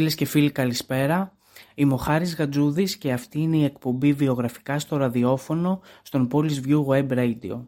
Φίλες 0.00 0.14
και 0.14 0.24
φίλοι 0.24 0.50
καλησπέρα. 0.50 1.36
Είμαι 1.74 1.92
ο 1.92 1.96
Χάρης 1.96 2.36
Γατζούδης 2.36 2.96
και 2.96 3.12
αυτή 3.12 3.40
είναι 3.40 3.56
η 3.56 3.64
εκπομπή 3.64 4.12
βιογραφικά 4.12 4.78
στο 4.78 4.96
ραδιόφωνο 4.96 5.80
στον 6.02 6.28
Polish 6.32 6.66
View 6.66 6.84
Web 6.86 7.08
Radio. 7.08 7.66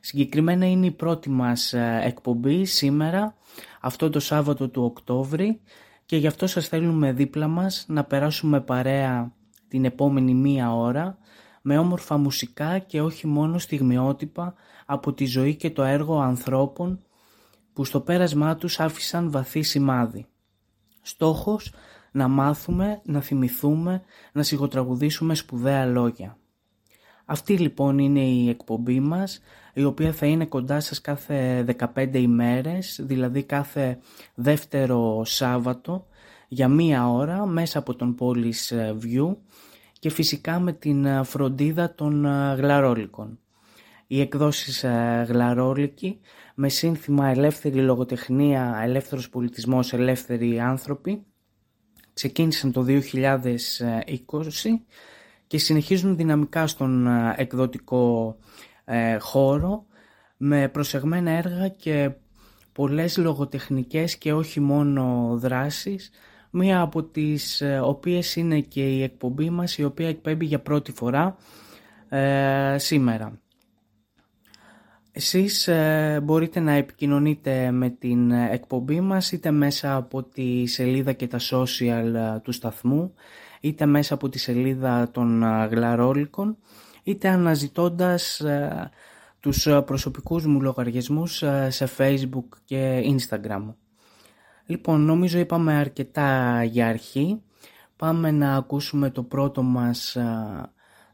Συγκεκριμένα 0.00 0.66
είναι 0.66 0.86
η 0.86 0.90
πρώτη 0.90 1.30
μας 1.30 1.72
ε, 1.72 2.00
εκπομπή 2.04 2.64
σήμερα, 2.64 3.34
αυτό 3.80 4.10
το 4.10 4.20
Σάββατο 4.20 4.68
του 4.68 4.82
Οκτώβρη 4.82 5.60
και 6.06 6.16
γι' 6.16 6.26
αυτό 6.26 6.46
σας 6.46 6.68
θέλουμε 6.68 7.12
δίπλα 7.12 7.48
μας 7.48 7.84
να 7.88 8.04
περάσουμε 8.04 8.60
παρέα 8.60 9.32
την 9.68 9.84
επόμενη 9.84 10.34
μία 10.34 10.74
ώρα 10.74 11.18
με 11.62 11.78
όμορφα 11.78 12.16
μουσικά 12.16 12.78
και 12.78 13.00
όχι 13.00 13.26
μόνο 13.26 13.58
στιγμιότυπα 13.58 14.54
από 14.86 15.12
τη 15.12 15.24
ζωή 15.24 15.54
και 15.56 15.70
το 15.70 15.82
έργο 15.82 16.18
ανθρώπων 16.20 17.02
που 17.72 17.84
στο 17.84 18.00
πέρασμά 18.00 18.56
τους 18.56 18.80
άφησαν 18.80 19.30
βαθύ 19.30 19.62
σημάδι. 19.62 20.26
Στόχος 21.02 21.72
να 22.12 22.28
μάθουμε, 22.28 23.00
να 23.04 23.20
θυμηθούμε, 23.20 24.02
να 24.32 24.42
σιγοτραγουδήσουμε 24.42 25.34
σπουδαία 25.34 25.86
λόγια. 25.86 26.36
Αυτή 27.24 27.58
λοιπόν 27.58 27.98
είναι 27.98 28.20
η 28.20 28.48
εκπομπή 28.48 29.00
μας, 29.00 29.40
η 29.74 29.84
οποία 29.84 30.12
θα 30.12 30.26
είναι 30.26 30.44
κοντά 30.44 30.80
σας 30.80 31.00
κάθε 31.00 31.64
15 31.94 32.14
ημέρες, 32.14 33.00
δηλαδή 33.02 33.42
κάθε 33.42 33.98
δεύτερο 34.34 35.24
Σάββατο, 35.24 36.06
για 36.48 36.68
μία 36.68 37.10
ώρα 37.10 37.46
μέσα 37.46 37.78
από 37.78 37.94
τον 37.94 38.14
Πόλης 38.14 38.72
View 38.74 39.36
και 39.98 40.10
φυσικά 40.10 40.58
με 40.58 40.72
την 40.72 41.24
φροντίδα 41.24 41.94
των 41.94 42.24
γλαρόλικων. 42.56 43.38
Οι 44.06 44.20
εκδόσεις 44.20 44.84
γλαρόλικοι 45.26 46.20
με 46.54 46.68
σύνθημα 46.68 47.28
«Ελεύθερη 47.28 47.80
λογοτεχνία, 47.80 48.80
ελεύθερος 48.82 49.28
πολιτισμός, 49.28 49.92
ελεύθεροι 49.92 50.60
άνθρωποι» 50.60 51.22
ξεκίνησαν 52.14 52.72
το 52.72 52.84
2020 52.88 52.98
και 55.46 55.58
συνεχίζουν 55.58 56.16
δυναμικά 56.16 56.66
στον 56.66 57.06
ε, 57.06 57.34
εκδοτικό 57.36 58.36
ε, 58.84 59.18
χώρο 59.18 59.86
με 60.36 60.68
προσεγμένα 60.68 61.30
έργα 61.30 61.68
και 61.68 62.10
πολλές 62.72 63.16
λογοτεχνικές 63.16 64.16
και 64.16 64.32
όχι 64.32 64.60
μόνο 64.60 65.34
δράσεις 65.38 66.10
μία 66.50 66.80
από 66.80 67.02
τις 67.02 67.60
ε, 67.60 67.80
οποίες 67.84 68.36
είναι 68.36 68.60
και 68.60 68.88
η 68.88 69.02
εκπομπή 69.02 69.50
μας 69.50 69.78
η 69.78 69.84
οποία 69.84 70.08
εκπέμπει 70.08 70.44
για 70.44 70.60
πρώτη 70.60 70.92
φορά 70.92 71.36
σήμερα. 72.76 73.41
Εσείς 75.14 75.68
ε, 75.68 76.20
μπορείτε 76.22 76.60
να 76.60 76.72
επικοινωνείτε 76.72 77.70
με 77.70 77.90
την 77.90 78.30
εκπομπή 78.30 79.00
μας 79.00 79.32
είτε 79.32 79.50
μέσα 79.50 79.96
από 79.96 80.22
τη 80.22 80.66
σελίδα 80.66 81.12
και 81.12 81.26
τα 81.26 81.38
social 81.50 82.14
ε, 82.14 82.38
του 82.42 82.52
σταθμού 82.52 83.14
είτε 83.60 83.86
μέσα 83.86 84.14
από 84.14 84.28
τη 84.28 84.38
σελίδα 84.38 85.10
των 85.10 85.42
ε, 85.42 85.66
γλαρόλικων 85.66 86.56
είτε 87.02 87.28
αναζητώντας 87.28 88.42
τους 89.40 89.68
προσωπικούς 89.84 90.46
μου 90.46 90.60
λογαριασμούς 90.60 91.42
σε 91.68 91.88
facebook 91.98 92.48
και 92.64 93.02
instagram. 93.18 93.74
Λοιπόν, 94.66 95.00
νομίζω 95.00 95.38
είπαμε 95.38 95.74
αρκετά 95.74 96.62
για 96.64 96.88
αρχή. 96.88 97.42
Πάμε 97.96 98.30
να 98.30 98.54
ακούσουμε 98.56 99.10
το 99.10 99.22
πρώτο 99.22 99.62
μας 99.62 100.16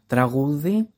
τραγούδι 0.07 0.89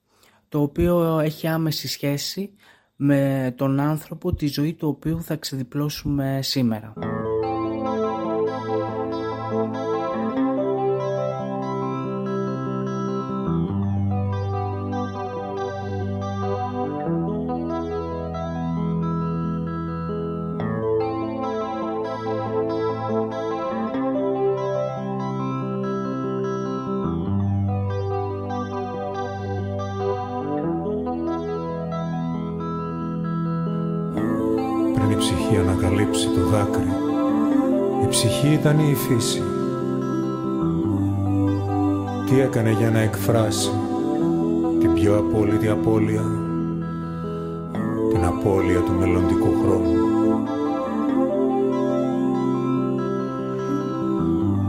το 0.48 0.60
οποίο 0.60 1.18
έχει 1.18 1.46
άμεση 1.46 1.88
σχέση 1.88 2.54
με 3.02 3.54
τον 3.56 3.80
άνθρωπο 3.80 4.34
τη 4.34 4.46
ζωή 4.46 4.74
του 4.74 4.88
οποίου 4.88 5.22
θα 5.22 5.36
ξεδιπλώσουμε 5.36 6.38
σήμερα. 6.42 6.92
Ήταν 38.60 38.78
η 38.78 38.94
φύση. 38.94 39.42
Τι 42.26 42.40
έκανε 42.40 42.70
για 42.70 42.90
να 42.90 43.00
εκφράσει 43.00 43.70
την 44.80 44.94
πιο 44.94 45.18
απόλυτη 45.18 45.68
απώλεια, 45.68 46.22
την 48.12 48.24
απώλεια 48.24 48.80
του 48.80 48.92
μελλοντικού 48.92 49.48
χρόνου. 49.62 49.98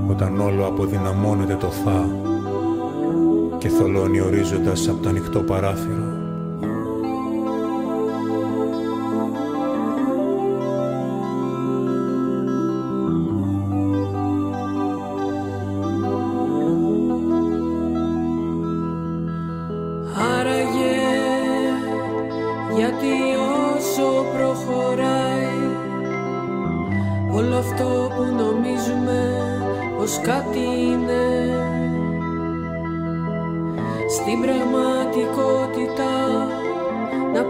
Όταν 0.09 0.39
όλο 0.39 0.65
αποδυναμώνεται 0.65 1.55
το 1.55 1.67
θα 1.67 2.09
και 3.57 3.67
θολώνει 3.67 4.21
ορίζοντας 4.21 4.87
από 4.87 5.01
το 5.01 5.09
ανοιχτό 5.09 5.39
παράθυρο, 5.39 6.20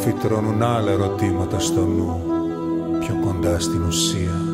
φυτρώνουν 0.00 0.62
άλλα 0.62 0.90
ερωτήματα 0.90 1.58
στο 1.58 1.84
νου 1.84 2.22
πιο 3.00 3.14
κοντά 3.24 3.58
στην 3.58 3.82
ουσία 3.82 4.49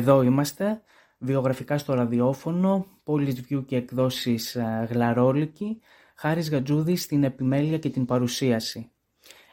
Εδώ 0.00 0.22
είμαστε, 0.22 0.82
βιογραφικά 1.18 1.78
στο 1.78 1.94
ραδιόφωνο, 1.94 2.86
πόλης 3.04 3.40
βιού 3.40 3.64
και 3.64 3.76
εκδόσεις 3.76 4.54
ε, 4.54 4.88
γλαρόλικη, 4.90 5.80
Χάρης 6.14 6.50
Γατζούδης 6.50 7.02
στην 7.02 7.24
επιμέλεια 7.24 7.78
και 7.78 7.90
την 7.90 8.04
παρουσίαση. 8.04 8.90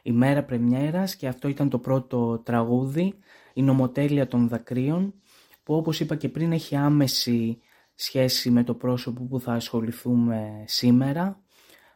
Η 0.04 0.12
μέρα 0.12 0.44
πρεμιέρας 0.44 1.16
και 1.16 1.28
αυτό 1.28 1.48
ήταν 1.48 1.70
το 1.70 1.80
πρώτο 1.80 2.38
τραγούδι, 2.38 3.14
η 3.54 3.62
νομοτέλεια 3.62 4.28
των 4.28 4.48
δακρύων, 4.48 5.14
που 5.64 5.76
όπως 5.76 6.00
είπα 6.00 6.16
και 6.16 6.30
πριν 6.30 6.52
έχει 6.52 6.76
άμεση 6.76 7.62
σχέση 7.96 8.50
με 8.50 8.64
το 8.64 8.74
πρόσωπο 8.74 9.24
που 9.24 9.40
θα 9.40 9.54
ασχοληθούμε 9.54 10.64
σήμερα. 10.66 11.42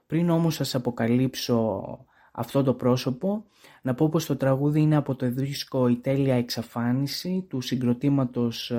Πριν 0.08 0.30
όμως 0.30 0.56
σας 0.56 0.76
αποκαλύψω 0.76 1.84
αυτό 2.32 2.64
το 2.64 2.74
πρόσωπο, 2.74 3.46
να 3.82 3.94
πω 3.94 4.10
πως 4.10 4.26
το 4.26 4.36
τραγούδι 4.36 4.82
είναι 4.82 4.96
από 4.96 5.16
το 5.16 5.30
δίσκο 5.30 5.88
«Η 5.88 5.96
τέλεια 5.96 6.36
εξαφάνιση» 6.36 7.46
του 7.50 7.62
συγκροτήματος 7.62 8.72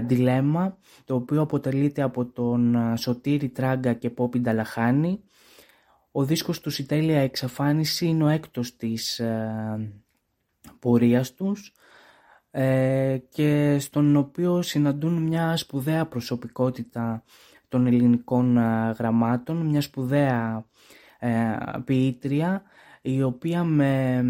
Ντιλέμα, 0.00 0.64
ε, 0.64 0.72
το 1.04 1.14
οποίο 1.14 1.40
αποτελείται 1.40 2.02
από 2.02 2.24
τον 2.24 2.74
ε, 2.74 2.96
Σωτήρη 2.96 3.48
Τράγκα 3.48 3.92
και 3.92 4.10
Πόπι 4.10 4.40
Νταλαχάνη. 4.40 5.20
Ο 6.12 6.24
δίσκος 6.24 6.60
τους 6.60 6.78
«Η 6.78 6.86
τέλεια 6.86 7.20
εξαφάνιση» 7.20 8.06
είναι 8.06 8.24
ο 8.24 8.28
έκτος 8.28 8.76
της 8.76 9.18
ε, 9.18 9.92
πορείας 10.78 11.34
τους 11.34 11.72
και 13.28 13.76
στον 13.78 14.16
οποίο 14.16 14.62
συναντούν 14.62 15.22
μια 15.22 15.56
σπουδαία 15.56 16.06
προσωπικότητα 16.06 17.22
των 17.68 17.86
ελληνικών 17.86 18.56
γραμμάτων, 18.98 19.56
μια 19.56 19.80
σπουδαία 19.80 20.66
ποιήτρια 21.84 22.62
η 23.02 23.22
οποία 23.22 23.64
με 23.64 24.24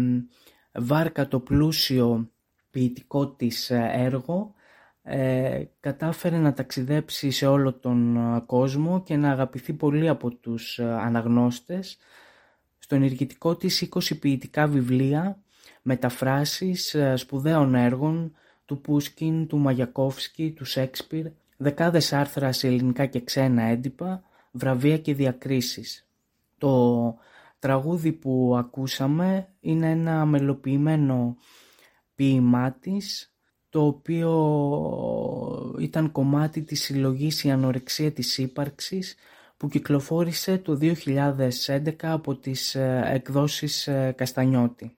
βάρκα 0.71 1.27
το 1.27 1.39
πλούσιο 1.39 2.29
ποιητικό 2.71 3.27
της 3.27 3.69
ε, 3.69 3.89
έργο 3.93 4.53
ε, 5.03 5.63
κατάφερε 5.79 6.37
να 6.37 6.53
ταξιδέψει 6.53 7.31
σε 7.31 7.47
όλο 7.47 7.73
τον 7.73 8.17
ε, 8.17 8.39
κόσμο 8.45 9.03
και 9.03 9.15
να 9.15 9.31
αγαπηθεί 9.31 9.73
πολύ 9.73 10.09
από 10.09 10.31
τους 10.31 10.79
αναγνώστες. 10.79 11.97
Στο 12.79 12.95
ενεργητικό 12.95 13.55
της 13.55 13.89
20 13.91 14.19
ποιητικά 14.19 14.67
βιβλία, 14.67 15.37
μεταφράσεις 15.81 16.95
σπουδαίων 17.15 17.75
έργων 17.75 18.35
του 18.65 18.81
Πούσκιν, 18.81 19.47
του 19.47 19.57
Μαγιακόφσκι, 19.57 20.51
του 20.51 20.65
Σέξπιρ, 20.65 21.25
δεκάδες 21.57 22.13
άρθρα 22.13 22.51
σε 22.51 22.67
ελληνικά 22.67 23.05
και 23.05 23.21
ξένα 23.21 23.61
έντυπα, 23.61 24.23
βραβεία 24.51 24.97
και 24.97 25.13
διακρίσεις. 25.13 26.08
Το 26.59 27.15
τραγούδι 27.59 28.11
που 28.11 28.55
ακούσαμε 28.57 29.47
είναι 29.59 29.89
ένα 29.91 30.25
μελοποιημένο 30.25 31.37
ποίημά 32.15 32.71
της 32.71 33.33
το 33.69 33.85
οποίο 33.85 34.31
ήταν 35.79 36.11
κομμάτι 36.11 36.61
της 36.61 36.83
συλλογής 36.83 37.43
«Η 37.43 37.51
ανορεξία 37.51 38.11
της 38.11 38.37
ύπαρξης» 38.37 39.15
που 39.57 39.67
κυκλοφόρησε 39.67 40.57
το 40.57 40.77
2011 40.81 41.93
από 42.01 42.35
τις 42.35 42.75
ε, 42.75 43.01
εκδόσεις 43.05 43.87
ε, 43.87 44.13
Καστανιώτη. 44.17 44.97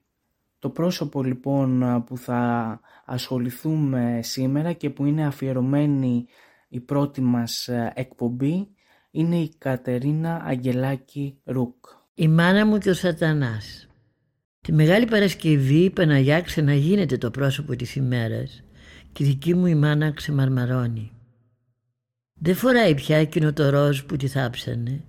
Το 0.58 0.70
πρόσωπο 0.70 1.22
λοιπόν 1.22 2.04
που 2.06 2.16
θα 2.16 2.80
ασχοληθούμε 3.04 4.20
σήμερα 4.22 4.72
και 4.72 4.90
που 4.90 5.04
είναι 5.04 5.26
αφιερωμένη 5.26 6.26
η 6.68 6.80
πρώτη 6.80 7.20
μας 7.20 7.68
ε, 7.68 7.92
εκπομπή 7.94 8.68
είναι 9.12 9.36
η 9.36 9.52
Κατερίνα 9.58 10.42
Αγγελάκη 10.44 11.38
Ρουκ. 11.44 11.84
Η 12.14 12.28
μάνα 12.28 12.66
μου 12.66 12.78
και 12.78 12.90
ο 12.90 12.94
σατανάς. 12.94 13.86
Τη 14.60 14.72
Μεγάλη 14.72 15.06
Παρασκευή 15.06 15.84
η 15.84 15.90
Παναγιά 15.90 16.40
ξαναγίνεται 16.40 17.18
το 17.18 17.30
πρόσωπο 17.30 17.76
της 17.76 17.94
ημέρας 17.96 18.62
και 19.12 19.24
η 19.24 19.26
δική 19.26 19.54
μου 19.54 19.66
η 19.66 19.74
μάνα 19.74 20.10
ξεμαρμαρώνει. 20.10 21.12
Δεν 22.34 22.54
φοράει 22.54 22.94
πια 22.94 23.16
εκείνο 23.16 23.52
το 23.52 23.70
ροζ 23.70 24.02
που 24.02 24.16
τη 24.16 24.28
θάψανε 24.28 25.04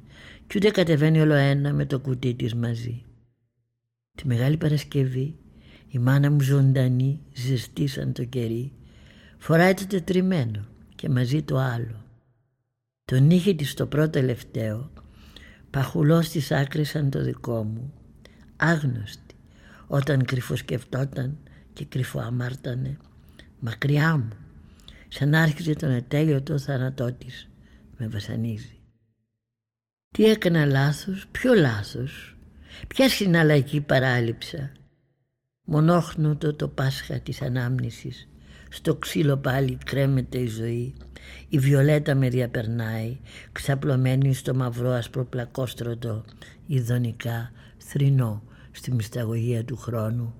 και 0.47 0.53
ούτε 0.55 0.71
κατεβαίνει 0.71 1.21
όλο 1.21 1.33
ένα 1.33 1.73
με 1.73 1.85
το 1.85 1.99
κουτί 1.99 2.33
της 2.33 2.55
μαζί. 2.55 3.05
Τη 4.15 4.27
Μεγάλη 4.27 4.57
Παρασκευή 4.57 5.37
η 5.87 5.99
μάνα 5.99 6.31
μου 6.31 6.41
ζωντανή, 6.41 7.21
ζεστή 7.33 7.87
σαν 7.87 8.13
το 8.13 8.23
κερί, 8.23 8.71
φοράει 9.37 9.73
το 9.73 9.87
τετριμένο 9.87 10.67
και 10.95 11.09
μαζί 11.09 11.41
το 11.41 11.57
άλλο. 11.57 12.02
Τον 13.13 13.29
είχε 13.29 13.53
της 13.53 13.73
το 13.73 13.85
πρώτο 13.85 14.09
τελευταίο 14.09 14.91
παχουλός 15.69 16.25
στις 16.25 16.51
άκρες 16.51 16.89
σαν 16.89 17.09
το 17.09 17.23
δικό 17.23 17.63
μου, 17.63 17.93
άγνωστη, 18.55 19.35
όταν 19.87 20.25
κρυφοσκεφτόταν 20.25 21.37
και 21.73 21.85
κρυφοαμάρτανε, 21.85 22.97
μακριά 23.59 24.17
μου, 24.17 24.29
σαν 25.07 25.33
άρχιζε 25.33 25.73
τον 25.73 25.91
ατέλειωτο 25.91 26.57
θάνατό 26.59 27.13
της, 27.13 27.49
με 27.97 28.07
βασανίζει. 28.07 28.79
Τι 30.11 30.25
έκανα 30.25 30.65
λάθος, 30.65 31.27
ποιο 31.31 31.53
λάθος, 31.53 32.37
ποια 32.87 33.09
συναλλαγή 33.09 33.81
παράληψα. 33.81 34.71
Μονόχνοτο 35.63 36.53
το 36.53 36.67
Πάσχα 36.67 37.19
της 37.19 37.41
ανάμνησης, 37.41 38.27
στο 38.69 38.95
ξύλο 38.95 39.37
πάλι 39.37 39.77
κρέμεται 39.85 40.37
η 40.37 40.47
ζωή 40.47 40.95
η 41.49 41.59
Βιολέτα 41.59 42.15
με 42.15 42.29
διαπερνάει, 42.29 43.17
ξαπλωμένη 43.51 44.33
στο 44.33 44.55
μαυρό 44.55 44.89
ασπροπλακόστρωτο, 44.89 46.25
ειδονικά, 46.67 47.51
θρηνό, 47.77 48.43
στη 48.71 48.91
μυσταγωγία 48.91 49.65
του 49.65 49.77
χρόνου. 49.77 50.35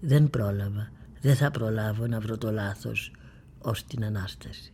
Δεν 0.00 0.30
πρόλαβα, 0.30 0.92
δεν 1.20 1.34
θα 1.36 1.50
προλάβω 1.50 2.06
να 2.06 2.20
βρω 2.20 2.38
το 2.38 2.50
λάθος 2.50 3.12
ως 3.58 3.84
την 3.84 4.04
Ανάσταση. 4.04 4.72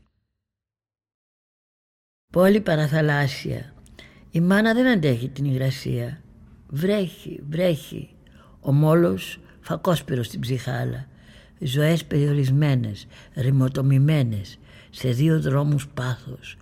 Πόλη 2.32 2.60
παραθαλάσσια. 2.60 3.72
Η 4.30 4.40
μάνα 4.40 4.74
δεν 4.74 4.86
αντέχει 4.86 5.28
την 5.28 5.44
υγρασία. 5.44 6.22
Βρέχει, 6.68 7.42
βρέχει. 7.48 8.16
Ο 8.60 8.72
μόλος 8.72 9.40
φακόσπυρος 9.60 10.26
στην 10.26 10.40
ψυχάλα. 10.40 11.06
Ζωές 11.60 12.04
περιορισμένες, 12.04 13.06
ρημοτομημένες, 13.34 14.58
σε 14.90 15.10
δύο 15.10 15.40
δρόμους 15.40 15.88
πάθος, 15.88 16.56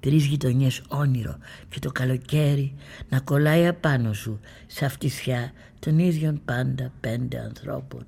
τρεις 0.00 0.24
γειτονιές 0.24 0.82
όνειρο 0.88 1.38
και 1.68 1.78
το 1.78 1.92
καλοκαίρι 1.92 2.74
να 3.08 3.20
κολλάει 3.20 3.66
απάνω 3.66 4.12
σου 4.12 4.40
σε 4.66 4.84
αυτισιά 4.84 5.52
των 5.78 5.98
ίδιων 5.98 6.40
πάντα 6.44 6.92
πέντε 7.00 7.40
ανθρώπων. 7.40 8.04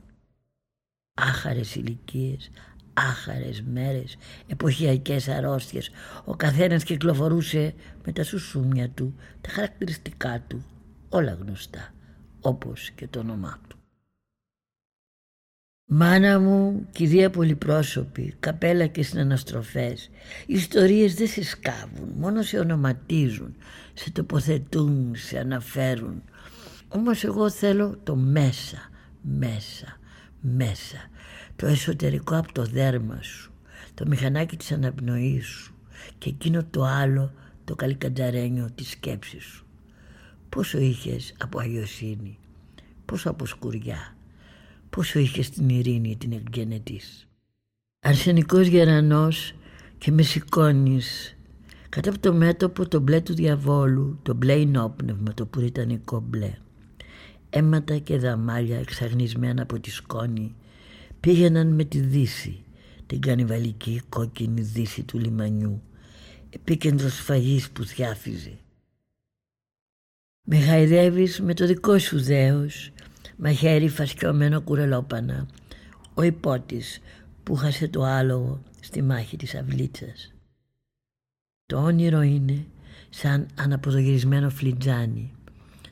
Άχαρες 1.15 1.75
ηλικίες, 1.75 2.51
άχαρες 2.93 3.63
μέρες, 3.63 4.17
εποχιακές 4.47 5.29
αρρώστιες. 5.29 5.91
Ο 6.25 6.35
καθένας 6.37 6.85
κυκλοφορούσε 6.85 7.75
με 8.05 8.13
τα 8.13 8.25
σουσούμια 8.25 8.91
του, 8.91 9.15
τα 9.41 9.51
χαρακτηριστικά 9.51 10.45
του, 10.49 10.65
όλα 11.09 11.33
γνωστά, 11.33 11.95
όπως 12.41 12.91
και 12.91 13.07
το 13.09 13.19
όνομά 13.19 13.61
του. 13.69 13.72
Μάνα 15.95 16.41
μου, 16.41 16.87
κηδεία 16.93 17.31
πολυπρόσωπη, 17.31 18.35
καπέλα 18.41 18.87
και 18.87 19.03
συναναστροφές. 19.03 20.11
Οι 20.47 20.55
ιστορίες 20.55 21.15
δεν 21.15 21.27
σε 21.27 21.45
σκάβουν, 21.45 22.09
μόνο 22.19 22.43
σε 22.43 22.59
ονοματίζουν, 22.59 23.55
σε 23.95 24.11
τοποθετούν, 24.11 25.15
σε 25.17 25.39
αναφέρουν. 25.39 26.23
Όμως 26.89 27.25
εγώ 27.25 27.51
θέλω 27.51 27.99
το 28.03 28.17
μέσα, 28.17 28.91
μέσα, 29.23 29.99
μέσα. 30.41 30.99
Το 31.57 31.67
εσωτερικό 31.67 32.37
από 32.37 32.53
το 32.53 32.65
δέρμα 32.65 33.23
σου, 33.23 33.53
το 33.95 34.07
μηχανάκι 34.07 34.57
της 34.57 34.73
αναπνοής 34.73 35.47
σου 35.47 35.75
και 36.19 36.29
εκείνο 36.29 36.65
το 36.71 36.85
άλλο, 36.85 37.33
το 37.65 37.75
καλικαντζαρένιο 37.75 38.69
της 38.75 38.91
σκέψης 38.91 39.45
σου. 39.45 39.67
Πόσο 40.49 40.79
είχες 40.79 41.35
από 41.39 41.59
αγιοσύνη, 41.59 42.39
πόσο 43.05 43.31
από 43.31 43.47
σκουριά 43.47 44.17
πόσο 44.97 45.19
είχες 45.19 45.47
στην 45.47 45.69
ειρήνη 45.69 46.17
την 46.17 46.33
εκγενετής. 46.33 47.29
Αρσενικός 48.01 48.67
γερανός 48.67 49.55
και 49.99 50.11
με 50.11 50.23
σηκώνεις 50.23 51.37
κάτω 51.89 52.11
από 52.11 52.19
το 52.19 52.33
μέτωπο 52.35 52.89
το 52.89 53.01
μπλε 53.01 53.21
του 53.21 53.35
διαβόλου, 53.35 54.19
το 54.23 54.35
μπλε 54.35 54.53
ενόπνευμα, 54.53 55.35
το 55.35 55.47
πουριτανικό 55.47 56.21
μπλε. 56.21 56.55
Αίματα 57.51 57.99
και 57.99 58.19
δαμάλια 58.19 58.79
εξαγνισμένα 58.79 59.63
από 59.63 59.81
τη 59.81 59.91
σκόνη 59.91 60.55
πήγαιναν 61.21 61.75
με 61.75 61.85
τη 61.85 62.01
δύση, 62.01 62.65
την 63.07 63.21
κανιβαλική 63.21 64.03
κόκκινη 64.09 64.61
δύση 64.61 65.03
του 65.03 65.19
λιμανιού, 65.19 65.83
επίκεντρος 66.51 67.15
σφαγής 67.15 67.71
που 67.71 67.85
θιάφιζε. 67.85 68.59
Με 70.45 70.59
χαϊδεύεις 70.59 71.41
με 71.41 71.55
το 71.55 71.67
δικό 71.67 71.99
σου 71.99 72.23
δέος 72.23 72.92
μαχαίρι 73.45 73.89
φασκιωμένο 73.89 74.61
κουρελόπανα, 74.61 75.47
ο 76.15 76.23
υπότης 76.23 77.01
που 77.43 77.55
χάσε 77.55 77.89
το 77.89 78.03
άλογο 78.03 78.63
στη 78.81 79.03
μάχη 79.03 79.37
της 79.37 79.55
αυλίτσας. 79.55 80.33
Το 81.67 81.83
όνειρο 81.83 82.21
είναι 82.21 82.67
σαν 83.11 83.47
αναποδογυρισμένο 83.55 84.51
φλιτζάνι. 84.51 85.33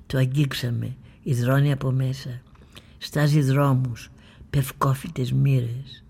Το 0.06 0.18
αγγίξαμε, 0.18 0.96
υδρώνει 1.22 1.72
από 1.72 1.90
μέσα. 1.90 2.42
Στάζει 2.98 3.40
δρόμους, 3.40 4.10
πευκόφυτες 4.50 5.32
μοίρες. 5.32 6.04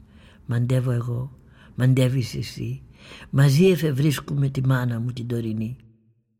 Μαντεύω 0.47 0.91
εγώ 0.91 1.39
μαντεύεις 1.75 2.35
εσύ. 2.35 2.83
Μαζί 3.31 3.67
εφευρίσκουμε 3.67 4.49
τη 4.49 4.67
μάνα 4.67 5.01
μου 5.01 5.13
την 5.13 5.27
τωρινή. 5.27 5.77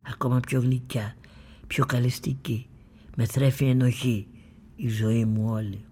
Ακόμα 0.03 0.41
πιο 0.41 0.61
γλυκιά, 0.61 1.17
πιο 1.67 1.87
καλεστική. 1.87 2.67
Με 3.17 3.25
θρέφει 3.25 3.65
ενοχή 3.65 4.27
η 4.83 4.89
ζωή 4.89 5.25
μου 5.25 5.51
όλη. 5.51 5.85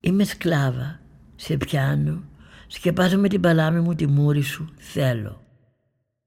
Είμαι 0.00 0.24
σκλάβα, 0.24 1.00
σε 1.36 1.56
πιάνω, 1.56 2.24
σκεπάζω 2.66 3.18
με 3.18 3.28
την 3.28 3.40
παλάμη 3.40 3.80
μου 3.80 3.94
τη 3.94 4.06
μούρη 4.06 4.42
σου, 4.42 4.68
θέλω. 4.76 5.42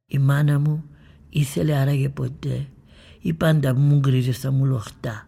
Η 0.06 0.18
μάνα 0.20 0.60
μου 0.60 0.90
ήθελε 1.30 1.76
άραγε 1.76 2.10
ποτέ 2.10 2.68
ή 3.22 3.34
πάντα 3.34 3.76
μου 3.76 4.00
γκρίζε 4.00 4.32
στα 4.32 4.52
μουλοχτά. 4.52 5.28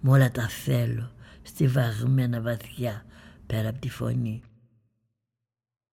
Μ' 0.00 0.08
όλα 0.08 0.30
τα 0.30 0.48
θέλω, 0.48 1.10
στιβαγμένα 1.42 2.40
βαθιά 2.40 3.04
πέρα 3.46 3.68
από 3.68 3.78
τη 3.78 3.90
φωνή. 3.90 4.42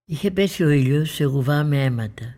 Είχε 0.05 0.31
πέσει 0.31 0.63
ο 0.63 0.69
ήλιος 0.69 1.11
σε 1.11 1.23
γουβά 1.23 1.63
με 1.63 1.83
αίματα 1.83 2.35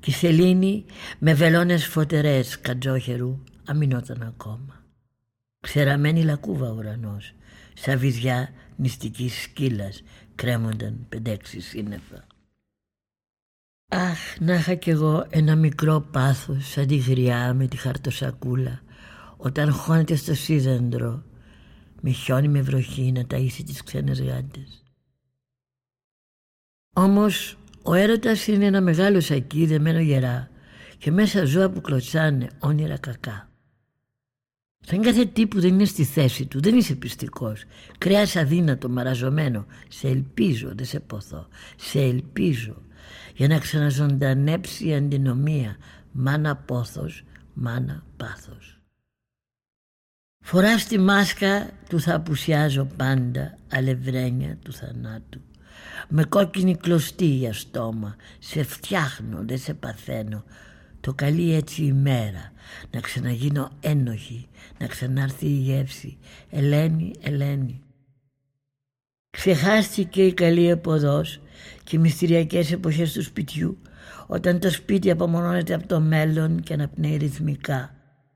και 0.00 0.10
η 0.10 0.12
σελήνη 0.12 0.84
με 1.18 1.34
βελόνες 1.34 1.86
φωτερές 1.86 2.60
κατζόχερου 2.60 3.42
αμυνόταν 3.64 4.22
ακόμα. 4.22 4.83
Ξεραμένη 5.64 6.24
λακκούβα 6.24 6.70
ο 6.70 6.74
ουρανός, 6.74 7.32
σαν 7.74 7.98
βυζιά 7.98 8.50
νηστικής 8.76 9.42
σκύλας 9.42 10.02
κρέμονταν 10.34 11.06
πεντέξι 11.08 11.60
σύννεφα. 11.60 12.26
Αχ, 13.88 14.18
να 14.40 14.54
είχα 14.54 14.74
κι 14.74 14.90
εγώ 14.90 15.26
ένα 15.30 15.56
μικρό 15.56 16.00
πάθος 16.00 16.68
σαν 16.68 16.86
τη 16.86 16.96
γριά 16.96 17.54
με 17.54 17.66
τη 17.66 17.76
χαρτοσακούλα 17.76 18.82
όταν 19.36 19.72
χώνεται 19.72 20.14
στο 20.14 20.34
σίδεντρο 20.34 21.22
με 22.00 22.10
χιόνι 22.10 22.48
με 22.48 22.60
βροχή 22.60 23.12
να 23.12 23.22
ταΐσει 23.30 23.62
τις 23.66 23.82
ξένες 23.82 24.20
γάντες. 24.22 24.82
Όμως 26.96 27.58
ο 27.82 27.94
έρωτας 27.94 28.46
είναι 28.46 28.64
ένα 28.64 28.80
μεγάλο 28.80 29.20
σακί 29.20 29.66
δεμένο 29.66 30.00
γερά 30.00 30.50
και 30.98 31.10
μέσα 31.10 31.44
ζώα 31.44 31.70
που 31.70 31.80
κλωτσάνε 31.80 32.48
όνειρα 32.58 32.98
κακά. 32.98 33.48
Σαν 34.86 35.02
κάθε 35.02 35.24
τι 35.24 35.46
που 35.46 35.60
δεν 35.60 35.74
είναι 35.74 35.84
στη 35.84 36.04
θέση 36.04 36.46
του, 36.46 36.60
δεν 36.60 36.76
είσαι 36.76 36.94
πιστικός. 36.94 37.64
Κρέας 37.98 38.36
αδύνατο, 38.36 38.88
μαραζωμένο. 38.88 39.66
Σε 39.88 40.08
ελπίζω, 40.08 40.72
δεν 40.74 40.86
σε 40.86 41.00
ποθώ. 41.00 41.48
Σε 41.76 42.00
ελπίζω 42.00 42.82
για 43.34 43.48
να 43.48 43.58
ξαναζωντανέψει 43.58 44.88
η 44.88 44.94
αντινομία. 44.94 45.76
Μάνα 46.12 46.56
πόθος, 46.56 47.24
μάνα 47.54 48.04
πάθος. 48.16 48.78
Φοράς 50.40 50.86
τη 50.86 50.98
μάσκα 50.98 51.70
του 51.88 52.00
θα 52.00 52.14
απουσιάζω 52.14 52.84
πάντα, 52.96 53.58
αλευρένια 53.72 54.58
του 54.64 54.72
θανάτου. 54.72 55.40
Με 56.08 56.24
κόκκινη 56.24 56.76
κλωστή 56.76 57.26
για 57.26 57.52
στόμα, 57.52 58.16
σε 58.38 58.62
φτιάχνω, 58.62 59.42
δεν 59.46 59.58
σε 59.58 59.74
παθαίνω. 59.74 60.44
Το 61.00 61.14
καλή 61.14 61.54
έτσι 61.54 61.84
η 61.84 61.92
μέρα, 61.92 62.52
να 62.90 63.00
ξαναγίνω 63.00 63.70
ένοχη, 63.80 64.48
να 64.78 64.86
ξανάρθει 64.86 65.46
η 65.46 65.58
γεύση. 65.58 66.18
Ελένη, 66.50 67.12
Ελένη. 67.20 67.82
Ξεχάστηκε 69.30 70.26
η 70.26 70.34
καλή 70.34 70.68
εποδός 70.68 71.40
και 71.84 71.96
οι 71.96 71.98
μυστηριακές 71.98 72.72
εποχές 72.72 73.12
του 73.12 73.22
σπιτιού 73.22 73.78
όταν 74.26 74.60
το 74.60 74.70
σπίτι 74.70 75.10
απομονώνεται 75.10 75.74
από 75.74 75.86
το 75.86 76.00
μέλλον 76.00 76.60
και 76.60 76.72
αναπνέει 76.72 77.16
ρυθμικά 77.16 77.94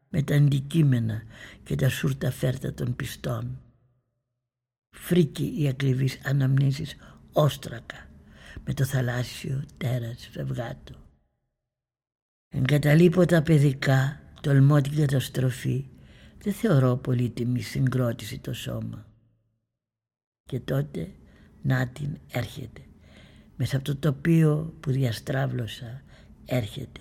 με 0.08 0.22
τα 0.22 0.34
αντικείμενα 0.34 1.22
και 1.64 1.74
τα 1.74 1.88
σούρτα 1.88 2.30
φέρτα 2.30 2.74
των 2.74 2.96
πιστών. 2.96 3.60
Φρίκη 4.90 5.54
οι 5.58 5.68
ακριβείς 5.68 6.18
αναμνήσεις 6.24 6.96
όστρακα 7.32 8.08
με 8.64 8.74
το 8.74 8.84
θαλάσσιο 8.84 9.64
τέρας 9.76 10.28
φευγάτο. 10.32 11.07
Εγκαταλείπω 12.50 13.24
τα 13.24 13.42
παιδικά, 13.42 14.20
τολμώ 14.40 14.80
την 14.80 14.96
καταστροφή, 14.96 15.84
δεν 16.42 16.52
θεωρώ 16.52 16.96
πολύτιμη 16.96 17.60
συγκρότηση 17.60 18.38
το 18.38 18.52
σώμα. 18.52 19.06
Και 20.44 20.60
τότε 20.60 21.12
να 21.62 21.88
την 21.88 22.18
έρχεται. 22.32 22.80
Μέσα 23.56 23.76
από 23.76 23.84
το 23.84 23.96
τοπίο 23.96 24.74
που 24.80 24.90
διαστράβλωσα 24.90 26.02
έρχεται. 26.44 27.00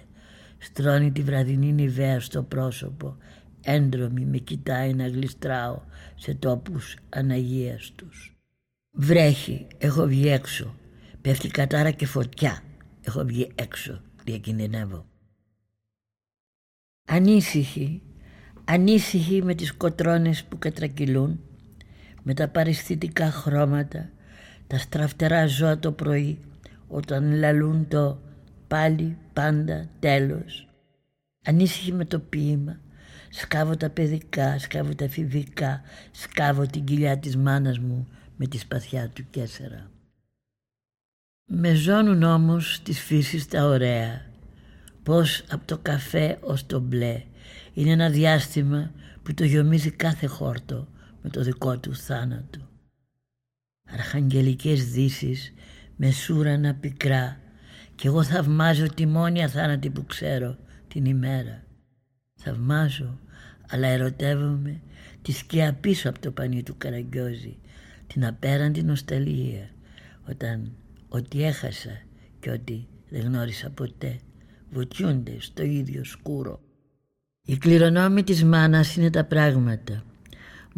Στρώνει 0.58 1.12
τη 1.12 1.22
βραδινή 1.22 1.74
νηβαία 1.74 2.20
στο 2.20 2.44
πρόσωπο. 2.44 3.18
Έντρομη 3.62 4.25
με 4.25 4.38
κοιτάει 4.38 4.94
να 4.94 5.08
γλιστράω 5.08 5.82
σε 6.16 6.34
τόπους 6.34 6.96
αναγίας 7.10 7.92
τους. 7.96 8.38
Βρέχει, 8.92 9.68
έχω 9.77 10.06
βγει 10.06 10.27
έξω. 10.27 10.75
Πέφτει 11.22 11.48
κατάρα 11.48 11.92
και 11.92 12.06
φωτιά. 12.06 12.63
Έχω 13.01 13.24
βγει 13.24 13.51
έξω, 13.56 14.01
διακινδυνεύω. 14.24 15.06
Ανήσυχη, 17.10 18.02
ανήσυχη 18.66 19.44
με 19.44 19.56
τις 19.56 19.74
κοτρώνες 19.74 20.44
που 20.44 20.58
κατρακυλούν, 20.58 21.40
με 22.24 22.34
τα 22.34 22.48
παριστητικά 22.48 23.32
χρώματα, 23.32 24.10
τα 24.68 24.78
στραφτερά 24.78 25.48
ζώα 25.48 25.80
το 25.80 25.92
πρωί, 25.92 26.40
όταν 26.88 27.34
λαλούν 27.34 27.88
το 27.88 28.22
πάλι 28.68 29.18
πάντα 29.34 29.90
τέλος. 30.00 30.68
Ανήσυχη 31.46 31.94
με 31.94 32.06
το 32.06 32.20
ποίημα, 32.20 32.80
σκάβω 33.30 33.78
τα 33.78 33.90
παιδικά, 33.90 34.60
σκάβω 34.60 34.96
τα 34.96 35.04
εφηβικά, 35.04 35.82
σκάβω 36.12 36.66
την 36.66 36.84
κοιλιά 36.84 37.18
της 37.18 37.38
μάνας 37.38 37.80
μου 37.80 38.08
με 38.36 38.48
τη 38.48 38.58
σπαθιά 38.58 39.10
του 39.14 39.26
κέσσερα. 39.30 39.92
Με 41.46 41.74
ζώνουν 41.74 42.24
όμως 42.24 42.82
της 42.84 43.00
φύσης 43.02 43.48
τα 43.48 43.66
ωραία, 43.66 44.26
πως 45.08 45.44
από 45.50 45.66
το 45.66 45.78
καφέ 45.78 46.38
ως 46.42 46.66
το 46.66 46.80
μπλε 46.80 47.24
είναι 47.74 47.92
ένα 47.92 48.10
διάστημα 48.10 48.92
που 49.24 49.34
το 49.34 49.44
γιομίζει 49.44 49.92
κάθε 49.92 50.28
χόρτο 50.28 50.88
με 51.22 51.30
το 51.30 51.42
δικό 51.42 51.80
του 51.80 51.96
θάνατο. 51.96 52.60
Αρχαγγελικές 53.90 54.92
δύσεις 54.92 55.54
με 55.96 56.12
σούρανα 56.12 56.74
πικρά 56.74 57.40
κι 57.96 58.08
εγώ 58.08 58.24
θαυμάζω 58.24 58.86
τη 58.88 59.06
μόνια 59.06 59.48
θάνατη 59.48 59.90
που 59.90 60.06
ξέρω 60.06 60.58
την 60.88 61.06
ημέρα. 61.06 61.64
Θαυμάζω 62.36 63.20
αλλά 63.70 63.88
ερωτεύομαι 63.88 64.82
τη 65.22 65.32
σκιά 65.32 65.74
πίσω 65.74 66.10
από 66.10 66.20
το 66.20 66.32
πανί 66.32 66.64
του 66.64 66.78
Καραγκιόζη 66.78 67.58
την 68.08 68.26
απέραντη 68.26 68.84
νοσταλία 68.84 69.70
όταν 70.30 70.72
ό,τι 71.08 71.44
έχασα 71.44 72.02
και 72.40 72.50
ό,τι 72.50 72.86
δεν 73.10 73.22
γνώρισα 73.22 73.70
ποτέ 73.70 74.20
βουτιούνται 74.70 75.36
στο 75.40 75.64
ίδιο 75.64 76.04
σκούρο. 76.04 76.60
Η 77.42 77.58
κληρονόμη 77.58 78.24
της 78.24 78.44
μάνας 78.44 78.96
είναι 78.96 79.10
τα 79.10 79.24
πράγματα 79.26 80.04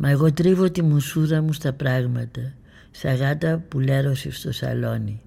μα 0.01 0.09
εγώ 0.09 0.33
τρίβω 0.33 0.71
τη 0.71 0.81
μουσούδα 0.81 1.41
μου 1.41 1.53
στα 1.53 1.73
πράγματα 1.73 2.53
σαν 2.91 3.15
γάτα 3.15 3.59
που 3.59 3.79
λέρωσε 3.79 4.31
στο 4.31 4.51
σαλόνι. 4.51 5.21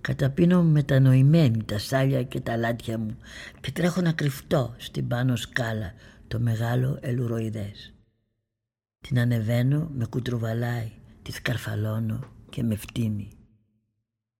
Καταπίνω 0.00 0.62
μετανοημένη 0.62 1.64
τα 1.64 1.78
σάλια 1.78 2.22
και 2.22 2.40
τα 2.40 2.56
λάτια 2.56 2.98
μου 2.98 3.16
και 3.60 3.72
τρέχω 3.72 4.00
να 4.00 4.12
κρυφτώ 4.12 4.74
στην 4.76 5.08
πάνω 5.08 5.36
σκάλα 5.36 5.92
το 6.28 6.40
μεγάλο 6.40 6.98
ελουροειδές. 7.00 7.92
Την 9.00 9.18
ανεβαίνω, 9.18 9.90
με 9.94 10.06
κουτρουβαλάει, 10.06 10.90
τη 11.22 11.32
σκαρφαλώνω 11.32 12.20
και 12.50 12.62
με 12.62 12.76
φτύνει. 12.76 13.30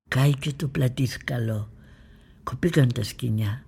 Κάηκε 0.08 0.52
το 0.52 0.68
πλατή 0.68 1.06
σκαλό, 1.06 1.72
κοπήκαν 2.48 2.92
τα 2.92 3.02
σκηνιά, 3.02 3.64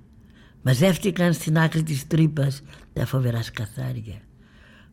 μαζεύτηκαν 0.62 1.32
στην 1.32 1.58
άκρη 1.58 1.82
της 1.82 2.06
τρύπας 2.06 2.62
τα 2.92 3.06
φοβερά 3.06 3.42
σκαθάρια. 3.42 4.20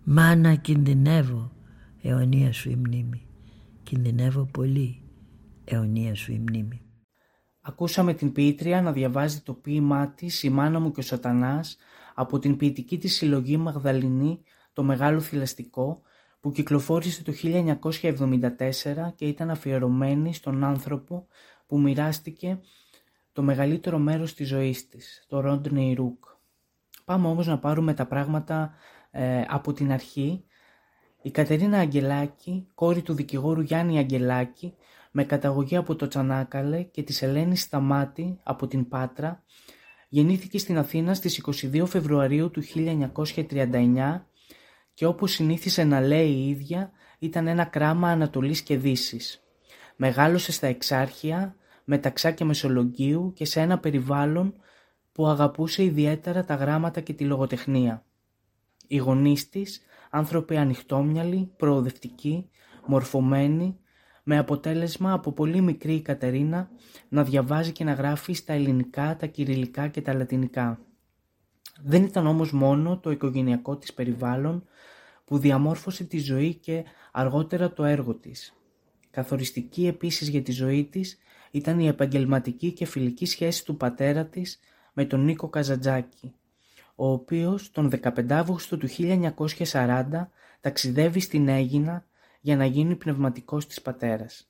Μάνα 0.03 0.55
κινδυνεύω, 0.55 1.51
αιωνία 2.01 2.53
σου 2.53 2.69
η 2.69 2.75
μνήμη. 2.75 3.25
Κινδυνεύω 3.83 4.45
πολύ, 4.45 5.01
αιωνία 5.65 6.15
σου 6.15 6.31
η 6.31 6.39
μνήμη. 6.39 6.81
Ακούσαμε 7.61 8.13
την 8.13 8.31
ποιήτρια 8.31 8.81
να 8.81 8.91
διαβάζει 8.91 9.41
το 9.41 9.53
ποίημά 9.53 10.07
της 10.07 10.43
«Η 10.43 10.49
μάνα 10.49 10.79
μου 10.79 10.91
και 10.91 10.99
ο 10.99 11.03
σατανάς» 11.03 11.77
από 12.13 12.39
την 12.39 12.57
ποιητική 12.57 12.97
της 12.97 13.15
συλλογή 13.15 13.57
Μαγδαληνή 13.57 14.41
«Το 14.73 14.83
Μεγάλο 14.83 15.19
Θηλαστικό» 15.19 16.01
που 16.39 16.51
κυκλοφόρησε 16.51 17.23
το 17.23 17.33
1974 17.43 19.13
και 19.15 19.25
ήταν 19.25 19.49
αφιερωμένη 19.49 20.33
στον 20.33 20.63
άνθρωπο 20.63 21.27
που 21.67 21.79
μοιράστηκε 21.79 22.59
το 23.37 23.43
μεγαλύτερο 23.43 23.97
μέρος 23.97 24.33
της 24.33 24.47
ζωής 24.47 24.89
της, 24.89 25.25
το 25.27 25.39
Ρόντνεϊ 25.39 25.93
Ρούκ. 25.93 26.23
Πάμε 27.05 27.27
όμως 27.27 27.47
να 27.47 27.59
πάρουμε 27.59 27.93
τα 27.93 28.05
πράγματα 28.05 28.73
ε, 29.11 29.41
από 29.47 29.73
την 29.73 29.91
αρχή. 29.91 30.43
Η 31.21 31.31
Κατερίνα 31.31 31.77
Αγγελάκη, 31.77 32.67
κόρη 32.73 33.01
του 33.01 33.13
δικηγόρου 33.13 33.61
Γιάννη 33.61 33.97
Αγγελάκη, 33.97 34.73
με 35.11 35.23
καταγωγή 35.23 35.75
από 35.75 35.95
το 35.95 36.07
Τσανάκαλε 36.07 36.81
και 36.83 37.03
της 37.03 37.21
Ελένης 37.21 37.61
Σταμάτη 37.61 38.39
από 38.43 38.67
την 38.67 38.87
Πάτρα, 38.87 39.43
γεννήθηκε 40.09 40.57
στην 40.57 40.77
Αθήνα 40.77 41.13
στις 41.13 41.43
22 41.45 41.83
Φεβρουαρίου 41.87 42.51
του 42.51 42.63
1939 42.75 44.21
και 44.93 45.05
όπως 45.05 45.31
συνήθισε 45.31 45.83
να 45.83 46.01
λέει 46.01 46.29
η 46.29 46.49
ίδια 46.49 46.91
ήταν 47.19 47.47
ένα 47.47 47.63
κράμα 47.65 48.09
Ανατολής 48.09 48.61
και 48.61 48.77
Δύσης. 48.77 49.43
Μεγάλωσε 49.95 50.51
στα 50.51 50.67
Εξάρχεια, 50.67 51.55
μεταξά 51.89 52.31
και 52.31 52.45
Μεσολογγίου 52.45 53.33
και 53.35 53.45
σε 53.45 53.59
ένα 53.59 53.79
περιβάλλον 53.79 54.53
που 55.11 55.27
αγαπούσε 55.27 55.83
ιδιαίτερα 55.83 56.45
τα 56.45 56.55
γράμματα 56.55 57.01
και 57.01 57.13
τη 57.13 57.23
λογοτεχνία. 57.23 58.05
Οι 58.87 58.97
γονείς 58.97 59.49
της, 59.49 59.81
άνθρωποι 60.09 60.57
ανοιχτόμυαλοι, 60.57 61.51
προοδευτικοί, 61.57 62.49
μορφωμένοι, 62.85 63.77
με 64.23 64.37
αποτέλεσμα 64.37 65.13
από 65.13 65.31
πολύ 65.31 65.61
μικρή 65.61 65.93
η 65.93 66.01
Κατερίνα 66.01 66.69
να 67.09 67.23
διαβάζει 67.23 67.71
και 67.71 67.83
να 67.83 67.93
γράφει 67.93 68.33
στα 68.33 68.53
ελληνικά, 68.53 69.15
τα 69.15 69.25
κυριλικά 69.25 69.87
και 69.87 70.01
τα 70.01 70.13
λατινικά. 70.13 70.79
Δεν 71.83 72.03
ήταν 72.03 72.27
όμως 72.27 72.51
μόνο 72.51 72.97
το 72.97 73.11
οικογενειακό 73.11 73.77
της 73.77 73.93
περιβάλλον 73.93 74.63
που 75.25 75.37
διαμόρφωσε 75.37 76.03
τη 76.03 76.19
ζωή 76.19 76.53
και 76.53 76.83
αργότερα 77.11 77.73
το 77.73 77.83
έργο 77.83 78.13
της. 78.13 78.53
Καθοριστική 79.11 79.87
επίσης 79.87 80.27
για 80.27 80.41
τη 80.41 80.51
ζωή 80.51 80.85
της 80.85 81.17
ήταν 81.51 81.79
η 81.79 81.87
επαγγελματική 81.87 82.71
και 82.71 82.85
φιλική 82.85 83.25
σχέση 83.25 83.65
του 83.65 83.77
πατέρα 83.77 84.25
της 84.25 84.59
με 84.93 85.05
τον 85.05 85.23
Νίκο 85.23 85.49
Καζαντζάκη, 85.49 86.33
ο 86.95 87.11
οποίος 87.11 87.71
τον 87.71 87.91
15 88.01 88.31
Αύγουστο 88.31 88.77
του 88.77 88.87
1940 89.73 90.29
ταξιδεύει 90.61 91.19
στην 91.19 91.47
Έγινα 91.47 92.05
για 92.41 92.55
να 92.55 92.65
γίνει 92.65 92.95
πνευματικός 92.95 93.67
της 93.67 93.81
πατέρας. 93.81 94.49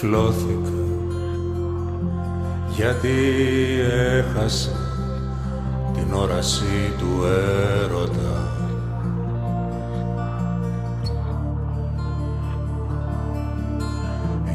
Τυφλώθηκα 0.00 0.70
γιατί 2.68 3.08
έχασα 4.18 4.70
την 5.94 6.14
όραση 6.14 6.92
του 6.98 7.24
έρωτα. 7.84 8.52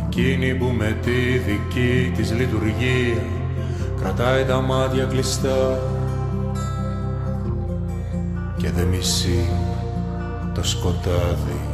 Εκείνη 0.06 0.56
που 0.56 0.65
με 0.65 0.97
τη 1.01 1.38
δική 1.38 2.12
της 2.15 2.32
λειτουργία 2.32 3.23
κρατάει 3.99 4.45
τα 4.45 4.62
μάτια 4.62 5.06
κλειστά 5.06 5.79
και 8.58 8.69
δεν 8.71 8.88
μισεί 8.88 9.49
το 10.53 10.63
σκοτάδι 10.63 11.72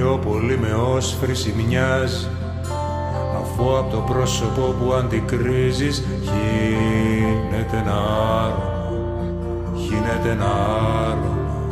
πιο 0.00 0.20
πολύ 0.28 0.58
με 0.58 0.72
όσφρηση 0.72 1.54
μοιάζει 1.56 2.26
αφού 3.40 3.76
από 3.78 3.90
το 3.90 3.96
πρόσωπο 3.96 4.60
που 4.60 4.92
αντικρίζεις 4.92 6.04
χύνεται 6.22 7.76
ένα 7.76 7.96
άρωμα, 8.42 9.08
χύνεται 9.76 10.30
ένα 10.30 10.50
άρωμα. 11.06 11.68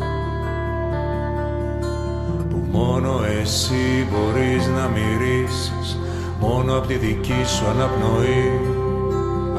Που 2.50 2.64
μόνο 2.70 3.20
εσύ 3.40 4.06
μπορείς 4.10 4.66
να 4.66 4.88
μυρίσεις 4.88 5.98
μόνο 6.40 6.76
από 6.76 6.86
τη 6.86 6.94
δική 6.94 7.44
σου 7.46 7.64
αναπνοή 7.66 8.60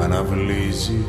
αναβλύζεις 0.00 1.04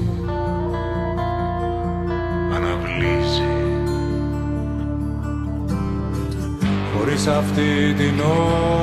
χωρίς 7.12 7.28
αυτή 7.28 7.94
την 7.98 8.22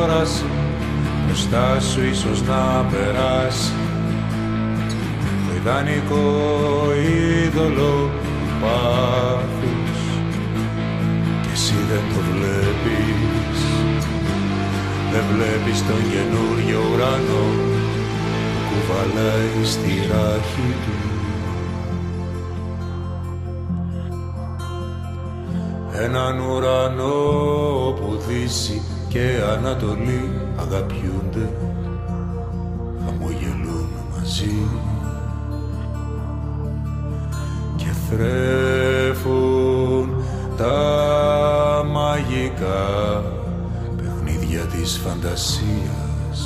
όραση 0.00 0.44
μπροστά 1.26 1.80
σου 1.80 2.04
ίσως 2.10 2.42
να 2.42 2.86
περάσει. 2.90 3.72
Το 5.46 5.54
ιδανικό 5.56 6.26
είδωλο 7.02 8.10
του 8.22 8.48
πάθους 8.60 10.00
και 11.42 11.48
εσύ 11.52 11.74
δεν 11.90 12.02
το 12.14 12.20
βλέπεις. 12.30 13.60
Δεν 15.12 15.24
βλέπεις 15.32 15.86
τον 15.86 16.02
καινούριο 16.12 16.80
ουρανό 16.92 17.46
που 18.52 18.60
κουβαλάει 18.68 19.64
στη 19.64 20.08
ράχη 20.10 20.74
του. 20.84 20.96
Έναν 26.04 26.38
ουρανό 26.38 27.38
που 27.38 27.77
δύση 28.28 28.82
και 29.08 29.40
ανατολή 29.56 30.30
αγαπιούνται 30.56 31.52
χαμογελούν 33.04 33.88
μαζί. 34.14 34.68
Και 37.76 37.90
θρέφουν 38.10 39.44
τα 40.56 41.84
μαγικά 41.92 43.22
παιχνίδια 43.96 44.60
της 44.60 45.00
φαντασίας. 45.04 46.40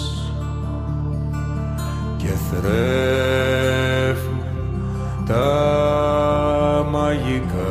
Και 2.17 2.29
θρέφουν 2.51 4.43
τα 5.27 6.87
μαγικά 6.91 7.63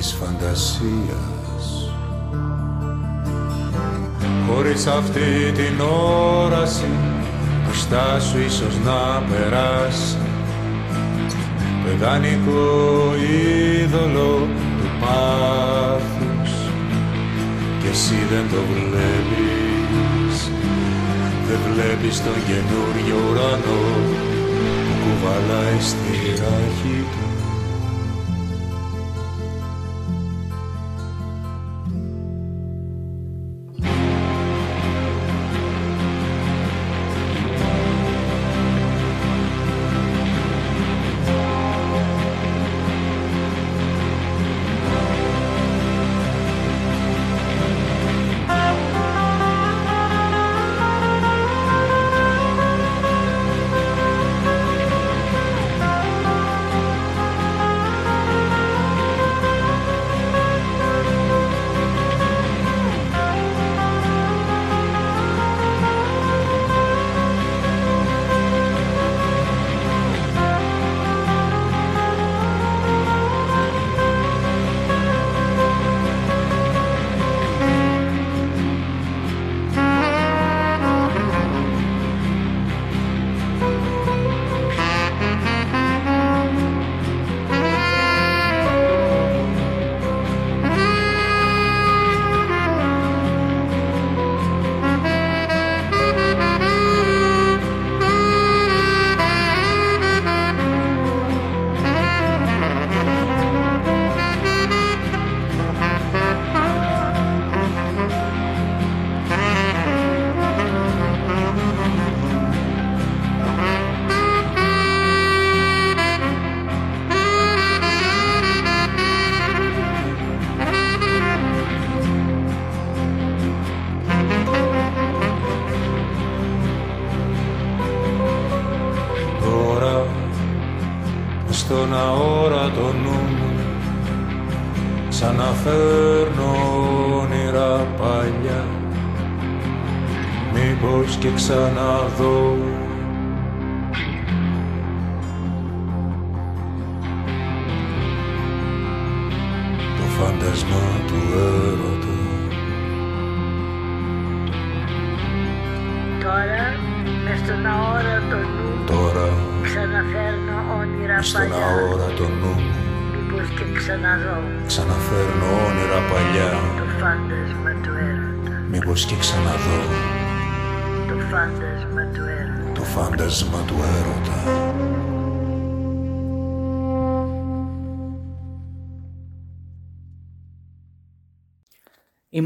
της 0.00 0.12
φαντασίας 0.12 1.39
Χωρίς 4.62 4.86
αυτή 4.86 5.52
την 5.54 5.80
όραση 5.80 6.90
μπροστά 7.64 8.20
σου 8.20 8.38
ίσως 8.46 8.74
να 8.84 9.22
περάσει. 9.28 10.18
Παιδανικό 11.84 13.14
είδωλο 13.24 14.48
του 14.78 14.88
πάθους 15.00 16.52
και 17.80 17.88
εσύ 17.88 18.18
δεν 18.30 18.44
το 18.52 18.60
βλέπεις. 18.70 20.50
Δεν 21.48 21.58
βλέπεις 21.72 22.22
τον 22.24 22.38
καινούριο 22.48 23.16
ουρανό 23.30 23.82
που 24.84 24.92
κουβαλάει 25.02 25.80
στη 25.80 26.42
ράχη 26.42 27.04
του 27.10 27.29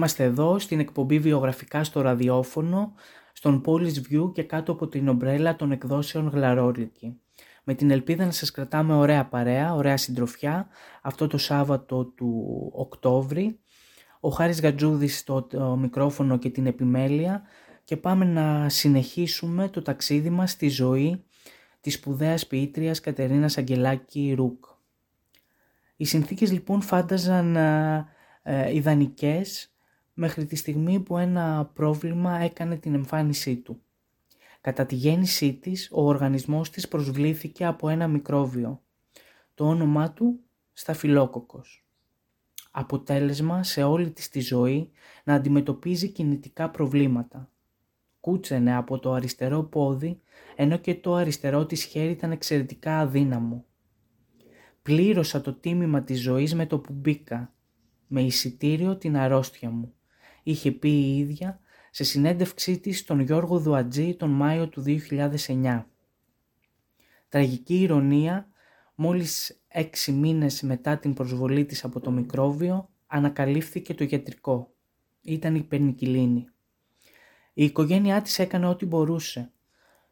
Είμαστε 0.04 0.24
εδώ 0.24 0.58
στην 0.58 0.80
εκπομπή 0.80 1.18
βιογραφικά 1.18 1.84
στο 1.84 2.00
ραδιόφωνο, 2.00 2.92
στον 3.32 3.62
Polish 3.66 3.96
View 4.10 4.32
και 4.32 4.42
κάτω 4.42 4.72
από 4.72 4.88
την 4.88 5.08
ομπρέλα 5.08 5.56
των 5.56 5.72
εκδόσεων 5.72 6.28
Γλαρόλικη. 6.28 7.20
Με 7.64 7.74
την 7.74 7.90
ελπίδα 7.90 8.24
να 8.24 8.30
σας 8.30 8.50
κρατάμε 8.50 8.94
ωραία 8.94 9.26
παρέα, 9.26 9.74
ωραία 9.74 9.96
συντροφιά, 9.96 10.68
αυτό 11.02 11.26
το 11.26 11.38
Σάββατο 11.38 12.04
του 12.04 12.70
Οκτώβρη. 12.74 13.60
Ο 14.20 14.28
Χάρης 14.28 14.60
Γατζούδης 14.60 15.18
στο 15.18 15.42
το 15.42 15.76
μικρόφωνο 15.76 16.38
και 16.38 16.50
την 16.50 16.66
επιμέλεια 16.66 17.42
και 17.84 17.96
πάμε 17.96 18.24
να 18.24 18.68
συνεχίσουμε 18.68 19.68
το 19.68 19.82
ταξίδι 19.82 20.30
μας 20.30 20.50
στη 20.50 20.68
ζωή 20.68 21.24
της 21.80 21.94
σπουδαίας 21.94 22.46
ποιήτριας 22.46 23.00
Κατερίνας 23.00 23.58
Αγγελάκη 23.58 24.34
Ρουκ. 24.36 24.64
Οι 25.96 26.04
συνθήκες 26.04 26.52
λοιπόν 26.52 26.80
φάνταζαν 26.80 27.56
ε, 27.56 28.06
ε, 28.42 28.74
ιδανικές 28.74 29.68
μέχρι 30.14 30.44
τη 30.44 30.57
στιγμή 30.57 31.00
που 31.00 31.18
ένα 31.18 31.70
πρόβλημα 31.74 32.38
έκανε 32.38 32.77
την 32.77 32.94
εμφάνισή 32.94 33.57
του. 33.57 33.81
Κατά 34.61 34.87
τη 34.87 34.94
γέννησή 34.94 35.55
της, 35.55 35.88
ο 35.92 36.07
οργανισμός 36.07 36.70
της 36.70 36.88
προσβλήθηκε 36.88 37.64
από 37.64 37.88
ένα 37.88 38.09
μικρόβιο. 38.09 38.83
Το 39.55 39.68
όνομά 39.68 40.12
του 40.12 40.40
σταφυλόκοκος. 40.72 41.87
Αποτέλεσμα 42.70 43.62
σε 43.62 43.83
όλη 43.83 44.11
της 44.11 44.29
τη 44.29 44.40
ζωή 44.40 44.90
να 45.24 45.35
αντιμετωπίζει 45.35 46.09
κινητικά 46.09 46.70
προβλήματα. 46.70 47.50
Κούτσενε 48.20 48.77
από 48.77 48.98
το 48.98 49.12
αριστερό 49.12 49.62
πόδι, 49.62 50.20
ενώ 50.57 50.77
και 50.77 50.94
το 50.94 51.14
αριστερό 51.14 51.66
της 51.66 51.85
χέρι 51.85 52.11
ήταν 52.11 52.31
εξαιρετικά 52.33 52.98
αδύναμο. 52.98 53.64
Πλήρωσα 54.83 55.40
το 55.40 55.53
τίμημα 55.53 56.03
της 56.03 56.20
ζωής 56.20 56.55
με 56.55 56.66
το 56.66 56.79
που 56.79 56.92
μπήκα, 56.92 57.55
με 58.07 58.22
εισιτήριο 58.22 58.96
την 58.96 59.16
αρρώστια 59.16 59.70
μου 59.70 59.93
είχε 60.44 60.70
πει 60.72 60.88
η 60.88 61.18
ίδια 61.18 61.61
σε 61.90 62.04
συνέντευξή 62.04 62.78
της 62.78 62.98
στον 62.98 63.20
Γιώργο 63.20 63.59
Δουατζή 63.59 64.14
τον 64.14 64.30
Μάιο 64.30 64.68
του 64.68 64.85
2009. 64.87 65.85
Τραγική 67.28 67.80
ηρωνία, 67.80 68.48
μόλις 68.94 69.61
έξι 69.68 70.12
μήνες 70.12 70.62
μετά 70.62 70.98
την 70.98 71.14
προσβολή 71.14 71.64
της 71.64 71.85
από 71.85 72.00
το 72.00 72.11
μικρόβιο, 72.11 72.88
ανακαλύφθηκε 73.07 73.94
το 73.94 74.04
γιατρικό. 74.04 74.72
Ήταν 75.20 75.54
η 75.54 75.62
πενικυλίνη. 75.62 76.48
Η 77.52 77.64
οικογένειά 77.64 78.22
της 78.22 78.38
έκανε 78.38 78.66
ό,τι 78.66 78.87
μπορούσε. 78.87 79.52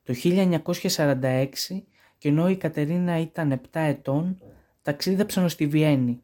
Το 0.03 0.15
1946, 0.15 1.49
και 2.19 2.29
ενώ 2.29 2.49
η 2.49 2.57
Κατερίνα 2.57 3.19
ήταν 3.21 3.53
7 3.53 3.81
ετών, 3.81 4.43
ταξίδεψαν 4.83 5.49
στη 5.49 5.67
Βιέννη. 5.67 6.23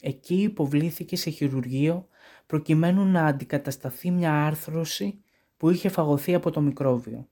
Εκεί 0.00 0.34
υποβλήθηκε 0.34 1.16
σε 1.16 1.30
χειρουργείο 1.30 2.08
προκειμένου 2.52 3.04
να 3.04 3.26
αντικατασταθεί 3.26 4.10
μια 4.10 4.44
άρθρωση 4.44 5.22
που 5.56 5.70
είχε 5.70 5.88
φαγωθεί 5.88 6.34
από 6.34 6.50
το 6.50 6.60
μικρόβιο. 6.60 7.28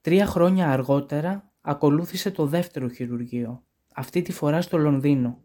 Τρία 0.00 0.26
χρόνια 0.26 0.70
αργότερα 0.70 1.52
ακολούθησε 1.60 2.30
το 2.30 2.46
δεύτερο 2.46 2.88
χειρουργείο, 2.88 3.64
αυτή 3.94 4.22
τη 4.22 4.32
φορά 4.32 4.60
στο 4.60 4.78
Λονδίνο 4.78 5.38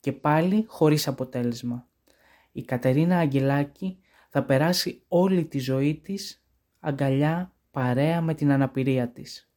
και 0.00 0.12
πάλι 0.12 0.64
χωρίς 0.68 1.08
αποτέλεσμα. 1.08 1.88
Η 2.52 2.64
Κατερίνα 2.64 3.18
Αγγελάκη 3.18 3.98
θα 4.28 4.44
περάσει 4.44 5.02
όλη 5.08 5.44
τη 5.44 5.58
ζωή 5.58 5.94
της 5.94 6.44
αγκαλιά 6.80 7.52
παρέα 7.70 8.20
με 8.20 8.34
την 8.34 8.52
αναπηρία 8.52 9.08
της. 9.08 9.50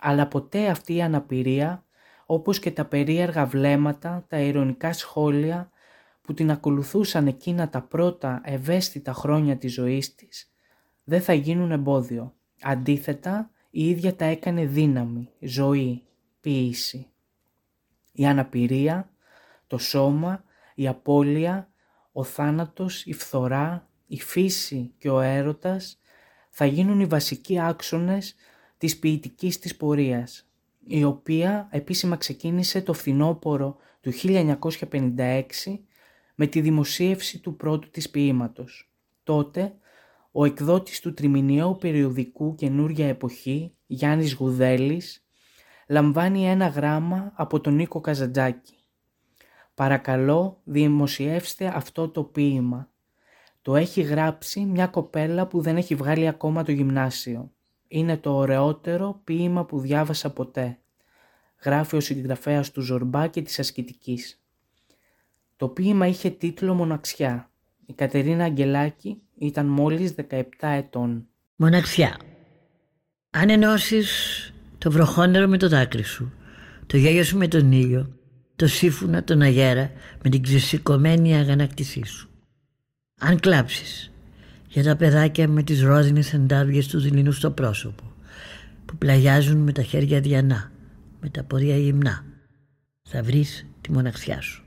Αλλά 0.00 0.28
ποτέ 0.28 0.68
αυτή 0.68 0.94
η 0.94 1.02
αναπηρία, 1.02 1.84
όπως 2.26 2.58
και 2.58 2.70
τα 2.70 2.84
περίεργα 2.84 3.46
βλέμματα, 3.46 4.24
τα 4.28 4.38
ηρωνικά 4.38 4.92
σχόλια 4.92 5.70
που 6.26 6.34
την 6.34 6.50
ακολουθούσαν 6.50 7.26
εκείνα 7.26 7.68
τα 7.68 7.82
πρώτα 7.82 8.40
ευαίσθητα 8.44 9.12
χρόνια 9.12 9.56
της 9.56 9.72
ζωής 9.72 10.14
της 10.14 10.50
δεν 11.04 11.20
θα 11.20 11.32
γίνουν 11.32 11.70
εμπόδιο. 11.70 12.34
Αντίθετα, 12.60 13.50
η 13.70 13.88
ίδια 13.88 14.16
τα 14.16 14.24
έκανε 14.24 14.64
δύναμη, 14.64 15.28
ζωή, 15.40 16.02
ποίηση. 16.40 17.06
Η 18.12 18.26
αναπηρία, 18.26 19.10
το 19.66 19.78
σώμα, 19.78 20.44
η 20.74 20.88
απώλεια, 20.88 21.70
ο 22.12 22.24
θάνατος, 22.24 23.04
η 23.04 23.12
φθορά, 23.12 23.88
η 24.06 24.20
φύση 24.20 24.94
και 24.98 25.10
ο 25.10 25.20
έρωτας 25.20 26.00
θα 26.50 26.66
γίνουν 26.66 27.00
οι 27.00 27.06
βασικοί 27.06 27.60
άξονες 27.60 28.34
της 28.78 28.98
ποιητικής 28.98 29.58
της 29.58 29.76
πορείας, 29.76 30.48
η 30.86 31.04
οποία 31.04 31.68
επίσημα 31.70 32.16
ξεκίνησε 32.16 32.82
το 32.82 32.92
φθινόπωρο 32.92 33.76
του 34.00 34.12
1956 34.12 35.86
με 36.38 36.46
τη 36.46 36.60
δημοσίευση 36.60 37.38
του 37.38 37.56
πρώτου 37.56 37.90
της 37.90 38.10
ποίηματος. 38.10 38.90
Τότε, 39.22 39.74
ο 40.32 40.44
εκδότης 40.44 41.00
του 41.00 41.14
τριμηνιαίου 41.14 41.76
περιοδικού 41.80 42.54
«Καινούρια 42.54 43.08
εποχή», 43.08 43.74
Γιάννης 43.86 44.34
Γουδέλης, 44.34 45.26
λαμβάνει 45.88 46.46
ένα 46.46 46.66
γράμμα 46.66 47.32
από 47.34 47.60
τον 47.60 47.74
Νίκο 47.74 48.00
Καζαντζάκη. 48.00 48.74
«Παρακαλώ, 49.74 50.60
δημοσιεύστε 50.64 51.72
αυτό 51.74 52.08
το 52.08 52.24
ποίημα. 52.24 52.90
Το 53.62 53.76
έχει 53.76 54.00
γράψει 54.00 54.60
μια 54.60 54.86
κοπέλα 54.86 55.46
που 55.46 55.60
δεν 55.60 55.76
έχει 55.76 55.94
βγάλει 55.94 56.28
ακόμα 56.28 56.62
το 56.62 56.72
γυμνάσιο. 56.72 57.52
Είναι 57.88 58.16
το 58.16 58.36
ωραιότερο 58.36 59.20
ποίημα 59.24 59.64
που 59.64 59.80
διάβασα 59.80 60.32
ποτέ», 60.32 60.78
γράφει 61.64 61.96
ο 61.96 62.00
συγγραφέας 62.00 62.70
του 62.70 62.80
Ζορμπά 62.80 63.26
και 63.26 63.42
της 63.42 63.58
Ασκητικής. 63.58 64.45
Το 65.56 65.68
ποίημα 65.68 66.06
είχε 66.06 66.30
τίτλο 66.30 66.74
«Μοναξιά». 66.74 67.50
Η 67.86 67.92
Κατερίνα 67.92 68.44
Αγγελάκη 68.44 69.20
ήταν 69.38 69.66
μόλις 69.66 70.14
17 70.30 70.42
ετών. 70.58 71.26
Μοναξιά. 71.56 72.16
Αν 73.30 73.50
ενώσεις 73.50 74.10
το 74.78 74.90
βροχόνερο 74.90 75.48
με 75.48 75.58
το 75.58 75.68
δάκρυ 75.68 76.02
σου, 76.02 76.32
το 76.86 76.96
γέλιο 76.96 77.24
σου 77.24 77.38
με 77.38 77.48
τον 77.48 77.72
ήλιο, 77.72 78.16
το 78.56 78.66
σύμφωνα 78.66 79.24
τον 79.24 79.40
αγέρα 79.40 79.90
με 80.22 80.30
την 80.30 80.42
ξεσηκωμένη 80.42 81.36
αγανάκτησή 81.36 82.04
σου. 82.04 82.28
Αν 83.20 83.40
κλάψεις 83.40 84.12
για 84.68 84.82
τα 84.82 84.96
παιδάκια 84.96 85.48
με 85.48 85.62
τις 85.62 85.82
ρόζινες 85.82 86.34
εντάβιες 86.34 86.88
του 86.88 87.00
δειλινού 87.00 87.32
στο 87.32 87.50
πρόσωπο, 87.50 88.12
που 88.84 88.96
πλαγιάζουν 88.96 89.56
με 89.56 89.72
τα 89.72 89.82
χέρια 89.82 90.20
διανά, 90.20 90.72
με 91.20 91.28
τα 91.28 91.44
πορεία 91.44 91.76
γυμνά, 91.76 92.24
θα 93.02 93.22
βρεις 93.22 93.66
τη 93.80 93.92
μοναξιά 93.92 94.40
σου. 94.40 94.65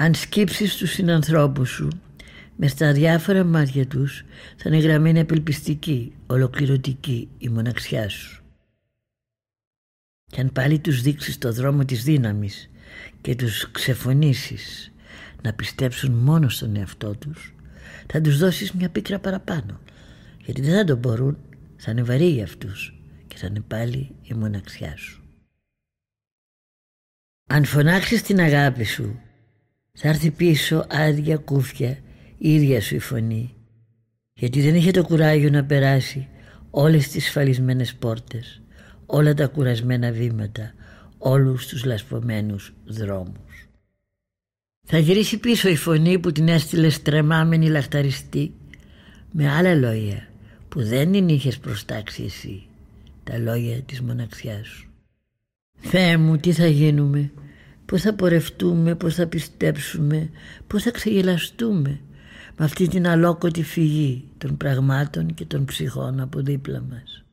Αν 0.00 0.14
σκύψεις 0.14 0.76
τους 0.76 0.90
συνανθρώπους 0.90 1.70
σου 1.70 1.88
μες 2.56 2.70
στα 2.70 2.92
διάφορα 2.92 3.44
μάτια 3.44 3.86
τους 3.86 4.24
θα 4.56 4.68
είναι 4.68 4.78
γραμμένη 4.78 5.20
απελπιστική, 5.20 6.12
ολοκληρωτική 6.26 7.28
η 7.38 7.48
μοναξιά 7.48 8.08
σου. 8.08 8.42
Και 10.26 10.40
αν 10.40 10.52
πάλι 10.52 10.78
τους 10.78 11.02
δείξεις 11.02 11.38
το 11.38 11.52
δρόμο 11.52 11.84
της 11.84 12.02
δύναμης 12.04 12.70
και 13.20 13.34
τους 13.34 13.70
ξεφωνήσεις 13.70 14.92
να 15.42 15.52
πιστέψουν 15.52 16.12
μόνο 16.12 16.48
στον 16.48 16.76
εαυτό 16.76 17.16
τους 17.16 17.54
θα 18.06 18.20
τους 18.20 18.38
δώσεις 18.38 18.72
μια 18.72 18.90
πίκρα 18.90 19.18
παραπάνω 19.18 19.80
γιατί 20.44 20.60
δεν 20.60 20.74
θα 20.74 20.84
το 20.84 20.96
μπορούν, 20.96 21.38
θα 21.76 21.90
είναι 21.90 22.02
βαρύ 22.02 22.28
για 22.28 22.44
αυτούς 22.44 23.00
και 23.26 23.36
θα 23.36 23.46
είναι 23.46 23.60
πάλι 23.60 24.14
η 24.22 24.34
μοναξιά 24.34 24.96
σου. 24.96 25.22
Αν 27.46 27.64
φωνάξεις 27.64 28.22
την 28.22 28.40
αγάπη 28.40 28.84
σου 28.84 29.20
θα 30.02 30.08
έρθει 30.08 30.30
πίσω 30.30 30.86
άδεια 30.88 31.36
κούφια 31.36 31.98
η 32.38 32.54
ίδια 32.54 32.80
σου 32.80 32.94
η 32.94 32.98
φωνή 32.98 33.54
γιατί 34.34 34.60
δεν 34.60 34.74
είχε 34.74 34.90
το 34.90 35.02
κουράγιο 35.02 35.50
να 35.50 35.64
περάσει 35.64 36.28
όλες 36.70 37.08
τις 37.08 37.24
σφαλισμένες 37.26 37.94
πόρτες 37.94 38.62
όλα 39.06 39.34
τα 39.34 39.46
κουρασμένα 39.46 40.12
βήματα 40.12 40.74
όλους 41.18 41.66
τους 41.66 41.84
λασπωμένους 41.84 42.72
δρόμους. 42.86 43.68
Θα 44.86 44.98
γυρίσει 44.98 45.38
πίσω 45.38 45.68
η 45.68 45.76
φωνή 45.76 46.18
που 46.18 46.32
την 46.32 46.48
έστειλε 46.48 46.88
στρεμάμενη 46.88 47.68
λαχταριστή 47.68 48.54
με 49.32 49.50
άλλα 49.50 49.74
λόγια 49.74 50.28
που 50.68 50.82
δεν 50.82 51.12
την 51.12 51.28
είχες 51.28 51.58
προστάξει 51.58 52.22
εσύ 52.22 52.66
τα 53.24 53.38
λόγια 53.38 53.82
της 53.82 54.00
μοναξιάς 54.00 54.66
σου. 54.66 54.90
Θεέ 55.78 56.16
μου 56.16 56.36
τι 56.36 56.52
θα 56.52 56.66
γίνουμε, 56.66 57.32
πώς 57.90 58.02
θα 58.02 58.14
πορευτούμε, 58.14 58.94
πώς 58.94 59.14
θα 59.14 59.26
πιστέψουμε, 59.26 60.30
πώς 60.66 60.82
θα 60.82 60.90
ξεγελαστούμε 60.90 62.00
με 62.56 62.64
αυτή 62.64 62.88
την 62.88 63.06
αλόκοτη 63.06 63.62
φυγή 63.62 64.28
των 64.38 64.56
πραγμάτων 64.56 65.34
και 65.34 65.44
των 65.44 65.64
ψυχών 65.64 66.20
από 66.20 66.40
δίπλα 66.40 66.80
μας. 66.80 67.24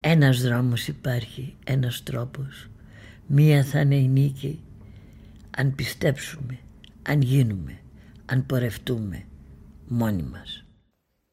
Ένας 0.00 0.42
δρόμος 0.42 0.88
υπάρχει, 0.88 1.56
ένας 1.64 2.02
τρόπος. 2.02 2.70
Μία 3.26 3.64
θα 3.64 3.80
είναι 3.80 3.96
η 3.96 4.08
νίκη 4.08 4.60
αν 5.56 5.74
πιστέψουμε, 5.74 6.58
αν 7.02 7.20
γίνουμε, 7.20 7.78
αν 8.24 8.46
πορευτούμε 8.46 9.24
μόνοι 9.88 10.22
μας. 10.22 10.64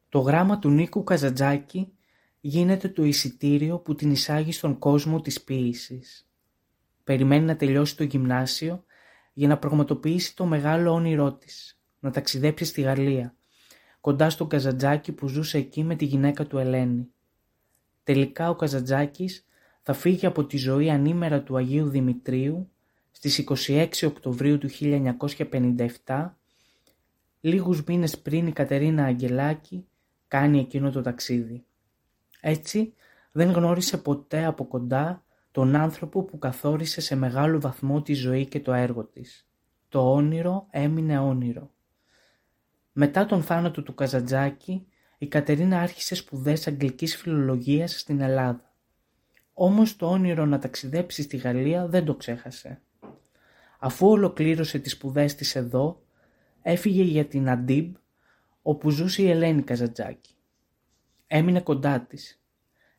Το 0.08 0.18
γράμμα 0.18 0.58
του 0.58 0.70
Νίκου 0.70 1.04
Καζαντζάκη 1.04 1.92
γίνεται 2.40 2.88
το 2.88 3.04
εισιτήριο 3.04 3.78
που 3.78 3.94
την 3.94 4.10
εισάγει 4.10 4.52
στον 4.52 4.78
κόσμο 4.78 5.20
της 5.20 5.42
ποίησης. 5.42 6.27
Περιμένει 7.08 7.44
να 7.44 7.56
τελειώσει 7.56 7.96
το 7.96 8.04
γυμνάσιο 8.04 8.84
για 9.32 9.48
να 9.48 9.58
πραγματοποιήσει 9.58 10.36
το 10.36 10.44
μεγάλο 10.44 10.92
όνειρό 10.92 11.32
της, 11.32 11.80
να 11.98 12.10
ταξιδέψει 12.10 12.64
στη 12.64 12.80
Γαλλία, 12.80 13.34
κοντά 14.00 14.30
στον 14.30 14.48
Καζαντζάκη 14.48 15.12
που 15.12 15.28
ζούσε 15.28 15.58
εκεί 15.58 15.84
με 15.84 15.94
τη 15.94 16.04
γυναίκα 16.04 16.46
του 16.46 16.58
Ελένη. 16.58 17.08
Τελικά 18.02 18.50
ο 18.50 18.54
Καζαντζάκης 18.54 19.46
θα 19.82 19.92
φύγει 19.92 20.26
από 20.26 20.44
τη 20.44 20.56
ζωή 20.56 20.90
ανήμερα 20.90 21.42
του 21.42 21.56
Αγίου 21.56 21.88
Δημητρίου 21.88 22.70
στις 23.10 23.44
26 23.68 23.88
Οκτωβρίου 24.04 24.58
του 24.58 24.68
1957, 26.06 26.30
λίγους 27.40 27.84
μήνες 27.84 28.18
πριν 28.18 28.46
η 28.46 28.52
Κατερίνα 28.52 29.04
Αγγελάκη 29.04 29.86
κάνει 30.28 30.58
εκείνο 30.58 30.90
το 30.90 31.02
ταξίδι. 31.02 31.64
Έτσι 32.40 32.94
δεν 33.32 33.50
γνώρισε 33.50 33.98
ποτέ 33.98 34.44
από 34.44 34.66
κοντά 34.66 35.22
τον 35.58 35.76
άνθρωπο 35.76 36.22
που 36.22 36.38
καθόρισε 36.38 37.00
σε 37.00 37.16
μεγάλο 37.16 37.60
βαθμό 37.60 38.02
τη 38.02 38.14
ζωή 38.14 38.46
και 38.46 38.60
το 38.60 38.72
έργο 38.72 39.04
της. 39.04 39.48
Το 39.88 40.12
όνειρο 40.12 40.66
έμεινε 40.70 41.18
όνειρο. 41.18 41.70
Μετά 42.92 43.26
τον 43.26 43.42
θάνατο 43.42 43.82
του 43.82 43.94
Καζαντζάκη, 43.94 44.86
η 45.18 45.26
Κατερίνα 45.26 45.80
άρχισε 45.80 46.14
σπουδές 46.14 46.66
αγγλικής 46.66 47.16
φιλολογίας 47.16 48.00
στην 48.00 48.20
Ελλάδα. 48.20 48.74
Όμως 49.52 49.96
το 49.96 50.10
όνειρο 50.10 50.46
να 50.46 50.58
ταξιδέψει 50.58 51.22
στη 51.22 51.36
Γαλλία 51.36 51.86
δεν 51.86 52.04
το 52.04 52.14
ξέχασε. 52.14 52.80
Αφού 53.78 54.08
ολοκλήρωσε 54.08 54.78
τις 54.78 54.92
σπουδές 54.92 55.34
της 55.34 55.56
εδώ, 55.56 56.02
έφυγε 56.62 57.02
για 57.02 57.24
την 57.24 57.50
Αντίμπ, 57.50 57.94
όπου 58.62 58.90
ζούσε 58.90 59.22
η 59.22 59.30
Ελένη 59.30 59.62
Καζαντζάκη. 59.62 60.34
Έμεινε 61.26 61.60
κοντά 61.60 62.00
της. 62.00 62.37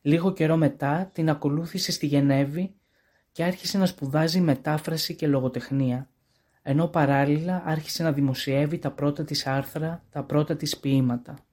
Λίγο 0.01 0.33
καιρό 0.33 0.57
μετά 0.57 1.09
την 1.13 1.29
ακολούθησε 1.29 1.91
στη 1.91 2.05
Γενέβη 2.05 2.75
και 3.31 3.43
άρχισε 3.43 3.77
να 3.77 3.85
σπουδάζει 3.85 4.41
μετάφραση 4.41 5.15
και 5.15 5.27
λογοτεχνία, 5.27 6.09
ενώ 6.61 6.87
παράλληλα 6.87 7.63
άρχισε 7.65 8.03
να 8.03 8.11
δημοσιεύει 8.11 8.79
τα 8.79 8.91
πρώτα 8.91 9.23
της 9.23 9.47
άρθρα, 9.47 10.03
τα 10.09 10.23
πρώτα 10.23 10.55
της 10.55 10.77
ποίηματα. 10.77 11.48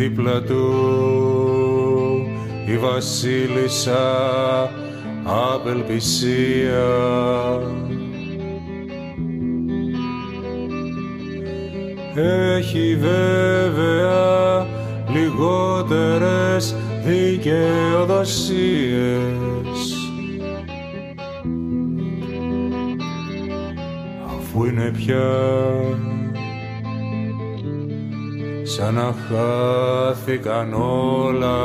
Δίπλα 0.00 0.42
του. 0.42 0.64
Η 2.66 2.78
βασίλισσα 2.78 4.00
απελπισία. 5.24 6.88
Έχει 12.56 12.96
βέβαια 13.00 14.66
λιγότερες 15.12 16.74
δικαιοδοσίες. 17.04 18.20
Αφού 24.26 24.64
είναι 24.64 24.92
πια 24.96 25.28
σαν 28.80 28.94
να 28.94 29.14
χάθηκαν 29.28 30.72
όλα. 30.74 31.58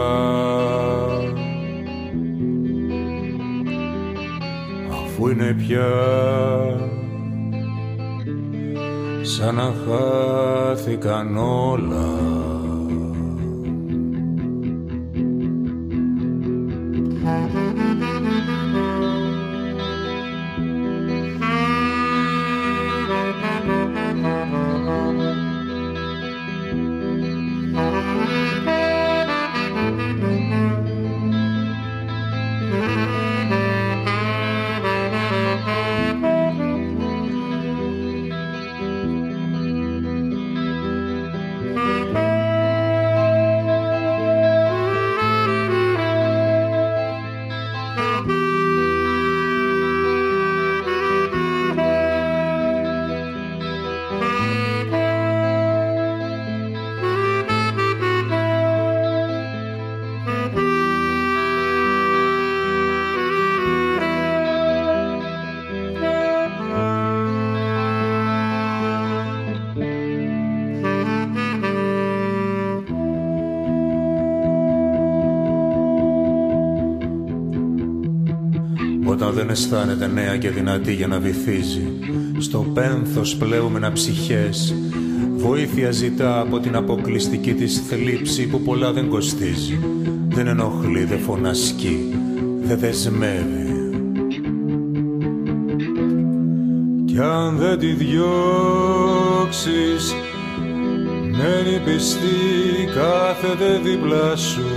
Που 5.18 5.30
είναι 5.30 5.56
πια. 5.58 5.88
Σαν 9.22 9.56
να 9.56 9.74
χάθηκαν 9.86 11.38
όλα 11.38 12.55
δεν 79.34 79.50
αισθάνεται 79.50 80.08
νέα 80.08 80.38
και 80.38 80.50
δυνατή 80.50 80.94
για 80.94 81.08
να 81.08 81.20
βυθίζει 81.20 81.88
Στο 82.38 82.60
πένθος 82.74 83.36
πλέουμε 83.36 83.80
να 83.80 83.92
ψυχές. 83.92 84.76
Βοήθεια 85.36 85.92
ζητά 85.92 86.40
από 86.40 86.60
την 86.60 86.76
αποκλειστική 86.76 87.54
της 87.54 87.82
θλίψη 87.88 88.48
που 88.48 88.62
πολλά 88.62 88.92
δεν 88.92 89.10
κοστίζει. 89.10 89.80
Δεν 90.28 90.48
ενοχλεί, 90.48 91.04
δεν 91.04 91.20
φωνασκεί, 91.20 92.16
δεν 92.62 92.78
δεσμεύει. 92.80 93.90
Κι 97.06 97.20
αν 97.20 97.58
δεν 97.58 97.80
τη 97.80 97.94
διώξεις 97.94 98.26
Μένει 101.38 101.80
πιστή 101.86 102.90
κάθεται 102.96 103.80
δίπλα 103.84 104.36
σου 104.36 104.75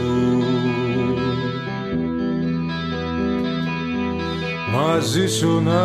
Μαζί 4.72 5.26
σου 5.26 5.60
να 5.60 5.82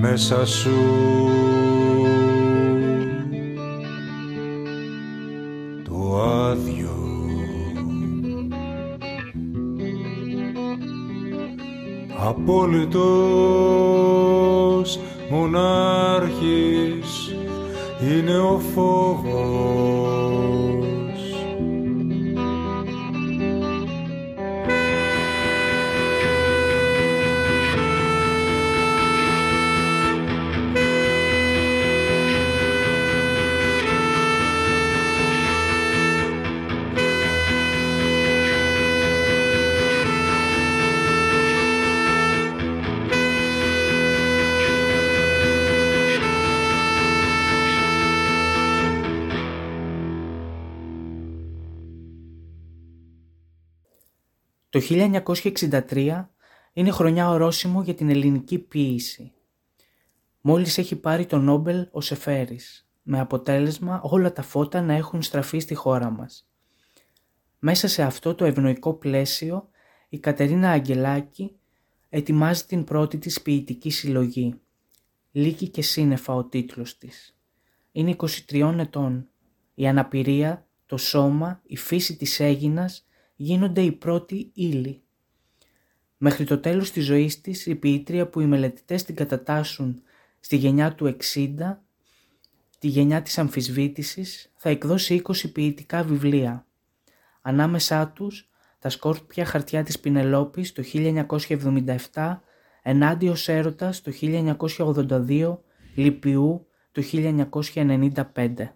Μέσα 0.00 0.46
σου 0.46 1.25
απόλυτος 12.46 13.00
μονάρχης. 15.30 17.10
Είναι 18.00 18.38
ο 18.38 18.60
φόβος 18.74 20.15
Το 54.76 54.82
1963 55.92 56.26
είναι 56.72 56.90
χρονιά 56.90 57.28
ορόσημο 57.28 57.82
για 57.82 57.94
την 57.94 58.10
ελληνική 58.10 58.58
ποίηση. 58.58 59.32
Μόλις 60.40 60.78
έχει 60.78 60.96
πάρει 60.96 61.26
το 61.26 61.38
Νόμπελ 61.38 61.88
ο 61.90 62.00
Σεφέρης, 62.00 62.88
με 63.02 63.20
αποτέλεσμα 63.20 64.00
όλα 64.02 64.32
τα 64.32 64.42
φώτα 64.42 64.82
να 64.82 64.92
έχουν 64.92 65.22
στραφεί 65.22 65.58
στη 65.58 65.74
χώρα 65.74 66.10
μας. 66.10 66.48
Μέσα 67.58 67.88
σε 67.88 68.02
αυτό 68.02 68.34
το 68.34 68.44
ευνοϊκό 68.44 68.94
πλαίσιο, 68.94 69.68
η 70.08 70.18
Κατερίνα 70.18 70.70
Αγγελάκη 70.70 71.56
ετοιμάζει 72.08 72.64
την 72.64 72.84
πρώτη 72.84 73.18
της 73.18 73.42
ποιητική 73.42 73.90
συλλογή. 73.90 74.60
Λύκη 75.32 75.68
και 75.68 75.82
σύννεφα 75.82 76.34
ο 76.34 76.44
τίτλος 76.44 76.98
της. 76.98 77.38
Είναι 77.92 78.10
23 78.10 78.74
ετών. 78.78 79.28
Η 79.74 79.86
αναπηρία, 79.86 80.66
το 80.86 80.96
σώμα, 80.96 81.62
η 81.66 81.76
φύση 81.76 82.16
της 82.16 82.40
Έγινας 82.40 83.05
γίνονται 83.36 83.80
οι 83.80 83.92
πρώτοι 83.92 84.50
ύλη. 84.54 85.00
Μέχρι 86.16 86.44
το 86.44 86.58
τέλος 86.58 86.90
της 86.90 87.04
ζωής 87.04 87.40
της, 87.40 87.66
η 87.66 87.74
ποιήτρια 87.74 88.28
που 88.28 88.40
οι 88.40 88.46
μελετητές 88.46 89.04
την 89.04 89.14
κατατάσσουν 89.14 90.02
στη 90.40 90.56
γενιά 90.56 90.94
του 90.94 91.06
60, 91.06 91.84
τη 92.78 92.88
γενιά 92.88 93.22
της 93.22 93.38
αμφισβήτησης, 93.38 94.52
θα 94.56 94.68
εκδώσει 94.68 95.14
20 95.14 95.52
ποιητικά 95.52 96.02
βιβλία. 96.02 96.66
Ανάμεσά 97.42 98.08
τους, 98.08 98.50
τα 98.78 98.88
σκόρπια 98.88 99.44
χαρτιά 99.44 99.82
της 99.82 100.00
Πινελόπης 100.00 100.72
το 100.72 100.82
1977, 100.82 102.42
Ενάντιος 102.82 103.48
έρωτας 103.48 104.02
το 104.02 104.12
1982, 104.12 105.58
Λυπιού 105.94 106.66
το 106.92 107.02
1995. 107.02 108.74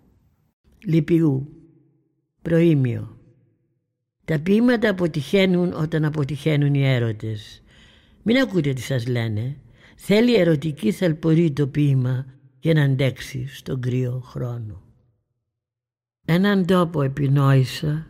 Λυπιού. 0.79 1.49
Προήμιο. 2.43 3.20
Τα 4.31 4.39
ποίηματα 4.39 4.91
αποτυχαίνουν 4.91 5.73
όταν 5.73 6.05
αποτυχαίνουν 6.05 6.75
οι 6.75 6.87
έρωτες. 6.87 7.63
Μην 8.23 8.37
ακούτε 8.37 8.73
τι 8.73 8.81
σας 8.81 9.07
λένε. 9.07 9.57
Θέλει 9.97 10.35
ερωτική 10.35 10.93
θελπορή 10.93 11.51
το 11.51 11.67
ποίημα 11.67 12.27
για 12.61 12.75
να 12.75 12.83
αντέξει 12.83 13.47
στον 13.49 13.81
κρύο 13.81 14.23
χρόνο. 14.25 14.83
Έναν 16.25 16.67
τόπο 16.67 17.03
επινόησα 17.03 18.07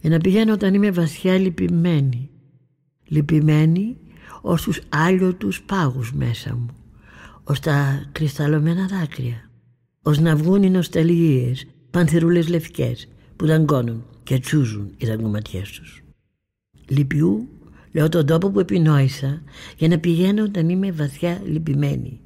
για 0.00 0.10
να 0.10 0.18
πηγαίνω 0.18 0.52
όταν 0.52 0.74
είμαι 0.74 0.90
βασιά 0.90 1.38
λυπημένη. 1.38 2.30
Λυπημένη 3.04 3.96
ως 4.42 4.62
τους 4.62 4.80
άλιωτους 4.88 5.62
πάγους 5.62 6.12
μέσα 6.12 6.54
μου, 6.56 6.74
ως 7.44 7.60
τα 7.60 8.08
κρυσταλλωμένα 8.12 8.86
δάκρυα, 8.86 9.50
ως 10.02 10.18
να 10.18 10.36
βγουν 10.36 10.62
οι 10.62 10.70
νοσταλγίες, 10.70 11.66
πανθυρούλες 11.90 12.48
λευκές 12.48 13.08
που 13.38 13.46
δαγκώνουν 13.46 14.04
και 14.22 14.38
τσούζουν 14.38 14.94
οι 14.96 15.06
δαγκωματιές 15.06 15.70
τους. 15.70 16.02
Λυπιού 16.88 17.48
λέω 17.92 18.08
τον 18.08 18.26
τόπο 18.26 18.50
που 18.50 18.60
επινόησα 18.60 19.42
για 19.76 19.88
να 19.88 19.98
πηγαίνω 19.98 20.42
όταν 20.42 20.68
είμαι 20.68 20.92
βαθιά 20.92 21.42
λυπημένη. 21.44 22.20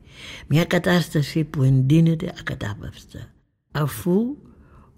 Μια 0.47 0.65
κατάσταση 0.65 1.45
που 1.45 1.63
εντείνεται 1.63 2.33
ακατάπαυστα. 2.39 3.33
Αφού 3.73 4.37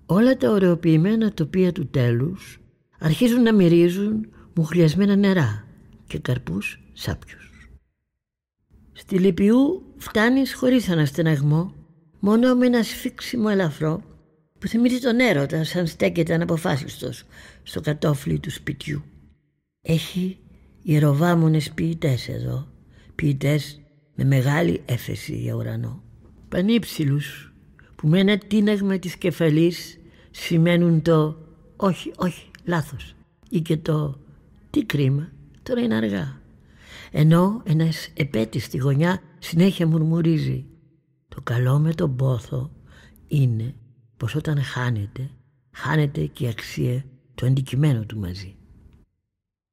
όλα 0.07 0.37
τα 0.37 0.51
ωρεοποιημένα 0.51 1.33
τοπία 1.33 1.73
του 1.73 1.87
τέλους 1.87 2.61
αρχίζουν 2.99 3.43
να 3.43 3.53
μυρίζουν 3.53 4.27
μουχλιασμένα 4.55 5.17
νερά 5.17 5.67
και 6.07 6.19
καρπούς 6.19 6.81
σάπιους. 6.93 7.69
Στη 8.93 9.19
Λυπιού 9.19 9.83
φτάνεις 9.97 10.55
χωρίς 10.55 10.89
αναστεναγμό, 10.89 11.75
μόνο 12.21 12.55
με 12.55 12.67
ένα 12.67 12.83
σφίξιμο 12.83 13.49
ελαφρό 13.51 14.03
που 14.65 14.71
θυμίζει 14.71 14.99
τον 14.99 15.21
έρωτα 15.21 15.65
σαν 15.65 15.87
στέκεται 15.87 16.35
αναποφάσιστος 16.35 17.25
στο 17.63 17.81
κατόφλι 17.81 18.39
του 18.39 18.51
σπιτιού. 18.51 19.03
Έχει 19.81 20.39
ιεροβάμονες 20.83 21.71
ποιητές 21.71 22.29
εδώ, 22.29 22.69
ποιητές 23.15 23.81
με 24.15 24.25
μεγάλη 24.25 24.83
έφεση 24.85 25.37
για 25.37 25.55
ουρανό. 25.55 26.03
Πανύψηλους 26.49 27.53
που 27.97 28.09
με 28.09 28.19
ένα 28.19 28.39
τίναγμα 28.39 28.99
της 28.99 29.17
κεφαλής 29.17 29.99
σημαίνουν 30.31 31.03
το 31.03 31.37
«όχι, 31.77 32.13
όχι, 32.17 32.51
λάθος» 32.65 33.15
ή 33.51 33.61
και 33.61 33.77
το 33.77 34.21
«τι 34.71 34.85
κρίμα, 34.85 35.33
τώρα 35.63 35.81
είναι 35.81 35.95
αργά». 35.95 36.41
Ενώ 37.11 37.63
ένας 37.65 38.09
επέτης 38.15 38.65
στη 38.65 38.77
γωνιά 38.77 39.23
συνέχεια 39.39 39.87
μουρμουρίζει 39.87 40.67
«το 41.29 41.41
καλό 41.43 41.79
με 41.79 41.95
τον 41.95 42.17
πόθο 42.17 42.71
είναι 43.27 43.75
πως 44.25 44.35
όταν 44.35 44.63
χάνεται, 44.63 45.31
χάνεται 45.71 46.25
και 46.25 46.45
η 46.45 46.49
αξία 46.49 47.05
του 47.35 47.47
αντικειμένου 47.47 48.07
του 48.07 48.19
μαζί. 48.19 48.57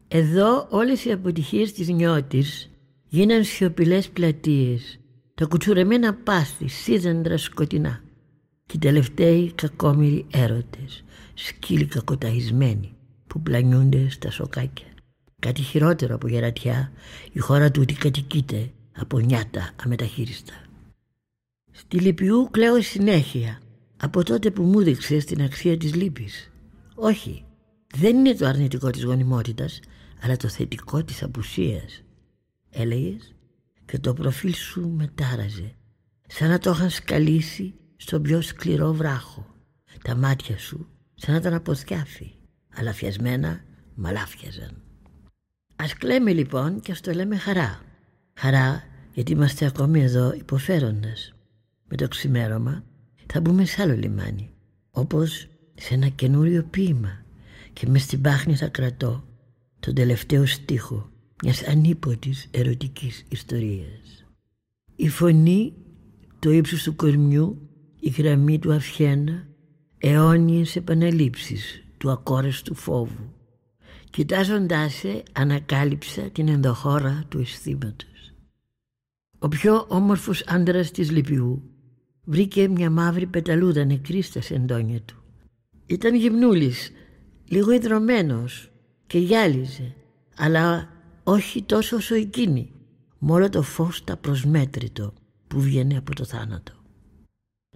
Εδώ 0.07 0.67
όλες 0.69 1.05
οι 1.05 1.11
αποτυχίες 1.11 1.73
της 1.73 1.87
νιώτης 1.89 2.71
γίναν 3.07 3.43
σιωπηλές 3.43 4.09
πλατείες, 4.09 4.99
τα 5.33 5.45
κουτσουρεμένα 5.45 6.13
πάστη, 6.13 6.67
σίδεντρα 6.67 7.37
σκοτεινά 7.37 8.03
και 8.65 8.75
οι 8.75 8.79
τελευταίοι 8.79 9.51
κακόμοιροι 9.51 10.25
έρωτες, 10.31 11.03
σκύλοι 11.33 11.85
κακοταϊσμένοι 11.85 12.95
που 13.27 13.41
πλανιούνται 13.41 14.09
στα 14.09 14.31
σοκάκια. 14.31 14.87
Κάτι 15.39 15.61
χειρότερο 15.61 16.15
από 16.15 16.27
γερατιά, 16.27 16.91
η 17.31 17.39
χώρα 17.39 17.71
του 17.71 17.79
ότι 17.83 17.93
κατοικείται 17.93 18.71
από 18.91 19.19
νιάτα 19.19 19.71
αμεταχείριστα. 19.83 20.53
Στη 21.71 21.97
Λυπιού 21.97 22.47
κλαίω 22.51 22.81
συνέχεια 22.81 23.61
από 24.01 24.23
τότε 24.23 24.51
που 24.51 24.63
μου 24.63 24.83
δείξε 24.83 25.17
την 25.17 25.41
αξία 25.41 25.77
της 25.77 25.95
λύπης. 25.95 26.51
Όχι, 26.95 27.45
δεν 27.95 28.17
είναι 28.17 28.33
το 28.33 28.45
αρνητικό 28.45 28.89
της 28.89 29.03
γονιμότητας, 29.03 29.79
αλλά 30.21 30.37
το 30.37 30.47
θετικό 30.47 31.03
της 31.03 31.23
απουσίας. 31.23 32.03
Έλεγες; 32.69 33.35
Και 33.85 33.99
το 33.99 34.13
προφίλ 34.13 34.53
σου 34.53 34.89
μετάραζε, 34.89 35.75
σαν 36.27 36.49
να 36.49 36.57
το 36.57 36.71
είχαν 36.71 36.89
σκαλίσει 36.89 37.73
στον 37.95 38.21
πιο 38.21 38.41
σκληρό 38.41 38.93
βράχο. 38.93 39.45
τα 40.03 40.15
μάτια 40.15 40.57
σου 40.57 40.87
σαν 41.15 41.33
να 41.33 41.39
ήταν 41.39 41.53
από 41.53 41.75
θιάφη, 41.75 42.31
αλλά 42.75 42.93
φιασμένα 42.93 43.63
μαλάφιαζαν. 43.95 44.81
Ας 45.75 45.93
κλαίμε 45.93 46.33
λοιπόν 46.33 46.79
και 46.79 46.91
ας 46.91 47.01
το 47.01 47.11
λέμε 47.11 47.37
χαρά. 47.37 47.81
Χαρά 48.33 48.83
γιατί 49.13 49.31
είμαστε 49.31 49.65
ακόμη 49.65 50.01
εδώ 50.01 50.33
υποφέροντας. 50.33 51.33
Με 51.87 51.97
το 51.97 52.07
ξημέρωμα 52.07 52.83
θα 53.33 53.41
μπούμε 53.41 53.65
σε 53.65 53.81
άλλο 53.81 53.95
λιμάνι, 53.95 54.53
όπως 54.91 55.47
σε 55.75 55.93
ένα 55.93 56.07
καινούριο 56.07 56.63
ποίημα 56.63 57.25
και 57.73 57.87
μες 57.87 58.01
στην 58.01 58.21
πάχνη 58.21 58.55
θα 58.55 58.67
κρατώ 58.67 59.23
τον 59.79 59.93
τελευταίο 59.93 60.45
στίχο 60.45 61.09
μιας 61.43 61.63
ανίποτης 61.63 62.47
ερωτικής 62.51 63.25
ιστορίας. 63.29 64.25
Η 64.95 65.09
φωνή, 65.09 65.73
το 66.39 66.51
ύψος 66.51 66.83
του 66.83 66.95
κορμιού, 66.95 67.69
η 67.99 68.09
γραμμή 68.09 68.59
του 68.59 68.73
αυχένα, 68.73 69.47
αιώνιες 69.97 70.75
επαναλήψεις 70.75 71.83
του 71.97 72.11
ακόρεστου 72.11 72.75
φόβου. 72.75 73.33
Κοιτάζοντάς 74.09 74.93
σε 74.93 75.23
ανακάλυψα 75.31 76.21
την 76.21 76.47
ενδοχώρα 76.47 77.23
του 77.29 77.39
αισθήματος. 77.39 78.33
Ο 79.39 79.47
πιο 79.47 79.85
όμορφος 79.89 80.43
άντρας 80.47 80.91
της 80.91 81.11
Λυπιού 81.11 81.63
βρήκε 82.23 82.67
μια 82.67 82.89
μαύρη 82.89 83.25
πεταλούδα 83.25 83.85
νεκρή 83.85 84.21
στα 84.21 84.41
σεντόνια 84.41 85.01
του. 85.01 85.23
Ήταν 85.85 86.15
γυμνούλης, 86.15 86.91
λίγο 87.47 87.71
ιδρωμένος 87.71 88.71
και 89.07 89.19
γυάλιζε, 89.19 89.93
αλλά 90.37 90.89
όχι 91.23 91.63
τόσο 91.63 91.95
όσο 91.95 92.15
εκείνη, 92.15 92.71
μόνο 93.19 93.49
το 93.49 93.61
φως 93.61 94.03
τα 94.03 94.17
προσμέτρητο 94.17 95.13
που 95.47 95.61
βγαίνει 95.61 95.97
από 95.97 96.15
το 96.15 96.25
θάνατο. 96.25 96.73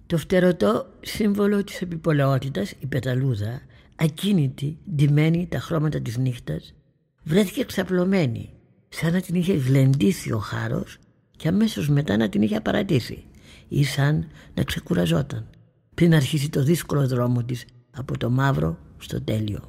Το 0.06 0.18
φτερωτό 0.18 0.86
σύμβολο 1.00 1.64
της 1.64 1.80
επιπολαιότητας, 1.80 2.70
η 2.70 2.86
πεταλούδα, 2.86 3.60
ακίνητη, 3.96 4.78
ντυμένη 4.94 5.46
τα 5.50 5.58
χρώματα 5.58 6.00
της 6.00 6.18
νύχτας, 6.18 6.74
βρέθηκε 7.22 7.64
ξαπλωμένη, 7.64 8.50
σαν 8.88 9.12
να 9.12 9.20
την 9.20 9.34
είχε 9.34 9.52
γλεντήσει 9.52 10.32
ο 10.32 10.38
χάρος 10.38 10.98
και 11.36 11.48
αμέσως 11.48 11.88
μετά 11.88 12.16
να 12.16 12.28
την 12.28 12.42
είχε 12.42 12.56
απαρατήσει 12.56 13.24
ή 13.68 13.84
σαν 13.84 14.26
να 14.54 14.62
ξεκουραζόταν 14.62 15.50
πριν 15.94 16.14
αρχίσει 16.14 16.50
το 16.50 16.62
δύσκολο 16.62 17.08
δρόμο 17.08 17.44
της 17.44 17.64
από 17.90 18.18
το 18.18 18.30
μαύρο 18.30 18.78
στο 18.98 19.22
τέλειο. 19.22 19.64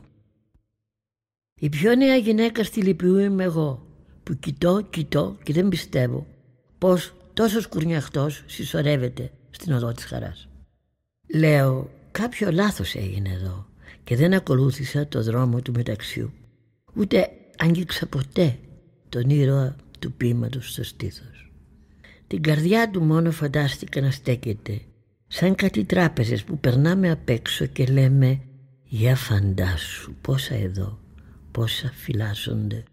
Η 1.60 1.70
πιο 1.70 1.96
νέα 1.96 2.16
γυναίκα 2.16 2.64
στη 2.64 2.82
Λυπιού 2.82 3.18
είμαι 3.18 3.44
εγώ 3.44 3.88
που 4.24 4.34
κοιτώ, 4.34 4.82
κοιτώ 4.90 5.38
και 5.44 5.54
δεν 5.54 5.70
πιστεύω 5.70 6.28
πως 6.78 7.14
τόσο 7.34 7.68
κουρνιαχτός 7.70 8.44
συσσωρεύεται 8.46 9.32
στην 9.50 9.74
οδό 9.74 9.92
της 9.92 10.06
χαράς. 10.06 10.48
Λέω 11.34 11.90
κάποιο 12.12 12.52
λάθος 12.52 12.96
έγινε 12.96 13.30
εδώ 13.30 13.66
και 14.04 14.16
δεν 14.16 14.34
ακολούθησα 14.34 15.08
το 15.08 15.24
δρόμο 15.24 15.62
του 15.62 15.72
μεταξιού 15.72 16.32
ούτε 16.96 17.30
άγγιξα 17.58 18.06
ποτέ 18.06 18.60
τον 19.10 19.30
ήρωα 19.30 19.76
του 20.00 20.12
ποίηματος 20.12 20.72
στο 20.72 20.84
στήθος. 20.84 21.37
Την 22.28 22.42
καρδιά 22.42 22.90
του 22.90 23.04
μόνο 23.04 23.32
φαντάστηκα 23.32 24.02
να 24.02 24.12
στέκεται 24.12 24.82
σαν 25.28 25.56
κάτι 25.56 25.84
τράπεζες 25.84 26.44
που 26.44 26.60
περνάμε 26.60 27.12
απ' 27.12 27.30
έξω 27.30 27.66
και 27.66 27.86
λέμε 27.86 28.42
«Για 28.84 29.16
φαντάσου 29.16 30.14
πόσα 30.22 30.56
εδώ, 30.56 31.00
πόσα 31.52 31.92
φυλάσσονται». 31.94 32.84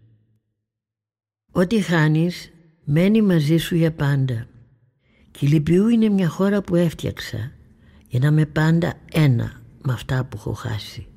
Ό,τι 1.51 1.81
χάνεις 1.81 2.51
μένει 2.83 3.21
μαζί 3.21 3.57
σου 3.57 3.75
για 3.75 3.91
πάντα. 3.91 4.47
Και 5.31 5.45
η 5.45 5.49
Λυπιού 5.49 5.87
είναι 5.87 6.09
μια 6.09 6.27
χώρα 6.27 6.61
που 6.61 6.75
έφτιαξα 6.75 7.51
για 8.07 8.19
να 8.19 8.31
με 8.31 8.45
πάντα 8.45 8.93
ένα 9.11 9.61
με 9.81 9.93
αυτά 9.93 10.25
που 10.25 10.37
έχω 10.37 10.53
χάσει. 10.53 11.07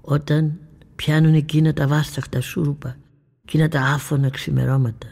Όταν 0.00 0.58
πιάνουν 0.96 1.34
εκείνα 1.34 1.72
τα 1.72 1.86
βάσταχτα 1.86 2.40
σούρουπα, 2.40 2.96
εκείνα 3.42 3.68
τα 3.68 3.80
άφωνα 3.80 4.30
ξημερώματα 4.30 5.06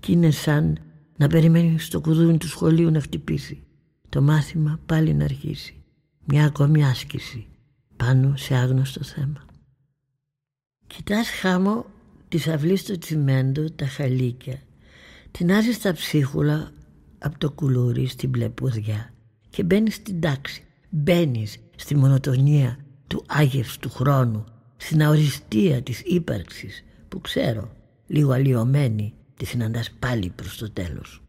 και 0.00 0.12
είναι 0.12 0.30
σαν 0.30 0.78
να 1.18 1.26
περιμένει 1.26 1.78
στο 1.78 2.00
κουδούνι 2.00 2.38
του 2.38 2.48
σχολείου 2.48 2.90
να 2.90 3.00
χτυπήσει. 3.00 3.62
Το 4.08 4.22
μάθημα 4.22 4.80
πάλι 4.86 5.14
να 5.14 5.24
αρχίσει. 5.24 5.82
Μια 6.24 6.44
ακόμη 6.44 6.84
άσκηση 6.84 7.46
πάνω 7.96 8.36
σε 8.36 8.54
άγνωστο 8.54 9.02
θέμα. 9.02 9.44
Κοιτάς 10.86 11.28
χάμω 11.28 11.86
της 12.28 12.48
αυλή 12.48 12.76
στο 12.76 12.98
τσιμέντο 12.98 13.70
τα 13.70 13.86
χαλίκια. 13.86 14.62
Τεινάζει 15.30 15.72
στα 15.72 15.92
ψίχουλα 15.92 16.70
από 17.18 17.38
το 17.38 17.50
κουλούρι 17.50 18.06
στην 18.06 18.30
πλεπουδιά 18.30 19.12
και 19.50 19.62
μπαίνεις 19.62 19.94
στην 19.94 20.20
τάξη. 20.20 20.62
Μπαίνεις 20.90 21.58
στη 21.76 21.96
μονοτονία 21.96 22.78
του 23.06 23.24
άγευσου 23.26 23.90
χρόνου, 23.90 24.44
στην 24.76 25.02
αοριστία 25.02 25.82
της 25.82 26.00
ύπαρξης 26.00 26.84
που 27.08 27.20
ξέρω, 27.20 27.72
λίγο 28.06 28.32
αλλοιωμένη, 28.32 29.14
τη 29.38 29.44
συναντάς 29.44 29.90
πάλι 29.90 30.30
προς 30.30 30.56
το 30.56 30.70
τέλος. 30.70 31.22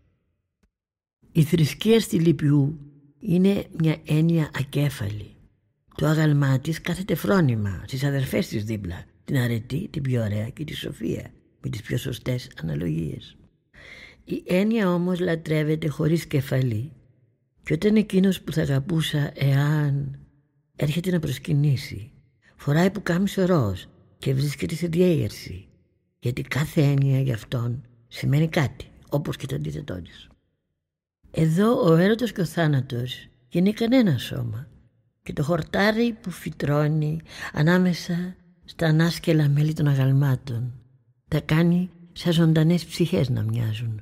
Η 1.31 1.43
θρησκεία 1.43 1.99
στη 1.99 2.19
Λυπιού 2.19 2.79
είναι 3.19 3.65
μια 3.77 3.97
έννοια 4.05 4.51
ακέφαλη. 4.53 5.35
Το 5.95 6.05
άγαλμά 6.05 6.59
της 6.59 6.81
κάθεται 6.81 7.15
φρόνημα 7.15 7.83
στις 7.87 8.03
αδερφές 8.03 8.47
της 8.47 8.63
δίπλα, 8.63 9.05
την 9.25 9.37
αρετή, 9.37 9.87
την 9.91 10.01
πιο 10.01 10.21
ωραία 10.21 10.49
και 10.49 10.63
τη 10.63 10.75
σοφία, 10.75 11.31
με 11.61 11.69
τις 11.69 11.81
πιο 11.81 11.97
σωστές 11.97 12.51
αναλογίες. 12.61 13.37
Η 14.23 14.43
έννοια 14.47 14.93
όμως 14.93 15.19
λατρεύεται 15.19 15.87
χωρίς 15.87 16.25
κεφαλή 16.25 16.91
και 17.63 17.73
όταν 17.73 17.95
εκείνος 17.95 18.41
που 18.41 18.51
θα 18.51 18.61
αγαπούσα 18.61 19.31
εάν 19.33 20.19
έρχεται 20.75 21.11
να 21.11 21.19
προσκυνήσει 21.19 22.11
φοράει 22.55 22.91
που 22.91 23.03
κάμισε 23.03 23.45
ροζ 23.45 23.83
και 24.17 24.33
βρίσκεται 24.33 24.75
σε 24.75 24.87
διέγερση 24.87 25.67
γιατί 26.19 26.41
κάθε 26.41 26.81
έννοια 26.81 27.21
για 27.21 27.33
αυτόν 27.33 27.83
σημαίνει 28.09 28.47
κάτι 28.47 28.85
όπως 29.09 29.35
και 29.35 29.45
το 29.45 29.55
αντίθετό 29.55 30.01
της. 30.01 30.27
Εδώ 31.31 31.89
ο 31.89 31.95
έρωτος 31.95 32.31
και 32.31 32.41
ο 32.41 32.45
θάνατος 32.45 33.27
γεννεί 33.49 33.73
κανένα 33.73 34.17
σώμα 34.17 34.67
και 35.23 35.33
το 35.33 35.43
χορτάρι 35.43 36.17
που 36.21 36.31
φυτρώνει 36.31 37.21
ανάμεσα 37.53 38.35
στα 38.65 38.87
ανάσκελα 38.87 39.49
μέλη 39.49 39.73
των 39.73 39.87
αγαλμάτων 39.87 40.73
τα 41.27 41.39
κάνει 41.39 41.89
σαν 42.13 42.33
ζωντανές 42.33 42.85
ψυχές 42.85 43.29
να 43.29 43.41
μοιάζουν 43.41 44.01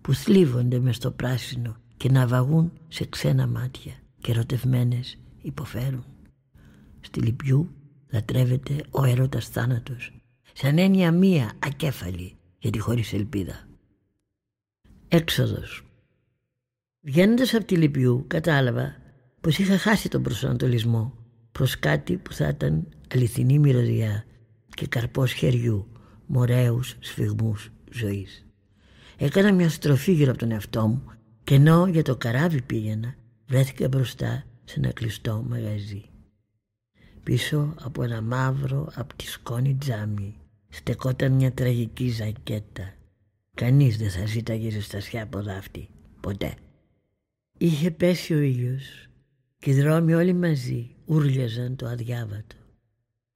που 0.00 0.14
θλίβονται 0.14 0.78
μες 0.78 0.96
στο 0.96 1.10
πράσινο 1.10 1.76
και 1.96 2.10
να 2.10 2.26
βαγούν 2.26 2.72
σε 2.88 3.06
ξένα 3.06 3.46
μάτια 3.46 3.92
και 4.20 4.30
ερωτευμένες 4.30 5.18
υποφέρουν. 5.42 6.04
Στη 7.00 7.20
Λυπιού 7.20 7.70
λατρεύεται 8.10 8.84
ο 8.90 9.04
έρωτας 9.04 9.48
θάνατος 9.48 10.12
σαν 10.52 10.78
έννοια 10.78 11.12
μία 11.12 11.52
ακέφαλη 11.58 12.37
γιατί 12.58 12.78
χωρίς 12.78 13.12
ελπίδα. 13.12 13.68
Έξοδος 15.08 15.82
Βγαίνοντας 17.00 17.54
από 17.54 17.64
τη 17.64 17.76
Λυπιού 17.76 18.24
κατάλαβα 18.26 18.96
πως 19.40 19.58
είχα 19.58 19.78
χάσει 19.78 20.08
τον 20.08 20.22
προσανατολισμό 20.22 21.14
προς 21.52 21.78
κάτι 21.78 22.16
που 22.16 22.32
θα 22.32 22.48
ήταν 22.48 22.88
αληθινή 23.14 23.58
μυρωδιά 23.58 24.24
και 24.74 24.86
καρπός 24.86 25.32
χεριού, 25.32 25.86
μοραίους 26.26 26.96
σφιγμούς 27.00 27.70
ζωής. 27.92 28.46
Έκανα 29.16 29.52
μια 29.52 29.68
στροφή 29.68 30.12
γύρω 30.12 30.30
από 30.30 30.38
τον 30.38 30.50
εαυτό 30.50 30.86
μου 30.86 31.02
και 31.44 31.54
ενώ 31.54 31.86
για 31.86 32.02
το 32.02 32.16
καράβι 32.16 32.62
πήγαινα 32.62 33.14
βρέθηκα 33.46 33.88
μπροστά 33.88 34.44
σε 34.64 34.74
ένα 34.78 34.92
κλειστό 34.92 35.44
μαγαζί. 35.48 36.04
Πίσω 37.22 37.74
από 37.80 38.02
ένα 38.02 38.22
μαύρο 38.22 38.92
από 38.94 39.14
τη 39.16 39.26
σκόνη 39.26 39.74
τζάμι 39.74 40.37
στεκόταν 40.68 41.32
μια 41.32 41.52
τραγική 41.52 42.08
ζακέτα. 42.08 42.94
Κανείς 43.54 43.96
δεν 43.96 44.10
θα 44.10 44.26
ζήταγε 44.26 44.70
ζεστασιά 44.70 45.22
από 45.22 45.42
δάφτη. 45.42 45.88
Ποτέ. 46.20 46.54
Είχε 47.58 47.90
πέσει 47.90 48.34
ο 48.34 48.38
ήλιος 48.40 49.08
και 49.58 49.70
οι 49.70 49.80
δρόμοι 49.80 50.14
όλοι 50.14 50.32
μαζί 50.32 50.94
ούρλιαζαν 51.04 51.76
το 51.76 51.86
αδιάβατο. 51.86 52.56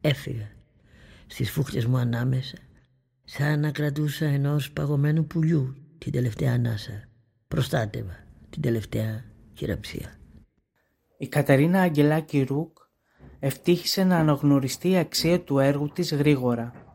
Έφυγα 0.01 0.51
στις 1.27 1.51
φούχτες 1.51 1.87
μου 1.87 1.97
ανάμεσα 1.97 2.57
σαν 3.25 3.61
να 3.61 3.71
κρατούσα 3.71 4.27
ενός 4.27 4.73
παγωμένου 4.73 5.27
πουλιού 5.27 5.75
την 5.99 6.13
τελευταία 6.13 6.53
ανάσα. 6.53 7.09
Προστάτευα 7.49 8.25
την 8.51 8.63
τελευταία 8.63 9.25
χειραψία. 9.55 10.17
Η 11.19 11.29
Καταρίνα 11.29 11.81
Αγγελάκη 11.81 12.43
Ρουκ 12.43 12.79
ευτύχησε 13.39 14.05
να 14.05 14.17
αναγνωριστεί 14.17 14.91
η 14.91 14.97
αξία 14.97 15.41
του 15.41 15.59
έργου 15.59 15.89
της 15.89 16.15
γρήγορα. 16.15 16.92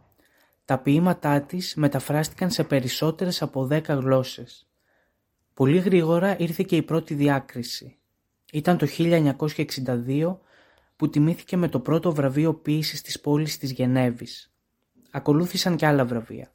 Τα 0.68 0.78
ποίηματά 0.78 1.42
της 1.42 1.76
μεταφράστηκαν 1.76 2.52
σε 2.52 2.64
περισσότερες 2.64 3.42
από 3.42 3.66
δέκα 3.66 3.94
γλώσσες. 3.94 4.68
Πολύ 5.54 5.78
γρήγορα 5.78 6.40
ήρθε 6.40 6.64
και 6.68 6.76
η 6.76 6.82
πρώτη 6.82 7.14
διάκριση. 7.14 7.98
Ήταν 8.52 8.78
το 8.78 8.88
1962 8.88 10.38
που 10.96 11.10
τιμήθηκε 11.10 11.58
με 11.58 11.70
το 11.70 11.80
πρώτο 11.80 12.12
βραβείο 12.14 12.54
ποίησης 12.54 13.02
της 13.02 13.20
πόλης 13.20 13.58
της 13.58 13.72
Γενέβης. 13.72 14.54
Ακολούθησαν 15.12 15.76
και 15.76 15.86
άλλα 15.86 16.06
βραβεία. 16.06 16.54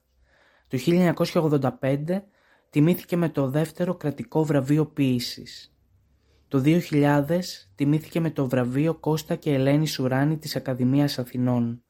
Το 0.68 0.78
1985 1.80 2.22
τιμήθηκε 2.70 3.16
με 3.16 3.28
το 3.28 3.48
δεύτερο 3.48 3.94
κρατικό 3.94 4.44
βραβείο 4.44 4.86
ποίησης. 4.86 5.74
Το 6.48 6.62
2000 6.64 7.68
τιμήθηκε 7.74 8.20
με 8.20 8.30
το 8.30 8.48
βραβείο 8.48 8.94
Κώστα 8.94 9.34
και 9.34 9.52
Ελένη 9.52 9.86
Σουράνη 9.86 10.38
της 10.38 10.56
Ακαδημίας 10.56 11.18
Αθηνών. 11.18 11.82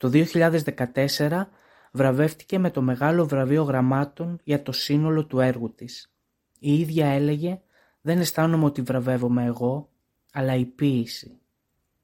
Το 0.00 0.10
2014 0.12 1.46
βραβεύτηκε 1.92 2.58
με 2.58 2.70
το 2.70 2.82
μεγάλο 2.82 3.26
βραβείο 3.26 3.62
γραμμάτων 3.62 4.40
για 4.44 4.62
το 4.62 4.72
σύνολο 4.72 5.26
του 5.26 5.40
έργου 5.40 5.74
της. 5.74 6.12
Η 6.58 6.78
ίδια 6.78 7.06
έλεγε 7.06 7.60
«Δεν 8.00 8.18
αισθάνομαι 8.18 8.64
ότι 8.64 8.82
βραβεύομαι 8.82 9.44
εγώ, 9.44 9.90
αλλά 10.32 10.54
η 10.54 10.64
ποίηση». 10.64 11.38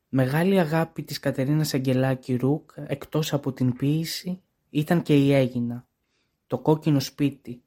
Μεγάλη 0.09 0.59
αγάπη 0.59 1.03
της 1.03 1.19
Κατερίνας 1.19 1.75
Αγγελάκη 1.75 2.35
Ρουκ, 2.37 2.71
εκτός 2.87 3.33
από 3.33 3.53
την 3.53 3.77
ποίηση, 3.77 4.43
ήταν 4.71 5.03
και 5.03 5.17
η 5.17 5.33
Έγινα. 5.33 5.87
Το 6.47 6.59
κόκκινο 6.59 7.01
σπίτι, 7.01 7.63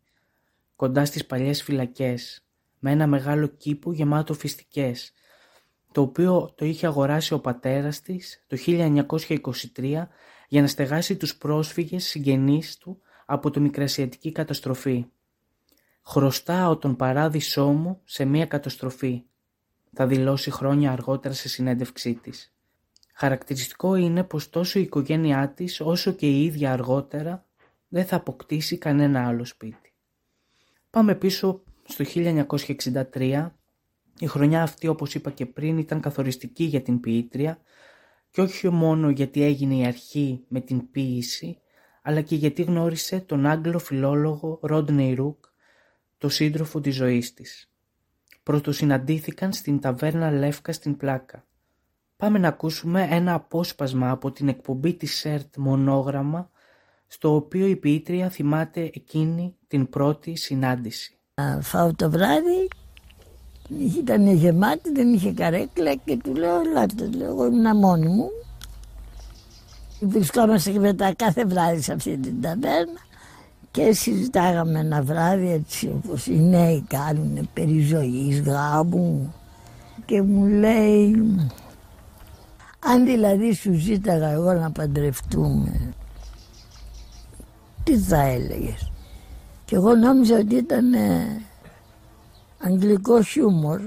κοντά 0.76 1.06
στις 1.06 1.26
παλιές 1.26 1.64
φυλακές, 1.64 2.46
με 2.80 2.92
ένα 2.92 3.08
μεγάλο 3.08 3.48
κήπο 3.48 3.92
γεμάτο 3.92 4.34
φυστικές, 4.34 5.14
το 5.92 6.02
οποίο 6.02 6.54
το 6.56 6.66
είχε 6.66 6.88
αγοράσει 6.88 7.34
ο 7.34 7.40
πατέρας 7.40 8.02
της 8.02 8.44
το 8.48 8.58
1923 8.68 10.08
για 10.48 10.62
να 10.62 10.68
στεγάσει 10.68 11.16
τους 11.18 11.38
πρόσφυγες 11.38 12.04
συγγενείς 12.04 12.78
του 12.78 13.02
από 13.26 13.50
το 13.50 13.60
μικρασιατική 13.60 14.32
καταστροφή. 14.32 15.06
«Χρωστάω 16.06 16.78
τον 16.78 16.96
παράδεισό 16.96 17.68
μου 17.68 18.02
σε 18.04 18.26
μία 18.26 18.46
καταστροφή», 18.46 19.24
θα 19.94 20.08
δηλώσει 20.08 20.52
χρόνια 20.52 20.92
αργότερα 20.92 21.34
σε 21.34 21.50
συνέντευξή 21.50 22.14
της. 22.14 22.54
Χαρακτηριστικό 23.14 23.96
είναι 23.96 24.24
πως 24.24 24.50
τόσο 24.50 24.80
η 24.80 24.82
οικογένειά 24.82 25.50
της 25.50 25.82
όσο 25.82 26.12
και 26.12 26.28
η 26.28 26.44
ίδια 26.44 26.72
αργότερα 26.72 27.46
δεν 27.88 28.06
θα 28.06 28.16
αποκτήσει 28.16 28.78
κανένα 28.78 29.28
άλλο 29.28 29.46
σπίτι. 29.46 29.94
Πάμε 30.90 31.16
πίσω 31.16 31.62
στο 31.84 32.04
1963. 33.14 33.52
Η 34.20 34.28
χρονιά 34.28 34.62
αυτή 34.62 34.88
όπως 34.88 35.16
είπα 35.16 35.32
και 35.32 35.46
πριν 35.46 35.78
ήταν 35.78 36.02
καθοριστική 36.02 36.64
για 36.64 36.82
την 36.82 37.00
ποιήτρια 37.00 37.60
και 38.32 38.42
όχι 38.42 38.70
μόνο 38.70 39.10
γιατί 39.10 39.44
έγινε 39.44 39.76
η 39.76 39.86
αρχή 39.86 40.44
με 40.48 40.60
την 40.60 40.92
ποίηση 40.92 41.62
αλλά 42.02 42.22
και 42.22 42.36
γιατί 42.36 42.62
γνώρισε 42.62 43.20
τον 43.20 43.46
Άγγλο 43.46 43.80
φιλόλογο 43.80 44.60
Ρόντνεϊ 44.62 45.14
Ρουκ, 45.14 45.46
το 46.18 46.30
σύντροφο 46.30 46.80
της 46.80 46.96
ζωής 46.96 47.34
της. 47.34 47.72
Πρωτοσυναντήθηκαν 48.44 49.54
στην 49.54 49.80
ταβέρνα 49.80 50.32
Λεύκα 50.32 50.74
στην 50.74 50.98
Πλάκα. 50.98 51.48
Πάμε 52.18 52.40
να 52.40 52.48
ακούσουμε 52.48 53.08
ένα 53.10 53.34
απόσπασμα 53.34 54.10
από 54.10 54.32
την 54.32 54.48
εκπομπή 54.48 54.94
της 54.94 55.16
ΣΕΡΤ 55.16 55.58
Μονόγραμμα 55.58 56.52
στο 57.08 57.36
οποίο 57.36 57.68
η 57.68 57.76
ποιήτρια 57.76 58.30
θυμάται 58.30 58.82
εκείνη 58.82 59.56
την 59.68 59.90
πρώτη 59.90 60.36
συνάντηση. 60.36 61.18
Φάω 61.62 61.94
το 61.96 62.10
βράδυ, 62.10 62.68
ήταν 63.98 64.28
γεμάτη, 64.34 64.92
δεν 64.92 65.14
είχε 65.14 65.32
καρέκλα 65.32 65.96
και 65.96 66.18
του 66.18 66.36
λέω 66.36 66.60
ελάτε, 66.60 67.10
λέω, 67.18 67.30
εγώ 67.30 67.46
ήμουν 67.46 67.78
μόνη 67.78 68.08
μου. 68.08 68.30
Βρισκόμαστε 70.00 70.72
και 70.72 70.80
μετά 70.80 71.14
κάθε 71.14 71.46
βράδυ 71.46 71.82
σε 71.82 71.94
αυτή 71.94 72.18
την 72.18 72.42
ταβέρνα 72.42 73.00
και 73.72 73.94
συζητάγαμε 73.94 74.80
ένα 74.80 75.02
βράδυ 75.02 75.52
έτσι 75.52 75.92
όπως 75.96 76.28
οι 76.28 76.40
νέοι 76.40 76.86
κάνουν 76.88 77.50
περί 77.54 77.82
ζωής, 77.82 78.42
γάμου 78.42 79.34
και 80.06 80.22
μου 80.22 80.46
λέει 80.46 81.16
αν 82.80 83.06
δηλαδή 83.06 83.54
σου 83.54 83.74
ζήταγα 83.74 84.30
εγώ 84.30 84.54
να 84.54 84.72
παντρευτούμε 84.72 85.94
τι 87.84 87.98
θα 87.98 88.22
έλεγες 88.22 88.92
και 89.66 89.76
εγώ 89.76 89.96
νόμιζα 89.96 90.38
ότι 90.38 90.56
ήταν 90.56 90.94
ε, 90.94 91.42
αγγλικός 92.60 93.28
χιούμορ 93.28 93.80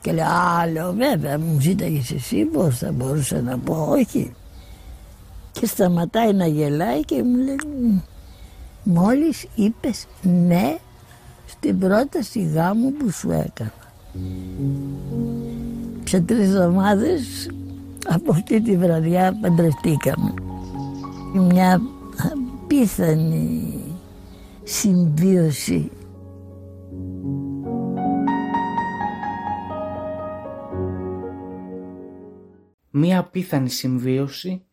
και 0.00 0.12
λέω 0.12 0.24
α 0.24 0.66
λέω 0.72 0.92
βέβαια 0.92 1.38
μου 1.38 1.60
ζήταγες 1.60 2.10
εσύ 2.10 2.44
πως 2.44 2.78
θα 2.78 2.92
μπορούσα 2.92 3.40
να 3.40 3.58
πω 3.58 3.86
όχι 3.88 4.34
και 5.52 5.66
σταματάει 5.66 6.32
να 6.32 6.46
γελάει 6.46 7.04
και 7.04 7.22
μου 7.22 7.36
λέει 7.36 7.56
μόλις 8.84 9.46
είπες 9.54 10.06
ναι 10.22 10.78
στην 11.46 11.78
πρόταση 11.78 12.42
γάμου 12.42 12.92
που 12.92 13.10
σου 13.10 13.30
έκανα. 13.30 13.72
Σε 16.04 16.20
τρεις 16.20 16.48
εβδομάδες 16.48 17.50
από 18.08 18.32
αυτή 18.32 18.60
τη 18.60 18.76
βραδιά 18.76 19.38
παντρευτήκαμε. 19.40 20.34
Μια 21.34 21.80
απίθανη 22.32 23.78
συμβίωση 24.64 25.90
Μία 32.94 33.18
απίθανη 33.18 33.68
συμβίωση 33.68 34.64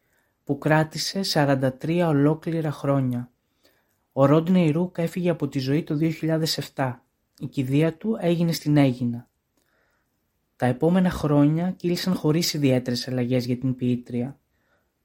που 0.44 0.58
κράτησε 0.58 1.22
43 1.34 2.04
ολόκληρα 2.08 2.72
χρόνια. 2.72 3.32
Ο 4.12 4.26
Ρόντνεϊ 4.26 4.72
Ρούκ 4.72 4.98
έφυγε 4.98 5.30
από 5.30 5.48
τη 5.48 5.60
ζωή 5.60 5.84
το 5.84 5.98
2007. 6.76 6.96
Η 7.40 7.46
κηδεία 7.48 7.98
του 7.98 8.18
έγινε 8.22 8.52
στην 8.52 8.78
Έγινα. 8.78 9.30
Τα 10.56 10.66
επόμενα 10.66 11.10
χρόνια 11.10 11.72
κύλησαν 11.72 12.14
χωρίς 12.14 12.54
ιδιαίτερες 12.54 13.08
αλλαγές 13.08 13.46
για 13.46 13.58
την 13.58 13.76
ποιήτρια. 13.76 14.40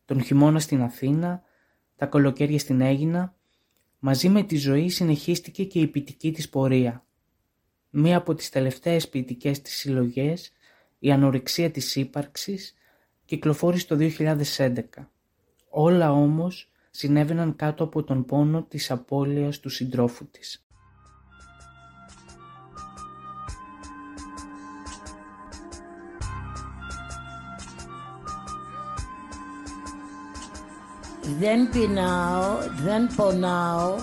Τον 0.04 0.22
χειμώνα 0.22 0.58
στην 0.58 0.82
Αθήνα, 0.82 1.42
τα 1.96 2.06
καλοκαίρια 2.06 2.58
στην 2.58 2.80
Έγινα, 2.80 3.34
μαζί 3.98 4.28
με 4.28 4.42
τη 4.42 4.56
ζωή 4.56 4.88
συνεχίστηκε 4.88 5.64
και 5.64 5.80
η 5.80 5.86
ποιητική 5.86 6.32
της 6.32 6.48
πορεία. 6.48 7.04
Μία 7.90 8.16
από 8.16 8.34
τις 8.34 8.48
τελευταίες 8.48 9.08
ποιητικές 9.08 9.62
της 9.62 9.76
συλλογές, 9.76 10.52
η 10.98 11.12
ανορεξία 11.12 11.70
της 11.70 11.96
ύπαρξης, 11.96 12.74
κυκλοφόρησε 13.24 13.86
το 13.86 13.96
2011. 14.56 14.82
Όλα 15.68 16.12
όμως 16.12 16.70
συνέβαιναν 16.90 17.56
κάτω 17.56 17.84
από 17.84 18.02
τον 18.02 18.24
πόνο 18.24 18.62
της 18.62 18.90
απώλειας 18.90 19.60
του 19.60 19.68
συντρόφου 19.68 20.30
της. 20.30 20.64
Δεν 31.38 31.70
πεινάω, 31.70 32.56
δεν 32.84 33.10
πονάω, 33.16 33.94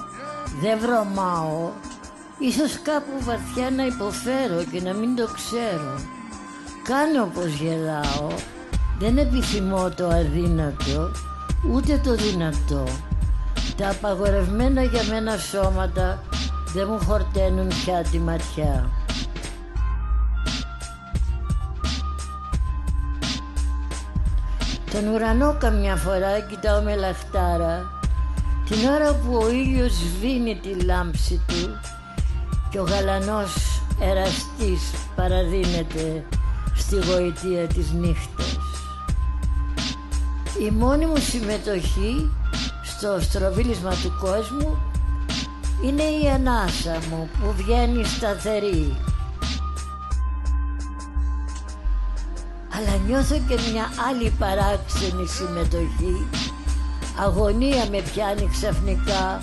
δεν 0.61 0.79
βρωμάω. 0.79 1.71
Ίσως 2.39 2.81
κάπου 2.81 3.23
βαθιά 3.23 3.69
να 3.69 3.85
υποφέρω 3.85 4.63
και 4.71 4.81
να 4.81 4.93
μην 4.93 5.15
το 5.15 5.27
ξέρω. 5.33 5.99
Κάνω 6.83 7.31
πως 7.33 7.53
γελάω, 7.53 8.27
δεν 9.01 9.17
επιθυμώ 9.17 9.89
το 9.89 10.07
αδύνατο 10.07 11.11
ούτε 11.71 12.01
το 12.03 12.15
δυνατό. 12.15 12.83
Τα 13.77 13.89
απαγορευμένα 13.89 14.83
για 14.83 15.03
μένα 15.09 15.37
σώματα 15.37 16.23
δεν 16.73 16.87
μου 16.89 16.99
χορταίνουν 17.05 17.67
πια 17.67 18.05
τη 18.11 18.19
ματιά. 18.19 18.89
Τον 24.91 25.07
ουρανό 25.07 25.55
καμιά 25.59 25.95
φορά 25.95 26.39
κοιτάω 26.39 26.81
με 26.81 26.95
λαχτάρα 26.95 27.89
την 28.69 28.89
ώρα 28.89 29.13
που 29.13 29.35
ο 29.35 29.49
ήλιος 29.49 29.91
σβήνει 29.91 30.59
τη 30.61 30.83
λάμψη 30.83 31.41
του 31.47 31.79
και 32.69 32.79
ο 32.79 32.83
γαλανός 32.83 33.81
εραστής 33.99 34.81
παραδίνεται 35.15 36.23
στη 36.75 36.95
γοητεία 36.95 37.67
της 37.67 37.91
νύχτας. 37.91 38.30
Η 40.67 40.71
μόνη 40.71 41.05
μου 41.05 41.17
συμμετοχή 41.17 42.31
στο 42.83 43.19
στροβίλισμα 43.21 43.89
του 43.89 44.13
κόσμου 44.19 44.77
είναι 45.83 46.03
η 46.03 46.29
ανάσα 46.29 46.97
μου 47.09 47.29
που 47.39 47.53
βγαίνει 47.57 48.03
σταθερή. 48.05 48.97
Αλλά 52.75 52.97
νιώθω 53.07 53.35
και 53.35 53.59
μια 53.71 53.89
άλλη 54.09 54.33
παράξενη 54.39 55.27
συμμετοχή. 55.27 56.27
Αγωνία 57.19 57.85
με 57.91 58.01
πιάνει 58.13 58.49
ξαφνικά 58.51 59.39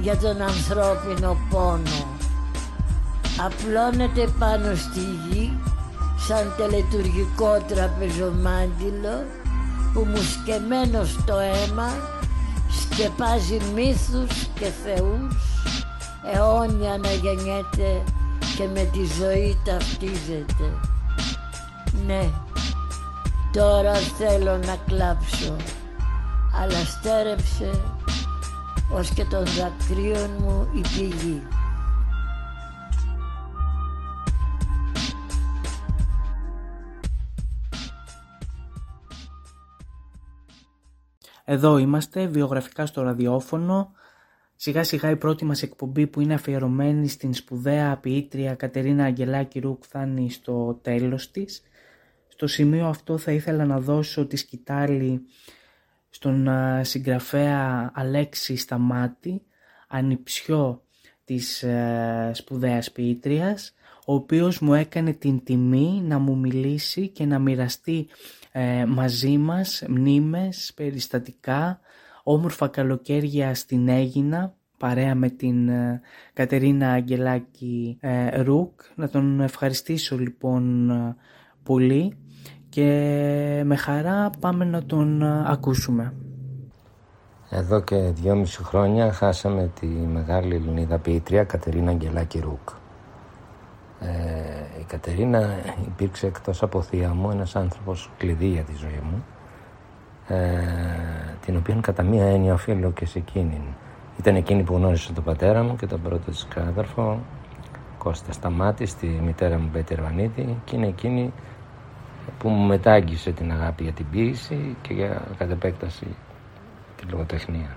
για 0.00 0.16
τον 0.16 0.42
ανθρώπινο 0.42 1.36
πόνο. 1.50 2.16
Απλώνεται 3.46 4.28
πάνω 4.38 4.74
στη 4.74 5.00
γη 5.00 5.58
σαν 6.26 6.54
τελετουργικό 6.56 7.64
τραπεζομάντιλο 7.68 9.43
που 9.94 10.00
μου 10.00 10.22
σκεμμένος 10.22 11.10
στο 11.10 11.38
αίμα 11.38 11.90
σκεπάζει 12.80 13.58
μύθους 13.74 14.46
και 14.58 14.70
θεούς 14.84 15.64
αιώνια 16.32 16.98
να 17.02 17.12
γεννιέται 17.12 18.02
και 18.56 18.68
με 18.74 18.88
τη 18.92 19.04
ζωή 19.18 19.58
ταυτίζεται. 19.64 20.78
Ναι, 22.06 22.30
τώρα 23.52 23.94
θέλω 23.94 24.56
να 24.56 24.76
κλάψω 24.86 25.56
αλλά 26.60 26.84
στέρεψε 26.84 27.70
ως 28.90 29.08
και 29.10 29.24
των 29.24 29.44
δακρύων 29.44 30.30
μου 30.38 30.68
η 30.74 30.80
πηγή. 30.80 31.42
Εδώ 41.44 41.78
είμαστε, 41.78 42.26
βιογραφικά 42.26 42.86
στο 42.86 43.02
ραδιόφωνο. 43.02 43.92
Σιγά 44.56 44.84
σιγά 44.84 45.10
η 45.10 45.16
πρώτη 45.16 45.44
μας 45.44 45.62
εκπομπή 45.62 46.06
που 46.06 46.20
είναι 46.20 46.34
αφιερωμένη 46.34 47.08
στην 47.08 47.34
σπουδαία 47.34 47.96
ποιήτρια 47.96 48.54
Κατερίνα 48.54 49.04
Αγγελάκη 49.04 49.58
Ρούκ 49.58 49.84
φτάνει 49.84 50.30
στο 50.30 50.78
τέλος 50.82 51.30
της. 51.30 51.62
Στο 52.28 52.46
σημείο 52.46 52.86
αυτό 52.86 53.18
θα 53.18 53.32
ήθελα 53.32 53.64
να 53.64 53.80
δώσω 53.80 54.26
τη 54.26 54.36
σκητάλη 54.36 55.20
στον 56.10 56.48
συγγραφέα 56.80 57.90
Αλέξη 57.94 58.56
Σταμάτη, 58.56 59.42
ανιψιό 59.88 60.82
της 61.24 61.62
ε, 61.62 62.30
σπουδαίας 62.34 62.92
ποιήτριας, 62.92 63.74
ο 64.06 64.14
οποίος 64.14 64.58
μου 64.58 64.74
έκανε 64.74 65.12
την 65.12 65.44
τιμή 65.44 66.02
να 66.04 66.18
μου 66.18 66.36
μιλήσει 66.36 67.08
και 67.08 67.24
να 67.24 67.38
μοιραστεί 67.38 68.06
ε, 68.56 68.84
μαζί 68.84 69.38
μας 69.38 69.84
μνήμες, 69.88 70.72
περιστατικά, 70.76 71.80
όμορφα 72.22 72.68
καλοκαίρια 72.68 73.54
στην 73.54 73.88
Έγινα, 73.88 74.54
παρέα 74.78 75.14
με 75.14 75.28
την 75.28 75.68
ε, 75.68 76.00
Κατερίνα 76.32 76.90
Αγγελάκη 76.90 77.98
ε, 78.00 78.42
Ρουκ. 78.42 78.80
Να 78.94 79.08
τον 79.08 79.40
ευχαριστήσω 79.40 80.18
λοιπόν 80.18 80.90
πολύ 81.62 82.16
και 82.68 82.82
με 83.64 83.76
χαρά 83.76 84.30
πάμε 84.40 84.64
να 84.64 84.84
τον 84.84 85.22
ακούσουμε. 85.22 86.14
Εδώ 87.50 87.80
και 87.80 87.96
δυόμιση 87.96 88.62
χρόνια 88.64 89.12
χάσαμε 89.12 89.70
τη 89.80 89.86
μεγάλη 89.86 90.54
Ελληνίδα 90.54 90.98
ποιήτρια 90.98 91.44
Κατερίνα 91.44 91.90
Αγγελάκη 91.90 92.38
Ρουκ. 92.38 92.68
Ε, 94.04 94.80
η 94.80 94.84
Κατερίνα 94.86 95.58
υπήρξε 95.86 96.26
εκτός 96.26 96.62
από 96.62 96.82
θεία 96.82 97.14
μου 97.14 97.30
ένας 97.30 97.56
άνθρωπος 97.56 98.10
κλειδί 98.18 98.46
για 98.46 98.62
τη 98.62 98.72
ζωή 98.76 99.00
μου 99.02 99.24
ε, 100.28 100.36
την 101.44 101.56
οποία 101.56 101.74
κατά 101.80 102.02
μία 102.02 102.24
έννοια 102.24 102.52
οφείλω 102.52 102.90
και 102.90 103.06
σε 103.06 103.18
εκείνη. 103.18 103.60
Ήταν 104.18 104.36
εκείνη 104.36 104.62
που 104.62 104.74
γνώρισε 104.74 105.12
τον 105.12 105.24
πατέρα 105.24 105.62
μου 105.62 105.76
και 105.76 105.86
τον 105.86 106.02
πρώτο 106.02 106.30
της 106.30 106.46
κράδερφο 106.50 107.18
Κώστα 107.98 108.32
Σταμάτης, 108.32 108.96
τη 108.96 109.06
μητέρα 109.06 109.58
μου 109.58 109.68
Μπέτη 109.72 109.94
Ερβανίτη 109.94 110.56
και 110.64 110.76
είναι 110.76 110.86
εκείνη 110.86 111.32
που 112.38 112.48
μου 112.48 112.66
μετάγγισε 112.66 113.30
την 113.30 113.52
αγάπη 113.52 113.82
για 113.82 113.92
την 113.92 114.06
ποίηση 114.10 114.76
και 114.82 114.94
για 114.94 115.22
κατ' 115.38 115.50
επέκταση 115.50 116.06
τη 116.96 117.06
λογοτεχνία. 117.10 117.76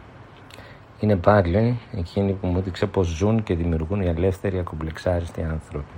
Είναι 0.99 1.15
πάλι 1.15 1.79
εκείνη 1.97 2.33
που 2.33 2.47
μου 2.47 2.57
έδειξε 2.57 2.85
πως 2.85 3.07
ζουν 3.07 3.43
και 3.43 3.55
δημιουργούν 3.55 4.01
οι 4.01 4.07
ελεύθεροι 4.07 4.59
ακομπλεξάριστοι 4.59 5.43
άνθρωποι. 5.43 5.97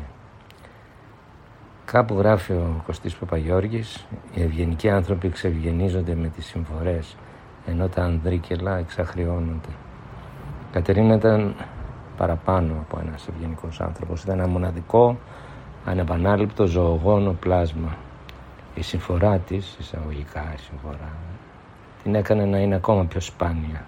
Κάπου 1.92 2.18
γράφει 2.18 2.52
ο 2.52 2.82
Κωστής 2.86 3.16
Παπαγιώργης 3.16 4.06
«Οι 4.34 4.42
ευγενικοί 4.42 4.90
άνθρωποι 4.90 5.30
ξευγενίζονται 5.30 6.16
με 6.16 6.28
τις 6.28 6.46
συμφορές, 6.46 7.16
ενώ 7.66 7.88
τα 7.88 8.04
ανδρίκελα 8.04 8.78
εξαχριώνονται». 8.78 9.70
Η 10.70 10.72
Κατερίνα 10.72 11.16
ήταν 11.16 11.56
παραπάνω 12.18 12.74
από 12.74 13.00
ένας 13.06 13.28
ευγενικός 13.28 13.82
άνθρωπος. 13.82 14.24
Ήταν 14.24 14.40
ένα 14.40 14.48
μοναδικό, 14.48 15.18
ανεπανάληπτο 15.86 16.66
ζωογόνο 16.66 17.32
πλάσμα. 17.32 17.96
Η 18.76 18.82
συμφορά 18.82 19.38
της, 19.38 19.76
εισαγωγικά 19.80 20.54
η 20.56 20.60
συμφορά, 20.60 21.12
την 22.04 22.16
έκανε 22.16 22.46
να 22.46 22.58
είναι 22.58 22.76
ακόμα 22.76 23.06
πιο 23.06 23.20
σπάνια. 23.20 23.86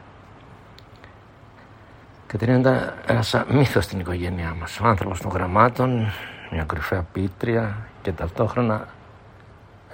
Η 2.13 2.27
Κατερίνα 2.27 2.59
ήταν 2.59 2.93
ένας 3.07 3.43
μύθος 3.49 3.83
στην 3.83 3.99
οικογένειά 3.99 4.55
μας. 4.59 4.79
Ο 4.79 4.87
άνθρωπος 4.87 5.21
των 5.21 5.31
γραμμάτων, 5.31 6.11
μια 6.51 6.63
κρυφαία 6.63 7.05
πίτρια 7.11 7.75
και 8.01 8.11
ταυτόχρονα 8.11 8.87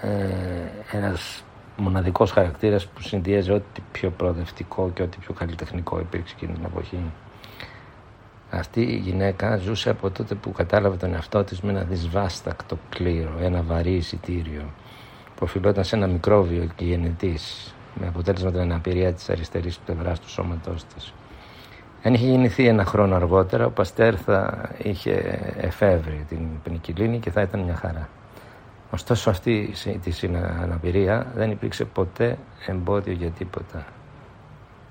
ε, 0.01 0.97
ένας 0.97 1.43
μοναδικός 1.78 2.32
χαρακτήρας 2.32 2.88
που 2.88 3.01
συνδυάζει 3.01 3.51
ό,τι 3.51 3.82
πιο 3.91 4.10
προοδευτικό 4.10 4.91
και 4.93 5.01
ό,τι 5.01 5.18
πιο 5.18 5.34
καλλιτεχνικό 5.34 5.99
υπήρξε 5.99 6.34
εκείνη 6.38 6.53
την 6.53 6.66
εποχή. 6.66 6.99
Αυτή 8.51 8.82
η 8.82 8.95
γυναίκα 8.95 9.58
ζούσε 9.58 9.89
από 9.89 10.10
τότε 10.10 10.36
που 10.36 10.51
κατάλαβε 10.51 10.97
τον 10.97 11.14
εαυτό 11.14 11.43
της 11.43 11.62
με 11.62 11.72
ένα 11.72 11.82
δυσβάστακτο 11.84 12.78
κλήρο, 12.89 13.38
ένα 13.41 13.62
βαρύ 13.62 13.93
εισιτήριο 13.93 14.64
που 15.36 15.43
οφειλόταν 15.43 15.84
σε 15.84 15.95
ένα 15.95 16.08
μικρόβιο 16.08 16.68
και 16.76 16.86
γενετής 16.86 17.74
με 17.99 18.08
αποτέλεσμα 18.08 18.51
την 18.51 18.60
αναπηρία 18.60 19.14
της 19.14 19.30
αριστερής 19.30 19.78
πλευράς 19.78 20.20
του 20.20 20.30
σώματός 20.30 20.84
της. 20.84 21.14
Αν 22.03 22.13
είχε 22.13 22.25
γεννηθεί 22.25 22.67
ένα 22.67 22.85
χρόνο 22.85 23.15
αργότερα, 23.15 23.65
ο 23.65 23.69
Παστέρ 23.69 24.21
θα 24.25 24.69
είχε 24.83 25.39
εφεύρει 25.57 26.25
την 26.29 26.39
πενικυλίνη 26.63 27.19
και 27.19 27.31
θα 27.31 27.41
ήταν 27.41 27.59
μια 27.59 27.75
χαρά. 27.75 28.09
Ωστόσο 28.91 29.29
αυτή 29.29 29.73
τη 30.03 30.27
αναπηρία 30.61 31.27
δεν 31.35 31.51
υπήρξε 31.51 31.85
ποτέ 31.85 32.37
εμπόδιο 32.67 33.13
για 33.13 33.29
τίποτα. 33.29 33.85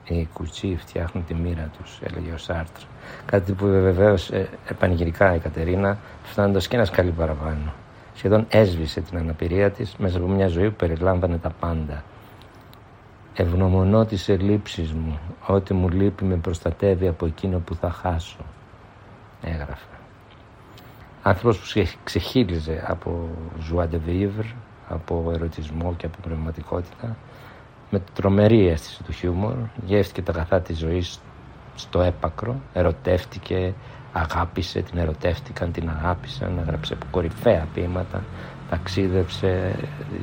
Οι 0.08 0.28
κουτσί 0.32 0.76
φτιάχνουν 0.80 1.24
τη 1.24 1.34
μοίρα 1.34 1.70
τους, 1.78 2.00
έλεγε 2.02 2.32
ο 2.32 2.38
Σάρτρ. 2.38 2.80
Κάτι 3.26 3.52
που 3.52 3.66
βεβαίω 3.66 4.14
ε, 4.14 4.44
επανηγυρικά 4.68 5.34
η 5.34 5.38
Κατερίνα, 5.38 5.98
φτάνοντας 6.24 6.68
και 6.68 6.76
ένα 6.76 6.84
σκαλί 6.84 7.10
παραπάνω. 7.10 7.72
Σχεδόν 8.14 8.46
έσβησε 8.48 9.00
την 9.00 9.18
αναπηρία 9.18 9.70
της 9.70 9.96
μέσα 9.98 10.18
από 10.18 10.26
μια 10.26 10.48
ζωή 10.48 10.68
που 10.68 10.76
περιλάμβανε 10.76 11.38
τα 11.38 11.50
πάντα. 11.60 12.04
Ευγνωμονώ 13.38 14.04
τις 14.04 14.28
ελλείψεις 14.28 14.92
μου, 14.92 15.18
ό,τι 15.46 15.74
μου 15.74 15.88
λείπει 15.88 16.24
με 16.24 16.36
προστατεύει 16.36 17.08
από 17.08 17.26
εκείνο 17.26 17.58
που 17.58 17.74
θα 17.74 17.90
χάσω. 17.90 18.44
Έγραφε. 19.42 19.86
Άνθρωπος 21.22 21.58
που 21.58 21.82
ξεχύλιζε 22.04 22.84
από 22.86 23.28
joie 23.70 23.88
de 23.94 23.98
vivre, 24.08 24.54
από 24.88 25.30
ερωτισμό 25.34 25.94
και 25.96 26.06
από 26.06 26.16
πνευματικότητα, 26.22 27.16
με 27.90 28.02
τρομερή 28.14 28.68
αίσθηση 28.68 29.02
του 29.02 29.12
χιούμορ, 29.12 29.54
γεύτηκε 29.84 30.22
τα 30.22 30.32
αγαθά 30.32 30.60
της 30.60 30.78
ζωής 30.78 31.20
στο 31.74 32.00
έπακρο, 32.00 32.60
ερωτεύτηκε, 32.72 33.74
αγάπησε, 34.12 34.80
την 34.80 34.98
ερωτεύτηκαν, 34.98 35.72
την 35.72 35.88
αγάπησαν, 35.88 36.58
έγραψε 36.58 36.96
κορυφαία 37.10 37.66
ποίηματα, 37.74 38.24
ταξίδεψε, 38.70 39.78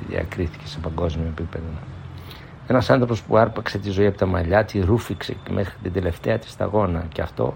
διακρίθηκε 0.07 0.68
σε 0.68 0.80
παγκόσμιο 0.80 1.28
επίπεδο. 1.28 1.93
Ένας 2.68 2.89
άνθρωπος 2.89 3.22
που 3.22 3.38
άρπαξε 3.38 3.78
τη 3.78 3.89
ζωή 3.89 4.05
από 4.05 4.18
τα 4.18 4.26
μαλλιά, 4.26 4.66
τη 4.66 4.80
ρούφηξε 4.80 5.36
μέχρι 5.49 5.74
την 5.84 5.93
τελευταία 5.93 6.39
της 6.39 6.51
σταγόνα 6.51 7.05
και 7.14 7.22
αυτό 7.22 7.53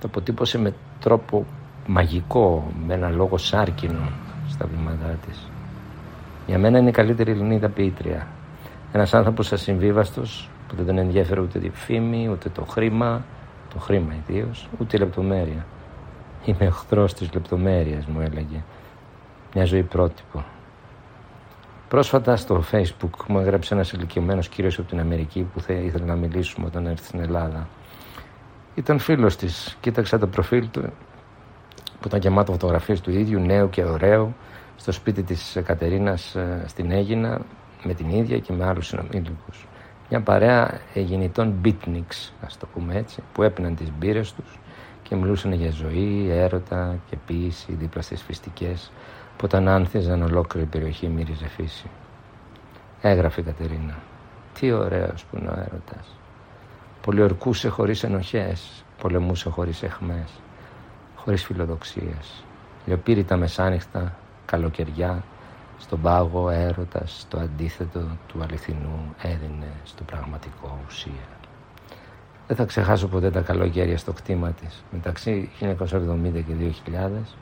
το 0.00 0.06
αποτύπωσε 0.06 0.58
με 0.58 0.74
τρόπο 1.00 1.46
μαγικό, 1.86 2.72
με 2.86 2.94
ένα 2.94 3.08
λόγο 3.08 3.38
σάρκινο 3.38 4.10
στα 4.48 4.66
βήματά 4.66 5.18
της. 5.26 5.50
Για 6.46 6.58
μένα 6.58 6.78
είναι 6.78 6.88
η 6.88 6.92
καλύτερη 6.92 7.30
Ελληνίδα 7.30 7.68
ποιήτρια. 7.68 8.26
Ένας 8.92 9.14
άνθρωπος 9.14 9.52
ασυμβίβαστος 9.52 10.50
που 10.68 10.76
δεν 10.76 10.86
τον 10.86 10.98
ενδιαφέρει 10.98 11.40
ούτε 11.40 11.58
τη 11.58 11.70
φήμη, 11.70 12.28
ούτε 12.28 12.48
το 12.48 12.64
χρήμα, 12.64 13.24
το 13.74 13.78
χρήμα 13.78 14.14
ιδίως, 14.14 14.68
ούτε 14.80 14.96
η 14.96 15.00
λεπτομέρεια. 15.00 15.66
Είμαι 16.44 16.64
εχθρός 16.64 17.14
της 17.14 17.32
λεπτομέρειας, 17.32 18.06
μου 18.06 18.20
έλεγε. 18.20 18.62
Μια 19.54 19.64
ζωή 19.64 19.82
πρότυπο. 19.82 20.44
Πρόσφατα 21.88 22.36
στο 22.36 22.64
facebook 22.72 23.24
μου 23.26 23.38
έγραψε 23.38 23.74
ένας 23.74 23.92
ηλικιωμένος 23.92 24.48
κύριος 24.48 24.78
από 24.78 24.88
την 24.88 25.00
Αμερική 25.00 25.42
που 25.54 25.60
θα 25.60 25.72
ήθελε 25.72 26.04
να 26.04 26.14
μιλήσουμε 26.14 26.66
όταν 26.66 26.86
έρθει 26.86 27.04
στην 27.04 27.20
Ελλάδα. 27.20 27.68
Ήταν 28.74 28.98
φίλος 28.98 29.36
της. 29.36 29.76
Κοίταξα 29.80 30.18
το 30.18 30.26
προφίλ 30.26 30.68
του 30.70 30.80
που 32.00 32.06
ήταν 32.06 32.20
γεμάτο 32.20 32.52
φωτογραφίες 32.52 33.00
του 33.00 33.10
ίδιου, 33.10 33.40
νέου 33.40 33.70
και 33.70 33.84
ωραίου, 33.84 34.34
στο 34.76 34.92
σπίτι 34.92 35.22
της 35.22 35.58
Κατερίνας 35.64 36.34
ε, 36.34 36.64
στην 36.66 36.90
Έγινα, 36.90 37.40
με 37.82 37.94
την 37.94 38.10
ίδια 38.10 38.38
και 38.38 38.52
με 38.52 38.64
άλλους 38.64 38.86
συνομήλικους. 38.86 39.66
Μια 40.10 40.20
παρέα 40.20 40.80
γεννητών 40.94 41.54
beatniks, 41.64 42.32
ας 42.44 42.56
το 42.58 42.66
πούμε 42.74 42.96
έτσι, 42.96 43.22
που 43.32 43.42
έπιναν 43.42 43.76
τις 43.76 43.92
μπύρες 43.98 44.32
τους 44.32 44.58
και 45.02 45.16
μιλούσαν 45.16 45.52
για 45.52 45.70
ζωή, 45.70 46.28
έρωτα 46.30 46.98
και 47.10 47.16
ποίηση 47.26 47.72
δίπλα 47.72 48.02
στις 48.02 48.22
φυστικές 48.22 48.90
που 49.38 49.44
όταν 49.44 49.68
άνθιζαν 49.68 50.22
ολόκληρη 50.22 50.66
η 50.66 50.70
περιοχή 50.70 51.08
μύριζε 51.08 51.48
φύση. 51.48 51.90
Έγραφε 53.00 53.40
η 53.40 53.44
Κατερίνα. 53.44 53.98
Τι 54.60 54.72
ωραίος 54.72 55.24
που 55.24 55.36
είναι 55.36 55.48
ο 55.48 55.52
έρωτας. 55.52 56.16
Πολιορκούσε 57.02 57.68
χωρίς 57.68 58.02
ενοχές, 58.02 58.84
πολεμούσε 59.02 59.48
χωρίς 59.48 59.82
εχμές, 59.82 60.30
χωρίς 61.16 61.44
φιλοδοξίες. 61.44 62.44
Λιοπύρητα 62.86 63.36
μεσάνυχτα, 63.36 64.16
καλοκαιριά, 64.44 65.24
στον 65.78 66.00
πάγο 66.00 66.50
έρωτας, 66.50 67.26
το 67.28 67.38
αντίθετο 67.38 68.00
του 68.26 68.42
αληθινού 68.42 69.14
έδινε 69.22 69.72
στο 69.84 70.02
πραγματικό 70.04 70.78
ουσία. 70.86 71.28
Δεν 72.46 72.56
θα 72.56 72.64
ξεχάσω 72.64 73.08
ποτέ 73.08 73.30
τα 73.30 73.40
καλοκαίρια 73.40 73.98
στο 73.98 74.12
κτήμα 74.12 74.50
της. 74.50 74.84
Μεταξύ 74.90 75.50
1970 75.60 76.42
και 76.46 76.54
2000 76.86 77.36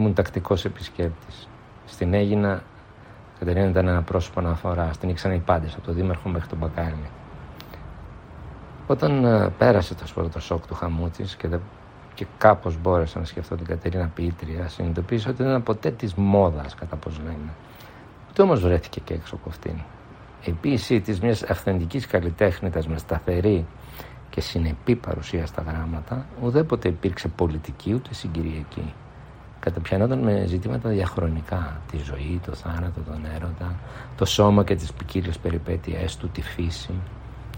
Ήμουν 0.00 0.14
τακτικός 0.14 0.64
επισκέπτης. 0.64 1.48
Στην 1.86 2.14
Έγινα, 2.14 2.62
Κατερίνα 3.38 3.68
ήταν 3.68 3.88
ένα 3.88 4.02
πρόσωπο 4.02 4.40
αναφορά. 4.40 4.90
Την 5.00 5.08
ήξεραν 5.08 5.36
οι 5.36 5.40
πάντες, 5.40 5.74
από 5.74 5.84
τον 5.84 5.94
Δήμαρχο 5.94 6.28
μέχρι 6.28 6.48
τον 6.48 6.58
Μπακάλι. 6.58 7.10
Όταν 8.86 9.22
uh, 9.24 9.48
πέρασε 9.58 9.94
το 9.94 10.04
πρώτο 10.14 10.40
σοκ 10.40 10.66
του 10.66 10.74
χαμού 10.74 11.08
τη 11.08 11.22
και, 11.22 11.48
και 12.14 12.26
κάπως 12.38 12.80
μπόρεσα 12.80 13.18
να 13.18 13.24
σκεφτώ 13.24 13.56
την 13.56 13.66
Κατερίνα 13.66 14.10
Ποιήτρια, 14.14 14.68
συνειδητοποίησα 14.68 15.28
ότι 15.30 15.42
δεν 15.42 15.46
ήταν 15.46 15.62
ποτέ 15.62 15.90
της 15.90 16.14
μόδας, 16.14 16.74
κατά 16.74 16.96
πώς 16.96 17.18
λένε. 17.18 17.52
Ούτε 18.30 18.42
όμως 18.42 18.60
βρέθηκε 18.60 19.00
και 19.00 19.14
έξω 19.14 19.34
από 19.34 19.48
αυτήν. 19.48 19.74
Η 20.44 20.50
ποίησή 20.50 21.00
της 21.00 21.20
μιας 21.20 21.42
αυθεντικής 21.42 22.06
καλλιτέχνητας 22.06 22.88
με 22.88 22.98
σταθερή 22.98 23.66
και 24.30 24.40
συνεπή 24.40 24.96
παρουσία 24.96 25.46
στα 25.46 25.62
γράμματα 25.62 26.26
ουδέποτε 26.42 26.88
υπήρξε 26.88 27.28
πολιτική 27.28 27.94
ούτε 27.94 28.14
συγκυριακή. 28.14 28.92
Καταπιανόταν 29.60 30.18
με 30.18 30.44
ζητήματα 30.46 30.88
διαχρονικά, 30.88 31.80
τη 31.90 31.98
ζωή, 31.98 32.40
το 32.46 32.54
θάνατο, 32.54 33.00
τον 33.00 33.24
έρωτα, 33.34 33.74
το 34.16 34.24
σώμα 34.24 34.64
και 34.64 34.74
τις 34.74 34.92
ποικίλες 34.92 35.38
περιπέτειές 35.38 36.16
του, 36.16 36.28
τη 36.28 36.42
φύση. 36.42 36.92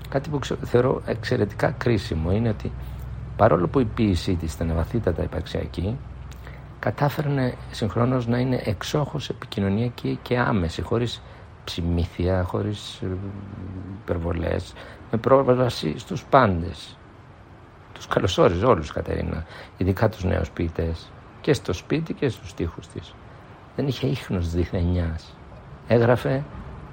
Κάτι 0.08 0.28
που 0.28 0.38
θεωρώ 0.64 1.02
εξαιρετικά 1.06 1.70
κρίσιμο 1.70 2.32
είναι 2.32 2.48
ότι 2.48 2.72
παρόλο 3.36 3.68
που 3.68 3.80
η 3.80 3.84
ποίησή 3.84 4.34
της 4.34 4.54
ήταν 4.54 4.72
βαθύτατα 4.74 5.22
υπαρξιακή, 5.22 5.96
κατάφερνε 6.78 7.54
συγχρόνως 7.70 8.26
να 8.26 8.38
είναι 8.38 8.62
εξόχως 8.64 9.28
επικοινωνιακή 9.28 10.18
και 10.22 10.38
άμεση, 10.38 10.82
χωρίς 10.82 11.22
ψημήθεια, 11.64 12.42
χωρίς 12.42 13.00
ε, 13.02 13.06
υπερβολές, 14.02 14.72
με 15.10 15.18
πρόσβαση 15.18 15.98
στους 15.98 16.24
πάντες. 16.24 16.96
Τους 17.92 18.06
καλωσόριζε 18.06 18.66
όλους 18.66 18.92
Κατερίνα, 18.92 19.44
ειδικά 19.76 20.08
τους 20.08 20.24
νέους 20.24 20.50
ποιητές, 20.50 21.10
και 21.42 21.52
στο 21.52 21.72
σπίτι 21.72 22.14
και 22.14 22.28
στους 22.28 22.50
στίχους 22.50 22.86
της. 22.86 23.14
Δεν 23.76 23.86
είχε 23.86 24.06
ίχνος 24.06 24.50
διθενιάς. 24.50 25.34
Έγραφε 25.88 26.42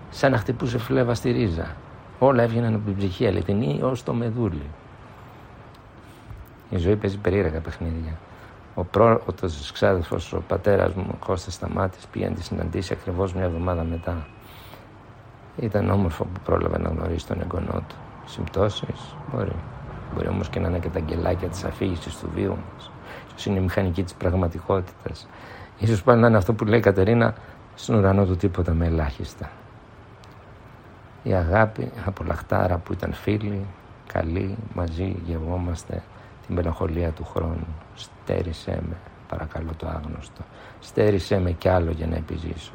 σαν 0.10 0.32
να 0.32 0.38
χτυπούσε 0.38 0.78
φλέβα 0.78 1.14
στη 1.14 1.32
ρίζα. 1.32 1.76
Όλα 2.20 2.44
έβγαιναν 2.44 2.74
από 2.74 2.86
την 2.86 2.96
ψυχή 2.98 3.28
αληθινή 3.28 3.80
ως 3.82 4.04
το 4.04 4.14
μεδούλι. 4.14 4.70
Η 6.70 6.78
ζωή 6.78 6.96
παίζει 6.96 7.18
περίεργα 7.18 7.60
παιχνίδια. 7.60 8.18
Ο 8.76 8.84
πρώτος 8.84 9.72
ξάδερφος, 9.72 10.34
ο 10.34 10.44
πατέρας 10.48 10.94
μου, 10.94 11.06
ο 11.12 11.26
Κώστας 11.26 11.54
Σταμάτης, 11.54 12.06
πήγαν 12.06 12.34
τη 12.34 12.44
συναντήσει 12.44 12.94
ακριβώς 12.94 13.34
μια 13.34 13.44
εβδομάδα 13.44 13.84
μετά. 13.84 14.28
Ήταν 15.58 15.90
όμορφο 15.90 16.24
που 16.24 16.40
πρόλαβε 16.46 16.78
να 16.78 16.90
γνωρίσει 16.90 17.28
τον 17.28 17.42
εγγονό 17.42 17.84
του. 17.88 17.96
Συμπτώσεις, 18.26 19.16
μπορεί. 19.32 19.56
Μπορεί 20.14 20.28
όμως 20.28 20.50
και 20.50 20.60
να 20.60 20.68
είναι 20.68 20.80
και 20.80 20.90
τα 20.90 21.00
αγγελάκια 21.00 21.48
της 21.48 21.64
αφήγησης 21.64 22.18
του 22.18 22.30
βίου 22.36 22.58
μας. 22.74 22.92
Ίσως 23.40 23.52
είναι 23.52 23.62
η 23.62 23.64
μηχανική 23.64 24.04
της 24.04 24.14
πραγματικότητας. 24.14 25.28
Ίσως 25.80 26.04
πάλι 26.04 26.22
να 26.22 26.28
είναι 26.28 26.38
αυτό 26.38 26.54
που 26.54 26.66
λέει 26.66 26.80
η 26.80 26.82
Κατερίνα, 26.82 27.36
στον 27.76 27.96
ουρανό 27.96 28.26
του 28.26 28.36
τίποτα 28.36 28.74
με 28.74 28.86
ελάχιστα. 28.86 29.50
Η 31.24 31.34
αγάπη 31.34 31.92
από 32.06 32.24
λαχτάρα 32.24 32.78
που 32.78 32.94
ήταν 32.94 33.14
φίλοι, 33.14 33.66
καλοί, 34.14 34.58
μαζί 34.74 35.16
γευόμαστε 35.26 36.04
την 36.46 36.56
μελαγχολία 36.56 37.10
του 37.10 37.24
χρόνου. 37.24 37.68
Στέρισέ 37.96 38.80
με, 38.90 38.96
παρακαλώ 39.28 39.72
το 39.78 39.88
άγνωστο. 39.88 40.42
Στέρισέ 40.80 41.40
με 41.40 41.52
κι 41.52 41.70
άλλο 41.70 41.92
για 41.92 42.08
να 42.08 42.16
επιζήσω. 42.16 42.74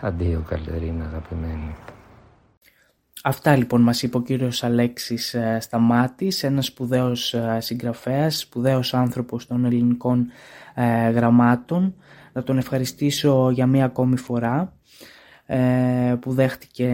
Αντίο 0.00 0.42
Καλερίνα 0.48 1.04
αγαπημένη. 1.04 1.74
Αυτά 3.22 3.56
λοιπόν 3.56 3.80
μας 3.80 4.02
είπε 4.02 4.16
ο 4.16 4.22
κύριος 4.22 4.64
Αλέξης 4.64 5.34
ε, 5.34 5.58
Σταμάτης, 5.60 6.42
ένας 6.42 6.66
σπουδαίος 6.66 7.34
ε, 7.34 7.58
συγγραφέας, 7.60 8.38
σπουδαίος 8.38 8.94
άνθρωπος 8.94 9.46
των 9.46 9.64
ελληνικών 9.64 10.26
ε, 10.74 11.10
γραμμάτων. 11.10 11.94
Να 12.32 12.42
τον 12.42 12.58
ευχαριστήσω 12.58 13.50
για 13.50 13.66
μία 13.66 13.84
ακόμη 13.84 14.16
φορά 14.16 14.74
που 16.20 16.32
δέχτηκε 16.32 16.92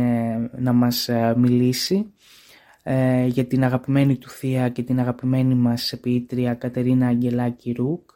να 0.59 0.73
μας 0.73 1.09
μιλήσει 1.37 2.13
για 3.27 3.45
την 3.45 3.65
αγαπημένη 3.65 4.17
του 4.17 4.29
θεία 4.29 4.69
και 4.69 4.83
την 4.83 5.01
αγαπημένη 5.01 5.55
μας 5.55 5.95
ποιήτρια 6.01 6.55
Κατερίνα 6.55 7.07
Αγγελάκη 7.07 7.73
Ρουκ 7.73 8.11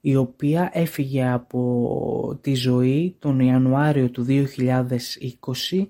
η 0.00 0.16
οποία 0.16 0.70
έφυγε 0.72 1.28
από 1.28 2.38
τη 2.40 2.54
ζωή 2.54 3.16
τον 3.18 3.40
Ιανουάριο 3.40 4.10
του 4.10 4.26
2020 4.28 5.86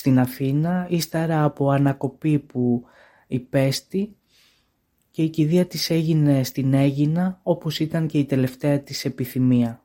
στην 0.00 0.18
Αθήνα 0.18 0.86
ύστερα 0.90 1.44
από 1.44 1.70
ανακοπή 1.70 2.38
που 2.38 2.84
υπέστη 3.26 4.16
και 5.10 5.22
η 5.22 5.28
κηδεία 5.28 5.66
της 5.66 5.90
έγινε 5.90 6.42
στην 6.42 6.74
Έγινα 6.74 7.40
όπως 7.42 7.80
ήταν 7.80 8.06
και 8.06 8.18
η 8.18 8.24
τελευταία 8.24 8.80
της 8.80 9.04
επιθυμία. 9.04 9.84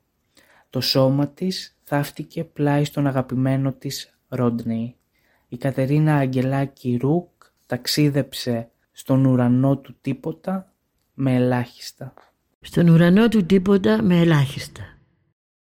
Το 0.70 0.82
σώμα 0.82 1.28
της 1.28 1.78
θαύτηκε 1.84 2.44
πλάι 2.44 2.84
στον 2.84 3.08
αγαπημένο 3.08 3.74
της 3.74 4.18
Ρόντνεϊ. 4.28 4.96
Η 5.48 5.58
Κατερίνα 5.58 6.16
Αγγελάκη 6.16 6.98
Ρουκ 7.02 7.30
ταξίδεψε 7.66 8.70
στον 8.92 9.26
ουρανό 9.26 9.78
του 9.78 9.96
τίποτα 10.02 10.74
με 11.14 11.36
ελάχιστα. 11.36 12.14
Στον 12.62 12.88
ουρανό 12.88 13.28
του 13.28 13.46
τίποτα 13.46 14.02
με 14.02 14.20
ελάχιστα. 14.20 14.82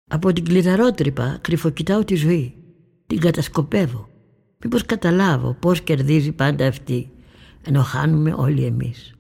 Από 0.08 0.34
την 0.34 0.46
κλειδαρότρυπα 0.46 1.40
κρυφοκοιτάω 1.42 2.04
τη 2.04 2.16
ζωή. 2.16 2.56
Την 3.08 3.20
κατασκοπεύω. 3.20 4.11
Μήπως 4.64 4.86
καταλάβω 4.86 5.54
πώς 5.60 5.82
κερδίζει 5.82 6.32
πάντα 6.32 6.68
αυτή 6.68 7.12
ενώ 7.62 7.82
χάνουμε 7.82 8.34
όλοι 8.38 8.64
εμείς. 8.64 9.14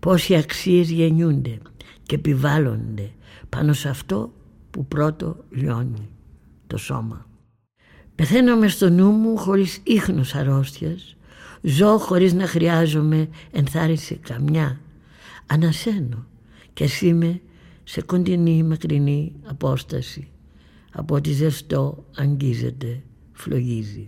Πώς 0.00 0.28
οι 0.28 0.34
αξίες 0.34 0.90
γεννιούνται 0.90 1.58
και 2.02 2.14
επιβάλλονται 2.14 3.10
πάνω 3.48 3.72
σε 3.72 3.88
αυτό 3.88 4.32
που 4.70 4.86
πρώτο 4.86 5.36
λιώνει 5.50 6.08
το 6.66 6.76
σώμα. 6.76 7.26
Πεθαίνω 8.14 8.56
με 8.56 8.68
στο 8.68 8.90
νου 8.90 9.10
μου 9.10 9.36
χωρίς 9.36 9.80
ίχνος 9.82 10.34
αρρώστιας, 10.34 11.16
ζω 11.60 11.98
χωρίς 11.98 12.32
να 12.32 12.46
χρειάζομαι 12.46 13.28
ενθάρρυνση 13.50 14.16
καμιά. 14.16 14.80
Ανασένω 15.46 16.26
και 16.72 16.84
εσύ 16.84 17.06
είμαι 17.06 17.40
σε 17.84 18.02
κοντινή 18.02 18.62
μακρινή 18.62 19.32
απόσταση 19.44 20.28
από 20.92 21.14
ό,τι 21.14 21.32
ζεστό 21.32 22.04
αγγίζεται, 22.16 23.02
φλογίζει. 23.32 24.06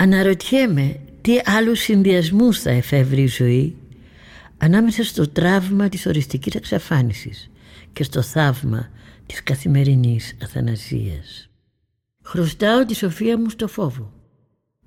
Αναρωτιέμαι 0.00 1.00
τι 1.20 1.36
άλλους 1.44 1.80
συνδυασμούς 1.80 2.60
θα 2.60 2.70
εφεύρει 2.70 3.22
η 3.22 3.26
ζωή 3.26 3.76
ανάμεσα 4.58 5.04
στο 5.04 5.28
τραύμα 5.28 5.88
της 5.88 6.06
οριστικής 6.06 6.54
εξαφάνισης 6.54 7.50
και 7.92 8.02
στο 8.02 8.22
θαύμα 8.22 8.90
της 9.26 9.42
καθημερινής 9.42 10.36
αθανασίας. 10.42 11.48
Χρωστάω 12.22 12.84
τη 12.84 12.94
σοφία 12.94 13.38
μου 13.38 13.50
στο 13.50 13.68
φόβο. 13.68 14.12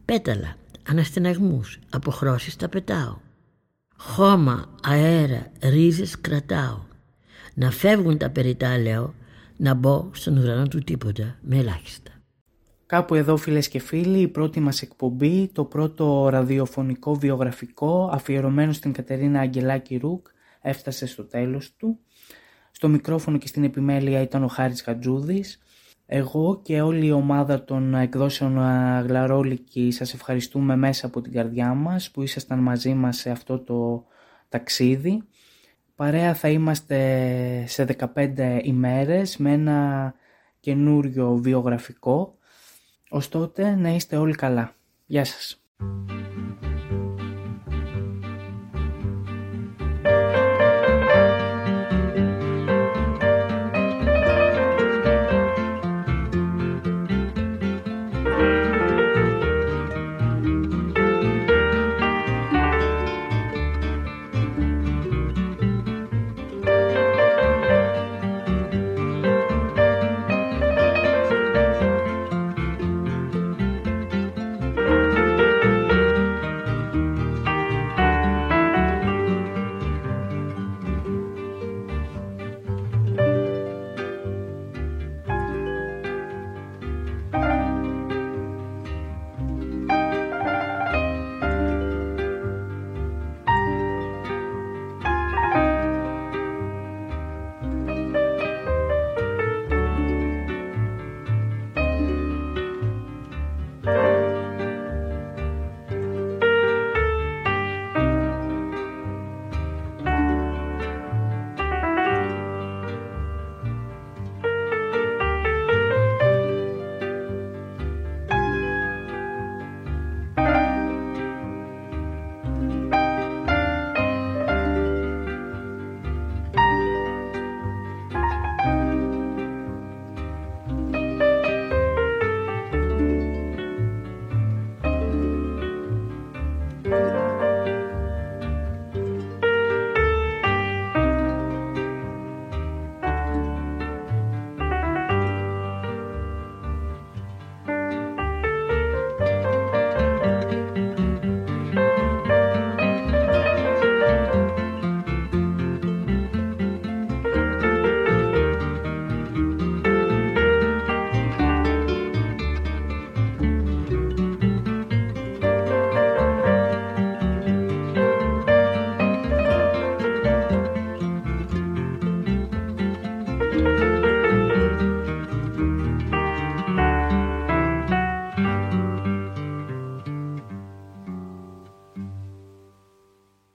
Πέταλα, 0.05 0.55
αναστεναγμούς, 0.87 1.79
αποχρώσεις 1.89 2.55
τα 2.55 2.69
πετάω. 2.69 3.17
Χώμα, 3.97 4.75
αέρα, 4.83 5.51
ρίζες 5.61 6.21
κρατάω. 6.21 6.79
Να 7.53 7.71
φεύγουν 7.71 8.17
τα 8.17 8.29
περιτά 8.29 8.77
λέω, 8.77 9.13
να 9.57 9.73
μπω 9.73 10.09
στον 10.11 10.37
ουρανό 10.37 10.67
του 10.67 10.79
τίποτα 10.79 11.37
με 11.41 11.57
ελάχιστα. 11.57 12.10
Κάπου 12.91 13.15
εδώ 13.15 13.37
φίλες 13.37 13.67
και 13.67 13.79
φίλοι 13.79 14.19
η 14.19 14.27
πρώτη 14.27 14.59
μας 14.59 14.81
εκπομπή, 14.81 15.47
το 15.53 15.65
πρώτο 15.65 16.27
ραδιοφωνικό 16.29 17.15
βιογραφικό 17.15 18.09
αφιερωμένο 18.13 18.71
στην 18.71 18.91
Κατερίνα 18.91 19.39
Αγγελάκη 19.39 19.97
Ρουκ 19.97 20.27
έφτασε 20.61 21.05
στο 21.05 21.23
τέλος 21.23 21.75
του. 21.75 21.99
Στο 22.71 22.87
μικρόφωνο 22.87 23.37
και 23.37 23.47
στην 23.47 23.63
επιμέλεια 23.63 24.21
ήταν 24.21 24.43
ο 24.43 24.47
Χάρης 24.47 24.81
Χατζούδης. 24.81 25.59
Εγώ 26.05 26.61
και 26.63 26.81
όλη 26.81 27.05
η 27.05 27.11
ομάδα 27.11 27.63
των 27.63 27.95
εκδόσεων 27.95 28.53
Γλαρόλικη 29.05 29.91
σας 29.91 30.13
ευχαριστούμε 30.13 30.75
μέσα 30.75 31.05
από 31.05 31.21
την 31.21 31.31
καρδιά 31.31 31.73
μας 31.73 32.11
που 32.11 32.21
ήσασταν 32.21 32.59
μαζί 32.59 32.93
μας 32.93 33.17
σε 33.17 33.29
αυτό 33.29 33.59
το 33.59 34.05
ταξίδι. 34.49 35.23
Παρέα 35.95 36.33
θα 36.33 36.49
είμαστε 36.49 36.97
σε 37.67 37.83
15 37.83 38.59
ημέρες 38.63 39.37
με 39.37 39.51
ένα 39.51 40.13
καινούριο 40.59 41.35
βιογραφικό 41.35 42.35
ως 43.13 43.29
τότε 43.29 43.75
να 43.75 43.89
είστε 43.89 44.17
όλοι 44.17 44.35
καλά. 44.35 44.73
Γεια 45.05 45.25
σας. 45.25 45.61